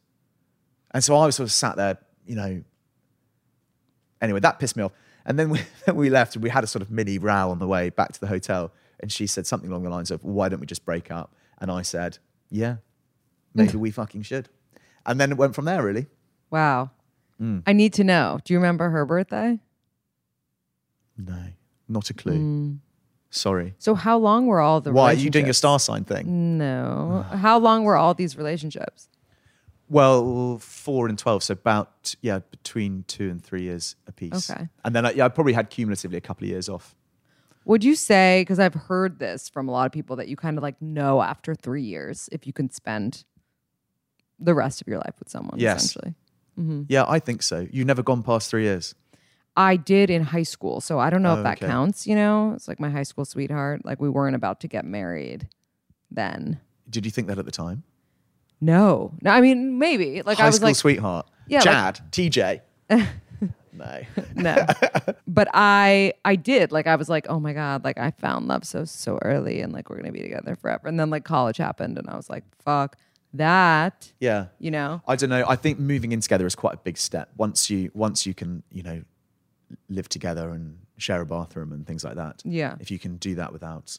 And 0.92 1.04
so 1.04 1.16
I 1.18 1.26
was 1.26 1.36
sort 1.36 1.48
of 1.48 1.52
sat 1.52 1.76
there, 1.76 1.98
you 2.26 2.36
know. 2.36 2.64
Anyway, 4.22 4.40
that 4.40 4.60
pissed 4.60 4.78
me 4.78 4.84
off. 4.84 4.94
And 5.26 5.38
then 5.38 5.50
we, 5.50 5.60
we 5.94 6.10
left 6.10 6.36
and 6.36 6.44
we 6.44 6.50
had 6.50 6.64
a 6.64 6.68
sort 6.68 6.82
of 6.82 6.90
mini 6.90 7.18
row 7.18 7.50
on 7.50 7.60
the 7.60 7.68
way 7.68 7.90
back 7.90 8.14
to 8.14 8.20
the 8.20 8.28
hotel. 8.28 8.72
And 9.02 9.12
she 9.12 9.28
said 9.28 9.46
something 9.46 9.70
along 9.70 9.84
the 9.84 9.90
lines 9.90 10.10
of, 10.10 10.24
why 10.24 10.48
don't 10.48 10.62
we 10.62 10.66
just 10.66 10.86
break 10.86 11.12
up? 11.12 11.36
And 11.60 11.70
I 11.70 11.82
said, 11.82 12.20
yeah, 12.50 12.78
maybe 13.56 13.78
we 13.78 13.92
fucking 13.92 14.22
should. 14.24 14.50
And 15.06 15.20
then 15.20 15.32
it 15.32 15.38
went 15.38 15.56
from 15.56 15.66
there, 15.66 15.84
really. 15.84 16.08
Wow. 16.52 16.92
Mm. 17.42 17.64
I 17.66 17.74
need 17.74 17.94
to 17.94 18.04
know. 18.04 18.40
Do 18.44 18.54
you 18.54 18.60
remember 18.60 18.90
her 18.90 19.06
birthday? 19.06 19.60
No, 21.18 21.44
not 21.88 22.10
a 22.10 22.14
clue. 22.14 22.78
Sorry. 23.30 23.74
So 23.78 23.96
how 23.96 24.18
long 24.18 24.46
were 24.46 24.62
all 24.62 24.82
the 24.82 24.92
Why? 24.92 25.12
Are 25.12 25.14
you 25.14 25.30
doing 25.30 25.46
a 25.46 25.48
relationships? 25.48 25.58
star 25.58 25.80
sign 25.80 26.04
thing? 26.06 26.58
No. 26.58 27.26
How 27.32 27.60
long 27.60 27.84
were 27.84 27.98
all 27.98 28.14
these 28.14 28.38
relationships? 28.38 29.10
Well, 29.90 30.58
four 30.60 31.08
and 31.08 31.20
12. 31.20 31.44
So 31.44 31.54
about, 31.54 32.16
yeah, 32.22 32.40
between 32.50 33.04
two 33.08 33.30
and 33.30 33.44
three 33.44 33.64
years 33.64 33.96
apiece. 34.08 34.50
Okay. 34.50 34.68
And 34.84 34.96
then, 34.96 35.06
I, 35.06 35.12
yeah, 35.12 35.26
I 35.26 35.30
probably 35.30 35.54
had 35.54 35.70
cumulatively 35.70 36.18
a 36.18 36.22
couple 36.22 36.46
of 36.46 36.50
years 36.50 36.70
off. 36.70 36.96
Would 37.66 37.84
you 37.84 37.96
say, 37.96 38.42
because 38.42 38.60
I've 38.60 38.74
heard 38.74 39.20
this 39.20 39.50
from 39.50 39.68
a 39.68 39.72
lot 39.72 39.86
of 39.86 39.92
people, 39.92 40.16
that 40.16 40.28
you 40.28 40.36
kind 40.36 40.58
of 40.58 40.64
like 40.64 40.82
know 40.82 41.22
after 41.22 41.56
three 41.56 41.84
years 41.84 42.30
if 42.32 42.48
you 42.48 42.54
can 42.54 42.70
spend 42.70 43.26
the 44.40 44.54
rest 44.54 44.82
of 44.82 44.88
your 44.88 44.98
life 45.00 45.14
with 45.20 45.30
someone, 45.30 45.60
Yes. 45.60 45.84
essentially? 45.86 46.14
Mm-hmm. 46.60 46.84
Yeah, 46.90 47.06
I 47.08 47.20
think 47.20 47.42
so. 47.44 47.68
You've 47.72 47.88
never 47.88 48.04
gone 48.04 48.24
past 48.24 48.50
three 48.50 48.64
years. 48.64 48.96
I 49.58 49.78
did 49.78 50.10
in 50.10 50.24
high 50.24 50.44
school. 50.44 50.82
So 50.82 51.00
I 51.00 51.10
don't 51.10 51.22
know 51.24 51.34
Oh, 51.36 51.38
if 51.38 51.44
that 51.44 51.58
okay. 51.58 51.68
counts, 51.68 52.06
you 52.06 52.16
know? 52.16 52.54
It's 52.56 52.68
like 52.68 52.80
my 52.80 52.90
high 52.90 53.04
school 53.04 53.24
sweetheart. 53.26 53.86
Like 53.86 54.02
we 54.02 54.10
weren't 54.10 54.36
about 54.36 54.60
to 54.62 54.68
get 54.68 54.84
married 54.86 55.48
then. 56.12 56.60
Did 56.90 57.06
you 57.06 57.12
think 57.12 57.28
that 57.28 57.38
at 57.40 57.46
the 57.46 57.52
time? 57.52 57.84
No. 58.62 59.14
No, 59.22 59.32
I 59.32 59.42
mean, 59.42 59.80
maybe. 59.80 60.22
Like 60.24 60.38
High 60.38 60.46
I 60.46 60.48
was 60.48 60.56
school 60.58 60.70
like, 60.70 60.76
sweetheart. 60.76 61.28
Yeah, 61.48 61.60
like- 61.60 62.12
TJ. 62.12 62.62
no. 63.74 64.02
no. 64.36 64.66
but 65.28 65.48
I 65.54 66.14
I 66.24 66.36
did. 66.36 66.72
Like 66.72 66.88
I 66.88 66.96
was 66.96 67.10
like, 67.10 67.28
oh 67.30 67.40
my 67.40 67.54
God, 67.54 67.84
like 67.84 67.98
I 67.98 68.12
found 68.12 68.48
love 68.48 68.64
so 68.66 68.86
so 68.86 69.20
early 69.22 69.62
and 69.62 69.74
like 69.74 69.90
we're 69.90 69.98
gonna 69.98 70.12
be 70.12 70.22
together 70.22 70.56
forever. 70.56 70.88
And 70.88 71.00
then 71.00 71.10
like 71.10 71.24
college 71.26 71.58
happened 71.58 71.98
and 71.98 72.10
I 72.10 72.16
was 72.16 72.30
like, 72.30 72.44
fuck 72.64 72.98
that. 73.38 74.12
Yeah. 74.20 74.48
You 74.60 74.72
know? 74.72 75.02
I 75.08 75.16
don't 75.16 75.30
know. 75.30 75.46
I 75.48 75.56
think 75.56 75.80
moving 75.80 76.12
in 76.12 76.22
together 76.22 76.46
is 76.46 76.56
quite 76.56 76.74
a 76.74 76.78
big 76.78 76.98
step. 76.98 77.30
Once 77.38 77.70
you 77.70 77.92
once 77.94 78.26
you 78.26 78.34
can, 78.34 78.64
you 78.72 78.84
know, 78.84 79.04
live 79.90 80.10
together 80.10 80.50
and 80.50 80.80
share 80.98 81.22
a 81.22 81.26
bathroom 81.26 81.72
and 81.72 81.86
things 81.86 82.04
like 82.04 82.16
that. 82.16 82.42
Yeah. 82.46 82.76
If 82.80 82.92
you 82.92 83.00
can 83.00 83.18
do 83.18 83.36
that 83.36 83.52
without 83.52 83.98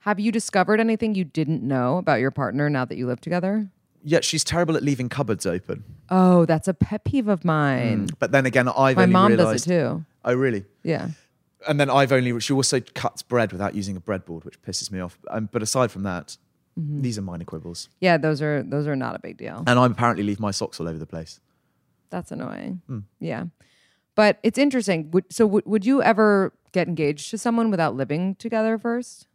Have 0.00 0.20
you 0.20 0.32
discovered 0.32 0.80
anything 0.80 1.14
you 1.14 1.24
didn't 1.24 1.62
know 1.62 1.98
about 1.98 2.20
your 2.20 2.30
partner 2.30 2.70
now 2.70 2.84
that 2.84 2.96
you 2.96 3.06
live 3.06 3.20
together? 3.20 3.70
Yeah, 4.02 4.20
she's 4.22 4.44
terrible 4.44 4.76
at 4.76 4.82
leaving 4.82 5.08
cupboards 5.10 5.44
open. 5.44 5.84
Oh, 6.08 6.46
that's 6.46 6.68
a 6.68 6.74
pet 6.74 7.04
peeve 7.04 7.28
of 7.28 7.44
mine. 7.44 8.08
But 8.18 8.32
then 8.32 8.46
again, 8.46 8.66
I've 8.68 8.96
My 8.96 9.06
mom 9.06 9.32
realized, 9.32 9.66
does 9.66 9.66
it 9.66 9.80
too. 9.80 10.04
Oh, 10.24 10.34
really? 10.34 10.64
Yeah. 10.82 11.08
And 11.68 11.78
then 11.78 11.90
I've 11.90 12.10
only 12.10 12.38
she 12.40 12.54
also 12.54 12.80
cuts 12.80 13.22
bread 13.22 13.52
without 13.52 13.74
using 13.74 13.96
a 13.96 14.00
breadboard, 14.00 14.44
which 14.44 14.62
pisses 14.62 14.90
me 14.90 15.00
off. 15.00 15.18
Um, 15.28 15.50
but 15.52 15.62
aside 15.62 15.90
from 15.90 16.04
that, 16.04 16.38
Mm-hmm. 16.78 17.02
these 17.02 17.18
are 17.18 17.22
minor 17.22 17.44
quibbles. 17.44 17.88
Yeah, 18.00 18.16
those 18.16 18.40
are 18.40 18.62
those 18.62 18.86
are 18.86 18.96
not 18.96 19.16
a 19.16 19.18
big 19.18 19.36
deal. 19.36 19.64
And 19.66 19.78
I 19.78 19.86
apparently 19.86 20.22
leave 20.22 20.40
my 20.40 20.52
socks 20.52 20.80
all 20.80 20.88
over 20.88 20.98
the 20.98 21.06
place. 21.06 21.40
That's 22.10 22.30
annoying. 22.30 22.82
Hmm. 22.86 23.00
Yeah. 23.18 23.46
But 24.14 24.38
it's 24.42 24.58
interesting. 24.58 25.10
Would, 25.12 25.24
so 25.30 25.46
would, 25.46 25.64
would 25.66 25.86
you 25.86 26.02
ever 26.02 26.52
get 26.72 26.88
engaged 26.88 27.30
to 27.30 27.38
someone 27.38 27.70
without 27.70 27.94
living 27.96 28.34
together 28.36 28.78
first? 28.78 29.26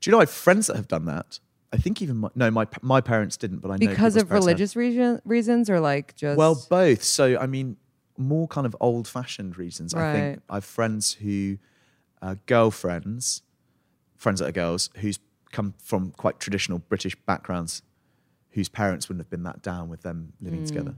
Do 0.00 0.08
you 0.08 0.12
know 0.12 0.18
I 0.18 0.22
have 0.22 0.30
friends 0.30 0.66
that 0.66 0.76
have 0.76 0.88
done 0.88 1.04
that? 1.06 1.38
I 1.72 1.76
think 1.76 2.00
even 2.02 2.18
my, 2.18 2.28
no, 2.34 2.50
my 2.50 2.66
my 2.82 3.00
parents 3.00 3.36
didn't, 3.36 3.58
but 3.58 3.70
I 3.70 3.76
know 3.76 3.88
Because 3.88 4.16
of 4.16 4.30
religious 4.30 4.76
reason, 4.76 5.20
reasons 5.24 5.68
or 5.68 5.80
like 5.80 6.14
just 6.14 6.38
Well, 6.38 6.64
both. 6.70 7.02
So 7.02 7.36
I 7.38 7.46
mean, 7.46 7.76
more 8.16 8.46
kind 8.46 8.66
of 8.66 8.76
old-fashioned 8.80 9.58
reasons. 9.58 9.92
I 9.92 10.12
think 10.12 10.42
I 10.48 10.54
have 10.54 10.64
friends 10.64 11.14
who, 11.14 11.58
uh, 12.22 12.36
girlfriends, 12.46 13.42
friends 14.16 14.38
that 14.38 14.48
are 14.48 14.52
girls, 14.52 14.90
who's 14.96 15.18
come 15.54 15.74
from 15.82 16.10
quite 16.10 16.38
traditional 16.40 16.78
British 16.80 17.14
backgrounds, 17.26 17.82
whose 18.50 18.68
parents 18.68 19.08
wouldn't 19.08 19.24
have 19.24 19.30
been 19.30 19.44
that 19.44 19.62
down 19.62 19.88
with 19.88 20.02
them 20.02 20.32
living 20.40 20.60
Hmm. 20.60 20.66
together, 20.66 20.94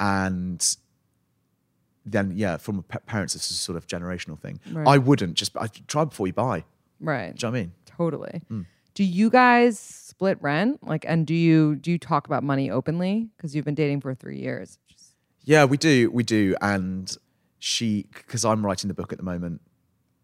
and 0.00 0.76
then 2.04 2.32
yeah, 2.34 2.56
from 2.56 2.82
pa- 2.84 2.98
parents, 3.06 3.34
this 3.34 3.50
is 3.50 3.58
a 3.58 3.60
sort 3.60 3.76
of 3.76 3.86
generational 3.86 4.38
thing. 4.38 4.60
Right. 4.72 4.86
I 4.86 4.98
wouldn't 4.98 5.34
just 5.34 5.56
I 5.56 5.66
try 5.86 6.04
before 6.04 6.26
you 6.26 6.32
buy. 6.32 6.64
right. 7.00 7.34
Do 7.36 7.46
you 7.46 7.50
know 7.50 7.52
what 7.52 7.58
I 7.58 7.62
mean? 7.62 7.72
Totally. 7.86 8.42
Hmm. 8.48 8.62
Do 8.94 9.04
you 9.04 9.30
guys 9.30 9.78
split 9.78 10.38
rent? 10.40 10.82
Like 10.86 11.04
and 11.06 11.26
do 11.26 11.34
you 11.34 11.76
do 11.76 11.90
you 11.90 11.98
talk 11.98 12.26
about 12.26 12.42
money 12.42 12.70
openly 12.70 13.28
because 13.36 13.54
you've 13.54 13.64
been 13.64 13.74
dating 13.74 14.00
for 14.00 14.14
3 14.14 14.38
years? 14.40 14.78
Just- 14.88 15.14
Yeah, 15.44 15.64
we 15.66 15.76
do, 15.76 16.10
we 16.10 16.22
do, 16.24 16.56
and 16.60 17.14
she 17.58 18.06
because 18.12 18.44
I'm 18.44 18.64
writing 18.64 18.88
the 18.88 18.94
book 18.94 19.12
at 19.12 19.18
the 19.18 19.24
moment. 19.24 19.60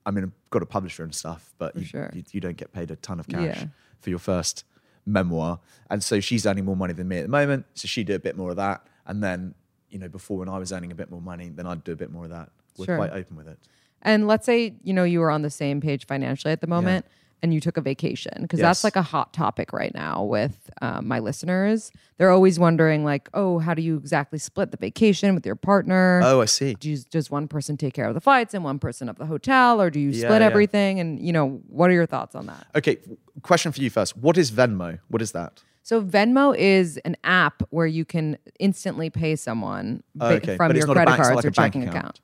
I 0.07 0.11
mean, 0.11 0.25
I've 0.25 0.51
got 0.51 0.63
a 0.63 0.67
publisher 0.67 1.03
and 1.03 1.15
stuff, 1.15 1.55
but 1.59 1.75
you, 1.77 1.85
sure. 1.85 2.11
you, 2.15 2.23
you 2.33 2.41
don't 2.41 2.57
get 2.57 2.73
paid 2.73 2.91
a 2.91 2.97
ton 2.97 3.19
of 3.21 3.27
cash 3.29 3.43
Yeah. 3.61 3.67
for 4.01 4.11
your 4.11 4.19
first 4.19 4.65
memoir, 5.07 5.61
and 5.91 6.03
so 6.03 6.21
she's 6.21 6.47
earning 6.47 6.65
more 6.65 6.77
money 6.77 6.93
than 6.95 7.09
me 7.09 7.19
at 7.19 7.23
the 7.23 7.29
moment. 7.29 7.67
So 7.75 7.87
she'd 7.89 8.07
do 8.07 8.15
a 8.15 8.19
bit 8.19 8.37
more 8.37 8.51
of 8.51 8.57
that, 8.57 8.87
and 9.07 9.23
then 9.23 9.55
you 9.91 9.99
know, 9.99 10.09
before 10.09 10.39
when 10.39 10.49
I 10.49 10.59
was 10.59 10.73
earning 10.73 10.91
a 10.91 10.95
bit 10.97 11.09
more 11.11 11.21
money, 11.23 11.51
then 11.51 11.67
I'd 11.67 11.85
do 11.85 11.93
a 11.93 11.97
bit 11.97 12.11
more 12.11 12.25
of 12.25 12.31
that. 12.31 12.51
We're 12.77 12.87
Sure. 12.87 12.97
quite 12.97 13.13
open 13.13 13.37
with 13.37 13.47
it. 13.47 13.59
And 14.03 14.27
let's 14.27 14.45
say, 14.45 14.75
you 14.83 14.93
know, 14.93 15.05
you 15.05 15.21
were 15.21 15.31
on 15.31 15.43
the 15.43 15.51
same 15.51 15.81
page 15.81 16.05
financially 16.07 16.51
at 16.53 16.61
the 16.61 16.67
moment 16.67 17.07
and 17.43 17.53
you 17.53 17.61
took 17.61 17.77
a 17.77 17.81
vacation 17.81 18.33
because 18.43 18.59
Yes. 18.61 18.67
that's 18.69 18.85
like 18.85 18.97
a 18.97 19.03
hot 19.03 19.33
topic 19.33 19.73
right 19.73 19.95
now 19.95 20.25
with 20.25 20.71
um, 20.81 21.07
my 21.07 21.19
listeners. 21.19 21.91
They're 22.17 22.31
always 22.31 22.59
wondering, 22.59 23.05
like, 23.05 23.29
oh, 23.35 23.59
how 23.59 23.75
do 23.75 23.83
you 23.83 23.97
exactly 23.97 24.39
split 24.39 24.71
the 24.71 24.77
vacation 24.77 25.35
with 25.35 25.45
your 25.45 25.57
partner? 25.57 26.21
Oh, 26.25 26.41
I 26.41 26.45
see. 26.47 26.75
Do 26.75 26.89
you, 26.91 26.99
does 27.11 27.31
one 27.31 27.49
person 27.49 27.77
take 27.77 27.93
care 27.93 28.07
of 28.07 28.15
the 28.15 28.21
flights 28.21 28.55
and 28.55 28.65
one 28.65 28.79
person 28.79 29.09
of 29.09 29.17
the 29.19 29.27
hotel, 29.27 29.81
or 29.83 29.91
do 29.91 30.01
you 30.01 30.11
Yeah, 30.11 30.27
split 30.29 30.41
yeah. 30.41 30.47
everything? 30.47 31.01
And 31.01 31.21
you 31.21 31.33
know, 31.33 31.61
what 31.69 31.91
are 31.91 31.95
your 31.95 32.07
thoughts 32.07 32.35
on 32.35 32.47
that? 32.47 32.67
Okay, 32.77 32.99
question 33.43 33.73
for 33.73 33.81
you 33.81 33.91
first. 33.91 34.17
What 34.17 34.39
is 34.39 34.51
Venmo? 34.51 34.99
What 35.09 35.21
is 35.21 35.33
that? 35.33 35.63
So 35.83 36.01
Venmo 36.03 36.57
is 36.57 36.97
an 37.05 37.15
app 37.25 37.63
where 37.69 37.87
you 37.87 38.07
can 38.07 38.39
instantly 38.59 39.11
pay 39.11 39.37
someone 39.37 40.03
Oh, 40.19 40.29
okay. 40.29 40.57
from 40.57 40.75
your 40.75 40.87
credit 40.87 41.07
bank- 41.11 41.23
cards 41.23 41.37
like 41.37 41.45
or 41.45 41.51
checking 41.51 41.83
account. 41.83 41.97
account. 41.99 42.21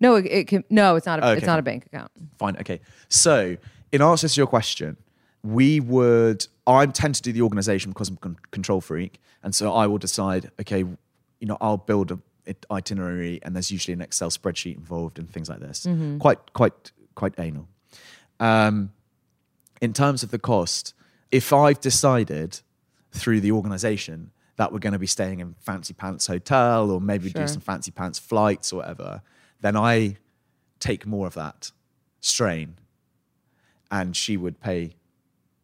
No, 0.00 0.16
it, 0.16 0.26
it 0.26 0.46
can. 0.48 0.64
No, 0.70 0.96
it's 0.96 1.06
not. 1.06 1.18
A, 1.20 1.26
Oh, 1.28 1.32
It's 1.32 1.46
not 1.46 1.58
a 1.58 1.62
bank 1.62 1.86
account. 1.86 2.10
Fine. 2.38 2.56
Okay. 2.60 2.80
So, 3.08 3.56
in 3.94 4.02
answer 4.02 4.28
to 4.28 4.40
your 4.40 4.48
question, 4.48 4.96
we 5.44 5.78
would. 5.78 6.46
I 6.66 6.84
tend 6.86 7.14
to 7.16 7.22
do 7.22 7.32
the 7.32 7.42
organization 7.42 7.92
because 7.92 8.08
I'm 8.08 8.18
a 8.22 8.48
control 8.50 8.80
freak, 8.80 9.20
and 9.42 9.54
so 9.54 9.72
I 9.72 9.86
will 9.86 9.98
decide. 9.98 10.50
Okay, 10.60 10.78
you 10.80 11.46
know, 11.50 11.56
I'll 11.60 11.76
build 11.76 12.10
an 12.10 12.22
itinerary, 12.70 13.38
and 13.42 13.54
there's 13.54 13.70
usually 13.70 13.92
an 13.92 14.00
Excel 14.00 14.30
spreadsheet 14.30 14.76
involved 14.76 15.18
and 15.18 15.30
things 15.30 15.48
like 15.48 15.60
this. 15.60 15.86
Quite, 16.18 16.52
quite, 16.54 16.92
quite 17.14 17.34
anal. 17.38 17.68
Um, 18.40 18.90
in 19.80 19.92
terms 19.92 20.22
of 20.24 20.30
the 20.30 20.38
cost, 20.38 20.92
if 21.30 21.52
I've 21.52 21.80
decided 21.80 22.60
through 23.12 23.40
the 23.40 23.52
organization 23.52 24.32
that 24.56 24.72
we're 24.72 24.78
going 24.80 24.92
to 24.94 24.98
be 24.98 25.06
staying 25.06 25.38
in 25.40 25.54
fancy 25.60 25.94
pants 25.94 26.26
hotel 26.26 26.90
or 26.90 27.00
maybe 27.00 27.30
Sure. 27.30 27.42
do 27.42 27.48
some 27.48 27.60
fancy 27.60 27.90
pants 27.92 28.18
flights 28.18 28.72
or 28.72 28.76
whatever, 28.76 29.22
then 29.60 29.76
I 29.76 30.16
take 30.80 31.06
more 31.06 31.26
of 31.26 31.34
that 31.34 31.70
strain 32.20 32.76
and 33.94 34.16
she 34.16 34.36
would 34.36 34.56
pay 34.60 34.80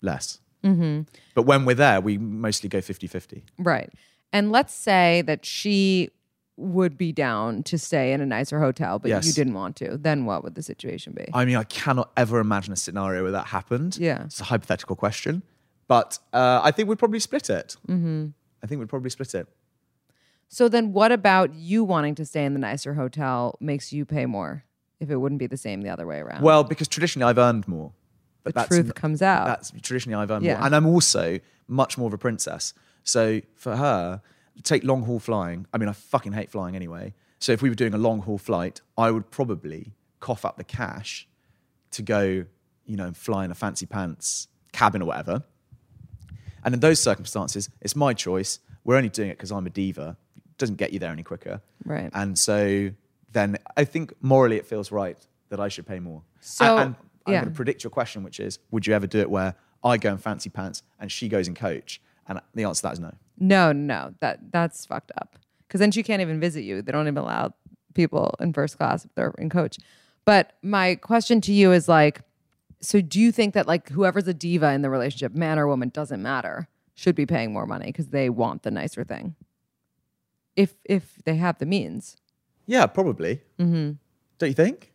less. 0.03 0.39
Mm-hmm. 0.65 1.03
But 1.35 1.43
when 1.43 1.65
we're 1.65 1.75
there, 1.75 2.01
we 2.01 2.17
mostly 2.19 2.69
go 2.69 2.81
50 2.81 3.07
50. 3.07 3.45
Right. 3.59 3.91
And 4.33 4.53
let's 4.53 4.73
say 4.75 5.23
that 5.23 5.45
she 5.45 6.11
would 6.57 6.97
be 6.99 7.11
down 7.11 7.63
to 7.65 7.79
stay 7.79 8.13
in 8.13 8.21
a 8.21 8.27
nicer 8.27 8.61
hotel, 8.61 8.99
but 8.99 9.09
Yes. 9.09 9.27
you 9.27 9.33
didn't 9.33 9.55
want 9.55 9.75
to. 9.77 9.97
Then 9.97 10.27
what 10.27 10.45
would 10.45 10.55
the 10.55 10.63
situation 10.63 11.15
be? 11.15 11.27
I 11.33 11.45
mean, 11.47 11.57
I 11.57 11.65
cannot 11.65 12.11
ever 12.17 12.39
imagine 12.39 12.73
a 12.73 12.77
scenario 12.77 13.23
where 13.23 13.33
that 13.33 13.47
happened. 13.47 13.97
Yeah. 13.99 14.25
It's 14.25 14.41
a 14.41 14.45
hypothetical 14.45 14.95
question. 14.95 15.43
But 15.89 16.19
uh, 16.33 16.61
I 16.63 16.71
think 16.71 16.89
we'd 16.89 16.99
probably 16.99 17.19
split 17.21 17.51
it. 17.51 17.77
Mm-hmm. 17.89 18.27
I 18.63 18.67
think 18.67 18.79
we'd 18.79 18.89
probably 18.91 19.11
split 19.11 19.35
it. 19.35 19.49
so 20.49 20.69
then 20.69 20.93
what 20.93 21.11
about 21.11 21.55
you 21.55 21.83
wanting 21.83 22.15
to 22.17 22.25
stay 22.25 22.45
in 22.45 22.53
the 22.53 22.61
nicer 22.61 22.95
hotel 22.95 23.57
makes 23.61 23.93
you 23.93 24.05
pay 24.05 24.27
more 24.27 24.65
if 25.01 25.09
it 25.11 25.17
wouldn't 25.17 25.39
be 25.39 25.47
the 25.47 25.57
same 25.57 25.81
the 25.81 25.89
other 25.89 26.07
way 26.07 26.19
around? 26.19 26.43
Well, 26.43 26.63
because 26.63 26.87
traditionally 26.89 27.29
I've 27.31 27.39
earned 27.39 27.67
more. 27.67 27.91
But 28.43 28.55
the 28.55 28.65
truth 28.65 28.95
comes 28.95 29.23
out. 29.23 29.47
That's 29.47 29.71
traditionally 29.83 30.21
I've 30.21 30.31
earned 30.31 30.45
Yeah. 30.45 30.57
more. 30.57 30.67
And 30.67 30.77
I'm 30.77 30.87
also 30.87 31.41
much 31.69 31.99
more 31.99 32.07
of 32.09 32.15
a 32.15 32.19
princess. 32.19 32.73
So 33.05 33.41
for 33.55 33.77
her, 33.77 34.23
take 34.63 34.85
long 34.85 35.03
haul 35.03 35.19
flying. 35.21 35.67
I 35.73 35.79
mean, 35.79 35.89
I 35.89 35.93
fucking 35.93 36.33
hate 36.33 36.51
flying 36.51 36.75
anyway. 36.77 37.15
So 37.39 37.53
if 37.53 37.63
we 37.63 37.69
were 37.69 37.75
doing 37.75 37.95
a 37.95 37.99
long 37.99 38.21
haul 38.21 38.39
flight, 38.39 38.81
I 38.99 39.11
would 39.11 39.31
probably 39.31 39.93
cough 40.21 40.45
up 40.45 40.57
the 40.59 40.65
cash 40.65 41.27
to 41.93 42.03
go, 42.03 42.45
you 42.85 42.97
know, 42.97 43.13
fly 43.13 43.45
in 43.45 43.51
a 43.51 43.55
fancy 43.55 43.87
pants 43.87 44.49
cabin 44.73 45.03
or 45.03 45.07
whatever. 45.07 45.43
And 46.65 46.75
in 46.75 46.81
those 46.81 47.01
circumstances, 47.01 47.71
it's 47.81 47.97
my 47.97 48.13
choice. 48.13 48.59
We're 48.85 48.97
only 48.97 49.09
doing 49.09 49.31
it 49.31 49.35
because 49.39 49.51
I'm 49.51 49.67
a 49.67 49.71
diva. 49.71 50.17
It 50.37 50.59
doesn't 50.59 50.77
get 50.77 50.93
you 50.93 50.99
there 50.99 51.11
any 51.11 51.23
quicker. 51.23 51.63
Right. 51.85 52.11
And 52.13 52.39
so 52.39 52.91
then 53.33 53.59
I 53.77 53.85
think 53.85 54.13
morally 54.21 54.57
it 54.57 54.67
feels 54.67 54.93
right 54.93 55.17
that 55.49 55.59
I 55.61 55.69
should 55.69 55.87
pay 55.87 56.01
more. 56.01 56.23
So, 56.41 56.77
and, 56.77 56.81
and 56.81 56.95
I'm 57.27 57.33
yeah. 57.33 57.41
going 57.41 57.53
to 57.53 57.57
predict 57.57 57.85
your 57.85 57.91
question, 57.91 58.23
which 58.23 58.41
is, 58.41 58.59
would 58.71 58.87
you 58.87 58.95
ever 58.95 59.07
do 59.07 59.19
it 59.19 59.31
where 59.31 59.55
I 59.85 59.97
go 59.97 60.11
in 60.11 60.19
fancy 60.19 60.51
pants 60.51 60.83
and 60.99 61.11
she 61.13 61.29
goes 61.29 61.49
in 61.49 61.55
coach? 61.55 62.01
And 62.27 62.41
the 62.55 62.65
answer 62.65 62.81
to 62.81 62.83
that 62.89 62.93
is 62.95 63.01
no. 63.01 63.13
no, 63.39 63.73
no, 63.73 64.15
that 64.21 64.53
that's 64.53 64.87
fucked 64.87 65.13
up. 65.17 65.39
because 65.71 65.79
then 65.79 65.93
she 65.93 66.03
can't 66.03 66.21
even 66.21 66.41
visit 66.41 66.63
you. 66.63 66.83
They 66.83 66.91
don't 66.91 67.07
even 67.07 67.19
allow 67.19 67.55
people 67.95 68.35
in 68.41 68.53
first 68.53 68.77
class 68.77 69.05
if 69.05 69.15
they're 69.15 69.33
in 69.39 69.49
coach. 69.49 69.79
But 70.25 70.55
my 70.63 70.97
question 70.97 71.41
to 71.43 71.53
you 71.53 71.71
is 71.71 71.89
like, 71.89 72.23
so 72.81 73.01
do 73.01 73.21
you 73.21 73.31
think 73.31 73.55
that 73.55 73.69
like 73.69 73.89
whoever's 73.91 74.27
a 74.27 74.35
diva 74.35 74.73
in 74.73 74.83
the 74.83 74.91
relationship, 74.91 75.33
man 75.33 75.61
or 75.61 75.69
woman, 75.69 75.91
doesn't 75.91 76.21
matter, 76.21 76.69
should 76.95 77.15
be 77.15 77.25
paying 77.25 77.53
more 77.53 77.67
money 77.67 77.87
because 77.87 78.09
they 78.09 78.29
want 78.29 78.65
the 78.65 78.71
nicer 78.73 79.05
thing? 79.05 79.37
If 80.57 80.75
if 80.85 81.21
they 81.25 81.37
have 81.37 81.59
the 81.59 81.67
means. 81.67 82.17
Yeah, 82.67 82.87
probably. 82.87 83.43
Mm-hmm. 83.59 83.93
Don't 84.39 84.49
you 84.49 84.55
think? 84.55 84.93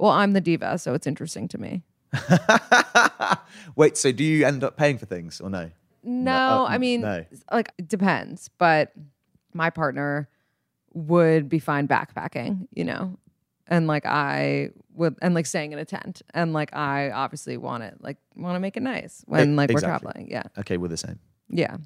Well, 0.00 0.12
I'm 0.12 0.32
the 0.32 0.40
diva, 0.40 0.78
so 0.78 0.94
it's 0.94 1.06
interesting 1.06 1.46
to 1.48 1.58
me. 1.58 1.82
Wait, 3.76 3.98
so 3.98 4.10
do 4.12 4.24
you 4.24 4.46
end 4.46 4.64
up 4.64 4.78
paying 4.78 4.96
for 4.96 5.04
things 5.04 5.42
or 5.42 5.50
no? 5.50 5.70
No, 6.02 6.32
uh, 6.32 6.66
I 6.66 6.78
mean, 6.78 7.02
no. 7.02 7.22
like 7.52 7.70
it 7.76 7.86
depends, 7.86 8.48
but 8.56 8.92
my 9.52 9.68
partner 9.68 10.30
would 10.94 11.50
be 11.50 11.58
fine 11.58 11.86
backpacking, 11.86 12.66
you 12.74 12.82
know, 12.82 13.18
and 13.66 13.86
like 13.86 14.06
I 14.06 14.70
would, 14.94 15.16
and 15.20 15.34
like 15.34 15.44
staying 15.44 15.72
in 15.74 15.78
a 15.78 15.84
tent, 15.84 16.22
and 16.32 16.54
like 16.54 16.74
I 16.74 17.10
obviously 17.10 17.58
want 17.58 17.82
it, 17.82 17.98
like 18.00 18.16
want 18.34 18.56
to 18.56 18.60
make 18.60 18.78
it 18.78 18.82
nice 18.82 19.22
when 19.26 19.54
like 19.54 19.70
we're 19.70 19.80
traveling. 19.80 20.28
Yeah, 20.30 20.44
Okay, 20.56 20.78
we're 20.78 20.88
the 20.88 20.96
same. 20.96 21.18
yeah, 21.50 21.76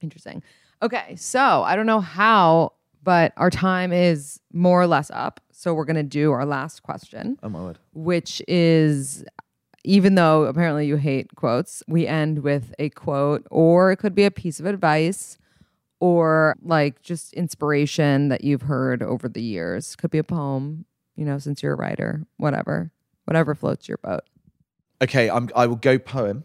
interesting. 0.00 0.42
Okay, 0.80 1.16
so 1.16 1.62
I 1.62 1.76
don't 1.76 1.86
know 1.86 2.00
how, 2.00 2.72
but 3.02 3.32
our 3.36 3.50
time 3.50 3.92
is 3.92 4.40
more 4.52 4.80
or 4.80 4.86
less 4.86 5.10
up, 5.12 5.40
so 5.50 5.74
we're 5.74 5.84
gonna 5.84 6.02
do 6.02 6.32
our 6.32 6.44
last 6.46 6.82
question 6.82 7.38
Oh 7.42 7.48
my 7.48 7.62
word. 7.62 7.78
which 7.94 8.42
is 8.48 9.24
even 9.84 10.14
though 10.14 10.44
apparently 10.44 10.86
you 10.86 10.96
hate 10.96 11.34
quotes, 11.34 11.82
we 11.88 12.06
end 12.06 12.40
with 12.44 12.72
a 12.78 12.88
quote, 12.90 13.46
or 13.50 13.90
it 13.90 13.96
could 13.96 14.14
be 14.14 14.24
a 14.24 14.30
piece 14.30 14.60
of 14.60 14.66
advice, 14.66 15.38
or 15.98 16.56
like 16.62 17.02
just 17.02 17.32
inspiration 17.34 18.28
that 18.28 18.44
you've 18.44 18.62
heard 18.62 19.02
over 19.02 19.28
the 19.28 19.42
years. 19.42 19.96
Could 19.96 20.10
be 20.12 20.18
a 20.18 20.24
poem, 20.24 20.84
you 21.16 21.24
know, 21.24 21.38
since 21.38 21.62
you're 21.62 21.72
a 21.72 21.76
writer, 21.76 22.24
whatever, 22.36 22.92
whatever 23.24 23.54
floats 23.56 23.88
your 23.88 23.98
boat. 23.98 24.22
Okay, 25.02 25.28
I'm, 25.28 25.48
I 25.56 25.66
will 25.66 25.74
go 25.76 25.98
poem, 25.98 26.44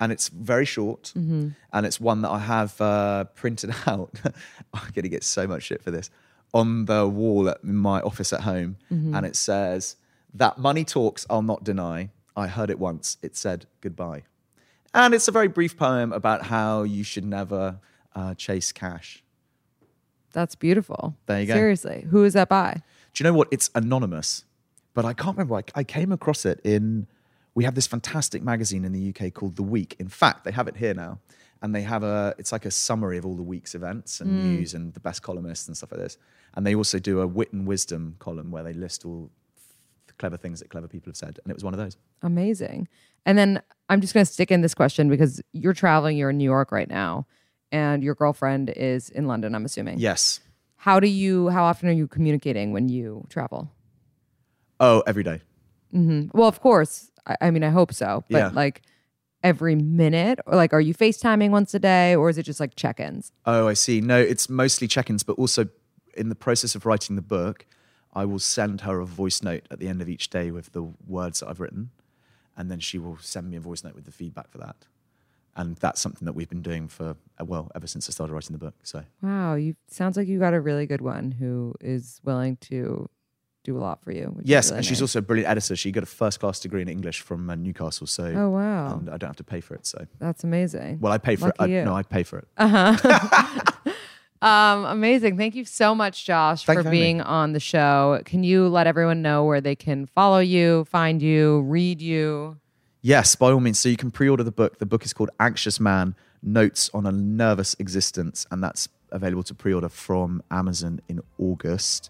and 0.00 0.12
it's 0.12 0.28
very 0.28 0.64
short, 0.64 1.12
and 1.14 1.54
it's 1.86 2.00
one 2.00 2.22
that 2.22 2.30
I 2.30 2.38
have 2.38 2.80
uh, 2.80 3.24
printed 3.34 3.74
out. 3.86 4.10
I'm 4.72 4.90
going 4.94 5.02
to 5.02 5.08
get 5.08 5.24
so 5.24 5.46
much 5.46 5.64
shit 5.64 5.82
for 5.82 5.90
this 5.90 6.10
on 6.54 6.86
the 6.86 7.06
wall 7.06 7.48
at 7.48 7.62
my 7.62 8.00
office 8.00 8.32
at 8.32 8.40
home, 8.42 8.76
and 8.90 9.26
it 9.26 9.36
says, 9.36 9.96
"That 10.34 10.58
money 10.58 10.84
talks, 10.84 11.26
I'll 11.28 11.42
not 11.42 11.64
deny. 11.64 12.10
I 12.36 12.46
heard 12.46 12.70
it 12.70 12.78
once. 12.78 13.16
It 13.22 13.36
said 13.36 13.66
goodbye." 13.80 14.22
And 14.94 15.12
it's 15.14 15.28
a 15.28 15.32
very 15.32 15.48
brief 15.48 15.76
poem 15.76 16.12
about 16.12 16.44
how 16.46 16.82
you 16.82 17.04
should 17.04 17.24
never 17.24 17.78
uh, 18.14 18.34
chase 18.34 18.72
cash. 18.72 19.22
That's 20.32 20.54
beautiful. 20.54 21.16
There 21.26 21.40
you 21.40 21.46
go. 21.46 21.54
Seriously, 21.54 22.06
who 22.10 22.24
is 22.24 22.32
that 22.34 22.48
by? 22.48 22.82
Do 23.12 23.22
you 23.22 23.30
know 23.30 23.36
what? 23.36 23.48
It's 23.50 23.70
anonymous, 23.74 24.44
but 24.94 25.04
I 25.04 25.12
can't 25.12 25.36
remember. 25.36 25.56
I, 25.56 25.62
I 25.74 25.84
came 25.84 26.12
across 26.12 26.44
it 26.46 26.60
in. 26.64 27.06
We 27.58 27.64
have 27.64 27.74
this 27.74 27.88
fantastic 27.88 28.40
magazine 28.40 28.84
in 28.84 28.92
the 28.92 29.08
UK 29.08 29.34
called 29.34 29.56
The 29.56 29.64
Week. 29.64 29.96
In 29.98 30.06
fact, 30.06 30.44
they 30.44 30.52
have 30.52 30.68
it 30.68 30.76
here 30.76 30.94
now, 30.94 31.18
and 31.60 31.74
they 31.74 31.82
have 31.82 32.04
a. 32.04 32.32
It's 32.38 32.52
like 32.52 32.64
a 32.64 32.70
summary 32.70 33.18
of 33.18 33.26
all 33.26 33.34
the 33.34 33.42
week's 33.42 33.74
events 33.74 34.20
and 34.20 34.30
news 34.30 34.74
and 34.74 34.94
the 34.94 35.00
best 35.00 35.22
columnists 35.22 35.66
and 35.66 35.76
stuff 35.76 35.90
like 35.90 36.00
this. 36.00 36.18
And 36.54 36.64
they 36.64 36.76
also 36.76 37.00
do 37.00 37.20
a 37.20 37.26
wit 37.26 37.52
and 37.52 37.66
wisdom 37.66 38.14
column 38.20 38.52
where 38.52 38.62
they 38.62 38.74
list 38.74 39.04
all 39.04 39.28
the 40.06 40.12
clever 40.12 40.36
things 40.36 40.60
that 40.60 40.70
clever 40.70 40.86
people 40.86 41.10
have 41.10 41.16
said, 41.16 41.40
and 41.42 41.50
it 41.50 41.54
was 41.54 41.64
one 41.64 41.74
of 41.74 41.80
those. 41.80 41.96
Amazing. 42.22 42.86
And 43.26 43.36
then 43.36 43.60
I'm 43.88 44.00
just 44.00 44.14
going 44.14 44.24
to 44.24 44.32
stick 44.32 44.52
in 44.52 44.60
this 44.60 44.72
question 44.72 45.08
because 45.08 45.42
you're 45.52 45.74
traveling, 45.74 46.16
you're 46.16 46.30
in 46.30 46.38
New 46.38 46.44
York 46.44 46.70
right 46.70 46.88
now, 46.88 47.26
and 47.72 48.04
your 48.04 48.14
girlfriend 48.14 48.70
is 48.70 49.10
in 49.10 49.26
London, 49.26 49.56
I'm 49.56 49.64
assuming. 49.64 49.98
Yes. 49.98 50.38
How 50.76 51.00
do 51.00 51.08
you, 51.08 51.48
how 51.48 51.64
often 51.64 51.88
are 51.88 51.92
you 51.92 52.06
communicating 52.06 52.72
when 52.72 52.88
you 52.88 53.26
travel? 53.28 53.68
Oh, 54.78 55.02
every 55.08 55.24
day. 55.24 55.40
Mm-hmm. 55.92 56.36
Well, 56.38 56.46
of 56.46 56.60
course. 56.60 57.10
I, 57.28 57.36
I 57.42 57.50
mean, 57.50 57.62
I 57.62 57.70
hope 57.70 57.92
so. 57.92 58.24
But 58.30 58.38
Yeah. 58.38 58.50
like 58.52 58.82
every 59.42 59.76
minute, 59.76 60.40
or 60.46 60.56
like, 60.56 60.72
are 60.72 60.80
you 60.80 60.94
FaceTiming 60.94 61.50
once 61.50 61.72
a 61.74 61.78
day, 61.78 62.14
or 62.16 62.28
is 62.28 62.38
it 62.38 62.42
just 62.42 62.60
like 62.60 62.74
check 62.74 62.98
ins? 62.98 63.32
Oh, 63.46 63.68
I 63.68 63.74
see. 63.74 64.00
No, 64.00 64.18
it's 64.18 64.48
mostly 64.48 64.88
check-ins, 64.88 65.22
but 65.22 65.34
also 65.38 65.68
in 66.16 66.28
the 66.28 66.34
process 66.34 66.74
of 66.74 66.84
writing 66.86 67.14
the 67.16 67.22
book, 67.22 67.66
I 68.12 68.24
will 68.24 68.40
send 68.40 68.80
her 68.80 68.98
a 69.00 69.06
voice 69.06 69.42
note 69.42 69.66
at 69.70 69.78
the 69.78 69.86
end 69.88 70.02
of 70.02 70.08
each 70.08 70.30
day 70.30 70.50
with 70.50 70.72
the 70.72 70.82
words 71.06 71.40
that 71.40 71.48
I've 71.48 71.60
written, 71.60 71.90
and 72.56 72.70
then 72.70 72.80
she 72.80 72.98
will 72.98 73.18
send 73.20 73.48
me 73.50 73.56
a 73.56 73.60
voice 73.60 73.84
note 73.84 73.94
with 73.94 74.06
the 74.06 74.10
feedback 74.10 74.50
for 74.50 74.58
that. 74.58 74.76
And 75.54 75.76
that's 75.76 76.00
something 76.00 76.24
that 76.26 76.34
we've 76.34 76.48
been 76.48 76.62
doing 76.62 76.88
for 76.88 77.16
uh, 77.40 77.44
well 77.44 77.70
ever 77.74 77.86
since 77.86 78.08
I 78.08 78.12
started 78.12 78.32
writing 78.32 78.52
the 78.54 78.58
book. 78.58 78.74
So 78.84 79.04
Wow. 79.22 79.54
You 79.56 79.74
sounds 79.88 80.16
like 80.16 80.28
you 80.28 80.38
got 80.38 80.54
a 80.54 80.60
really 80.60 80.86
good 80.86 81.00
one 81.00 81.32
who 81.32 81.74
is 81.80 82.20
willing 82.24 82.56
to 82.58 83.08
do 83.68 83.76
a 83.76 83.82
lot 83.88 84.02
for 84.04 84.12
you. 84.12 84.26
yes, 84.44 84.70
really 84.70 84.78
and 84.78 84.86
she's 84.86 85.00
also 85.02 85.18
a 85.18 85.22
brilliant 85.22 85.50
editor. 85.50 85.74
She 85.76 85.90
got 85.92 86.02
a 86.02 86.06
first 86.22 86.40
class 86.40 86.58
degree 86.60 86.82
in 86.82 86.88
English 86.88 87.20
from 87.28 87.40
uh, 87.50 87.54
Newcastle. 87.54 88.06
So 88.06 88.24
Oh, 88.24 88.50
wow. 88.50 88.98
and 88.98 89.08
I 89.10 89.16
don't 89.18 89.28
have 89.28 89.36
to 89.36 89.44
pay 89.54 89.60
for 89.60 89.74
it. 89.74 89.84
So 89.86 89.98
That's 90.18 90.42
amazing. 90.44 90.98
well, 91.02 91.12
I 91.12 91.18
pay 91.18 91.36
for 91.36 91.52
Lucky 91.58 91.74
it. 91.74 91.82
I, 91.82 91.84
no, 91.84 91.94
I 91.94 92.02
pay 92.02 92.22
for 92.22 92.38
it. 92.42 92.48
Um, 94.40 94.84
amazing. 94.84 95.36
Thank 95.36 95.56
you 95.56 95.64
so 95.64 95.96
much, 95.96 96.24
Josh, 96.24 96.64
Thank 96.64 96.76
for 96.78 96.82
having 96.84 96.92
me. 96.92 97.04
being 97.06 97.20
on 97.20 97.54
the 97.54 97.58
show. 97.60 98.22
Can 98.24 98.44
you 98.44 98.68
let 98.68 98.86
everyone 98.86 99.20
know 99.20 99.44
where 99.44 99.60
they 99.60 99.74
can 99.74 100.06
follow 100.06 100.38
you, 100.38 100.84
find 100.84 101.20
you, 101.20 101.62
read 101.62 102.00
you? 102.00 102.56
Yes, 103.02 103.34
by 103.34 103.50
all 103.50 103.58
means. 103.58 103.80
So 103.80 103.88
you 103.88 103.96
can 103.96 104.12
pre-order 104.12 104.44
the 104.44 104.52
book. 104.52 104.78
The 104.78 104.86
book 104.86 105.04
is 105.04 105.12
called 105.12 105.30
Anxious 105.40 105.80
Man: 105.80 106.14
Notes 106.40 106.88
on 106.94 107.04
a 107.04 107.10
Nervous 107.10 107.74
Existence, 107.80 108.46
and 108.52 108.62
that's 108.62 108.88
available 109.10 109.42
to 109.42 109.54
pre-order 109.56 109.88
from 109.88 110.40
Amazon 110.52 111.00
in 111.08 111.20
August. 111.38 112.08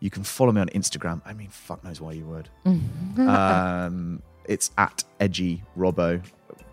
You 0.00 0.10
can 0.10 0.22
follow 0.24 0.50
me 0.52 0.60
on 0.60 0.68
Instagram. 0.68 1.20
I 1.24 1.34
mean, 1.34 1.48
fuck 1.48 1.84
knows 1.84 2.00
why 2.00 2.12
you 2.12 2.24
would. 2.24 2.48
um, 3.18 4.22
it's 4.46 4.70
at 4.78 5.04
Edgy 5.20 5.62
Robbo, 5.76 6.22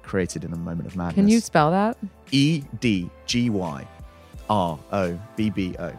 created 0.01 0.43
in 0.43 0.53
a 0.53 0.57
moment 0.57 0.87
of 0.87 0.95
madness. 0.95 1.15
Can 1.15 1.27
you 1.27 1.39
spell 1.39 1.69
that? 1.71 1.97
E 2.31 2.63
D 2.79 3.09
G 3.25 3.49
Y 3.49 3.87
R 4.49 4.79
O 4.91 5.19
B 5.35 5.49
B 5.49 5.75
O? 5.77 5.91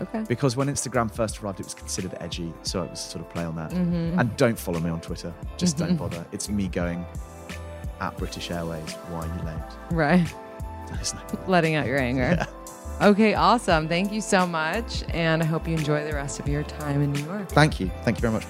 Okay. 0.00 0.24
Because 0.28 0.56
when 0.56 0.68
Instagram 0.68 1.12
first 1.12 1.42
arrived, 1.42 1.60
it 1.60 1.66
was 1.66 1.74
considered 1.74 2.16
edgy, 2.20 2.52
so 2.62 2.82
it 2.84 2.90
was 2.90 3.00
sort 3.00 3.24
of 3.24 3.30
play 3.30 3.44
on 3.44 3.56
that. 3.56 3.70
Mm-hmm. 3.72 4.18
And 4.18 4.36
don't 4.36 4.58
follow 4.58 4.78
me 4.80 4.90
on 4.90 5.00
Twitter. 5.00 5.34
Just 5.56 5.76
don't 5.76 5.96
bother. 5.96 6.24
It's 6.32 6.48
me 6.48 6.68
going 6.68 7.04
at 8.00 8.16
British 8.16 8.50
Airways. 8.50 8.92
Why 9.10 9.26
are 9.26 9.36
you 9.36 9.42
late? 9.44 9.58
Right. 9.90 10.34
Letting 11.48 11.74
out 11.74 11.86
your 11.86 11.98
anger. 11.98 12.46
Okay, 13.00 13.34
awesome. 13.34 13.88
Thank 13.88 14.12
you 14.12 14.20
so 14.20 14.46
much. 14.46 15.04
And 15.10 15.42
I 15.42 15.46
hope 15.46 15.68
you 15.68 15.74
enjoy 15.74 16.04
the 16.04 16.14
rest 16.14 16.40
of 16.40 16.48
your 16.48 16.64
time 16.64 17.00
in 17.00 17.12
New 17.12 17.24
York. 17.24 17.48
Thank 17.48 17.78
you. 17.78 17.90
Thank 18.02 18.18
you 18.18 18.22
very 18.22 18.32
much. 18.32 18.44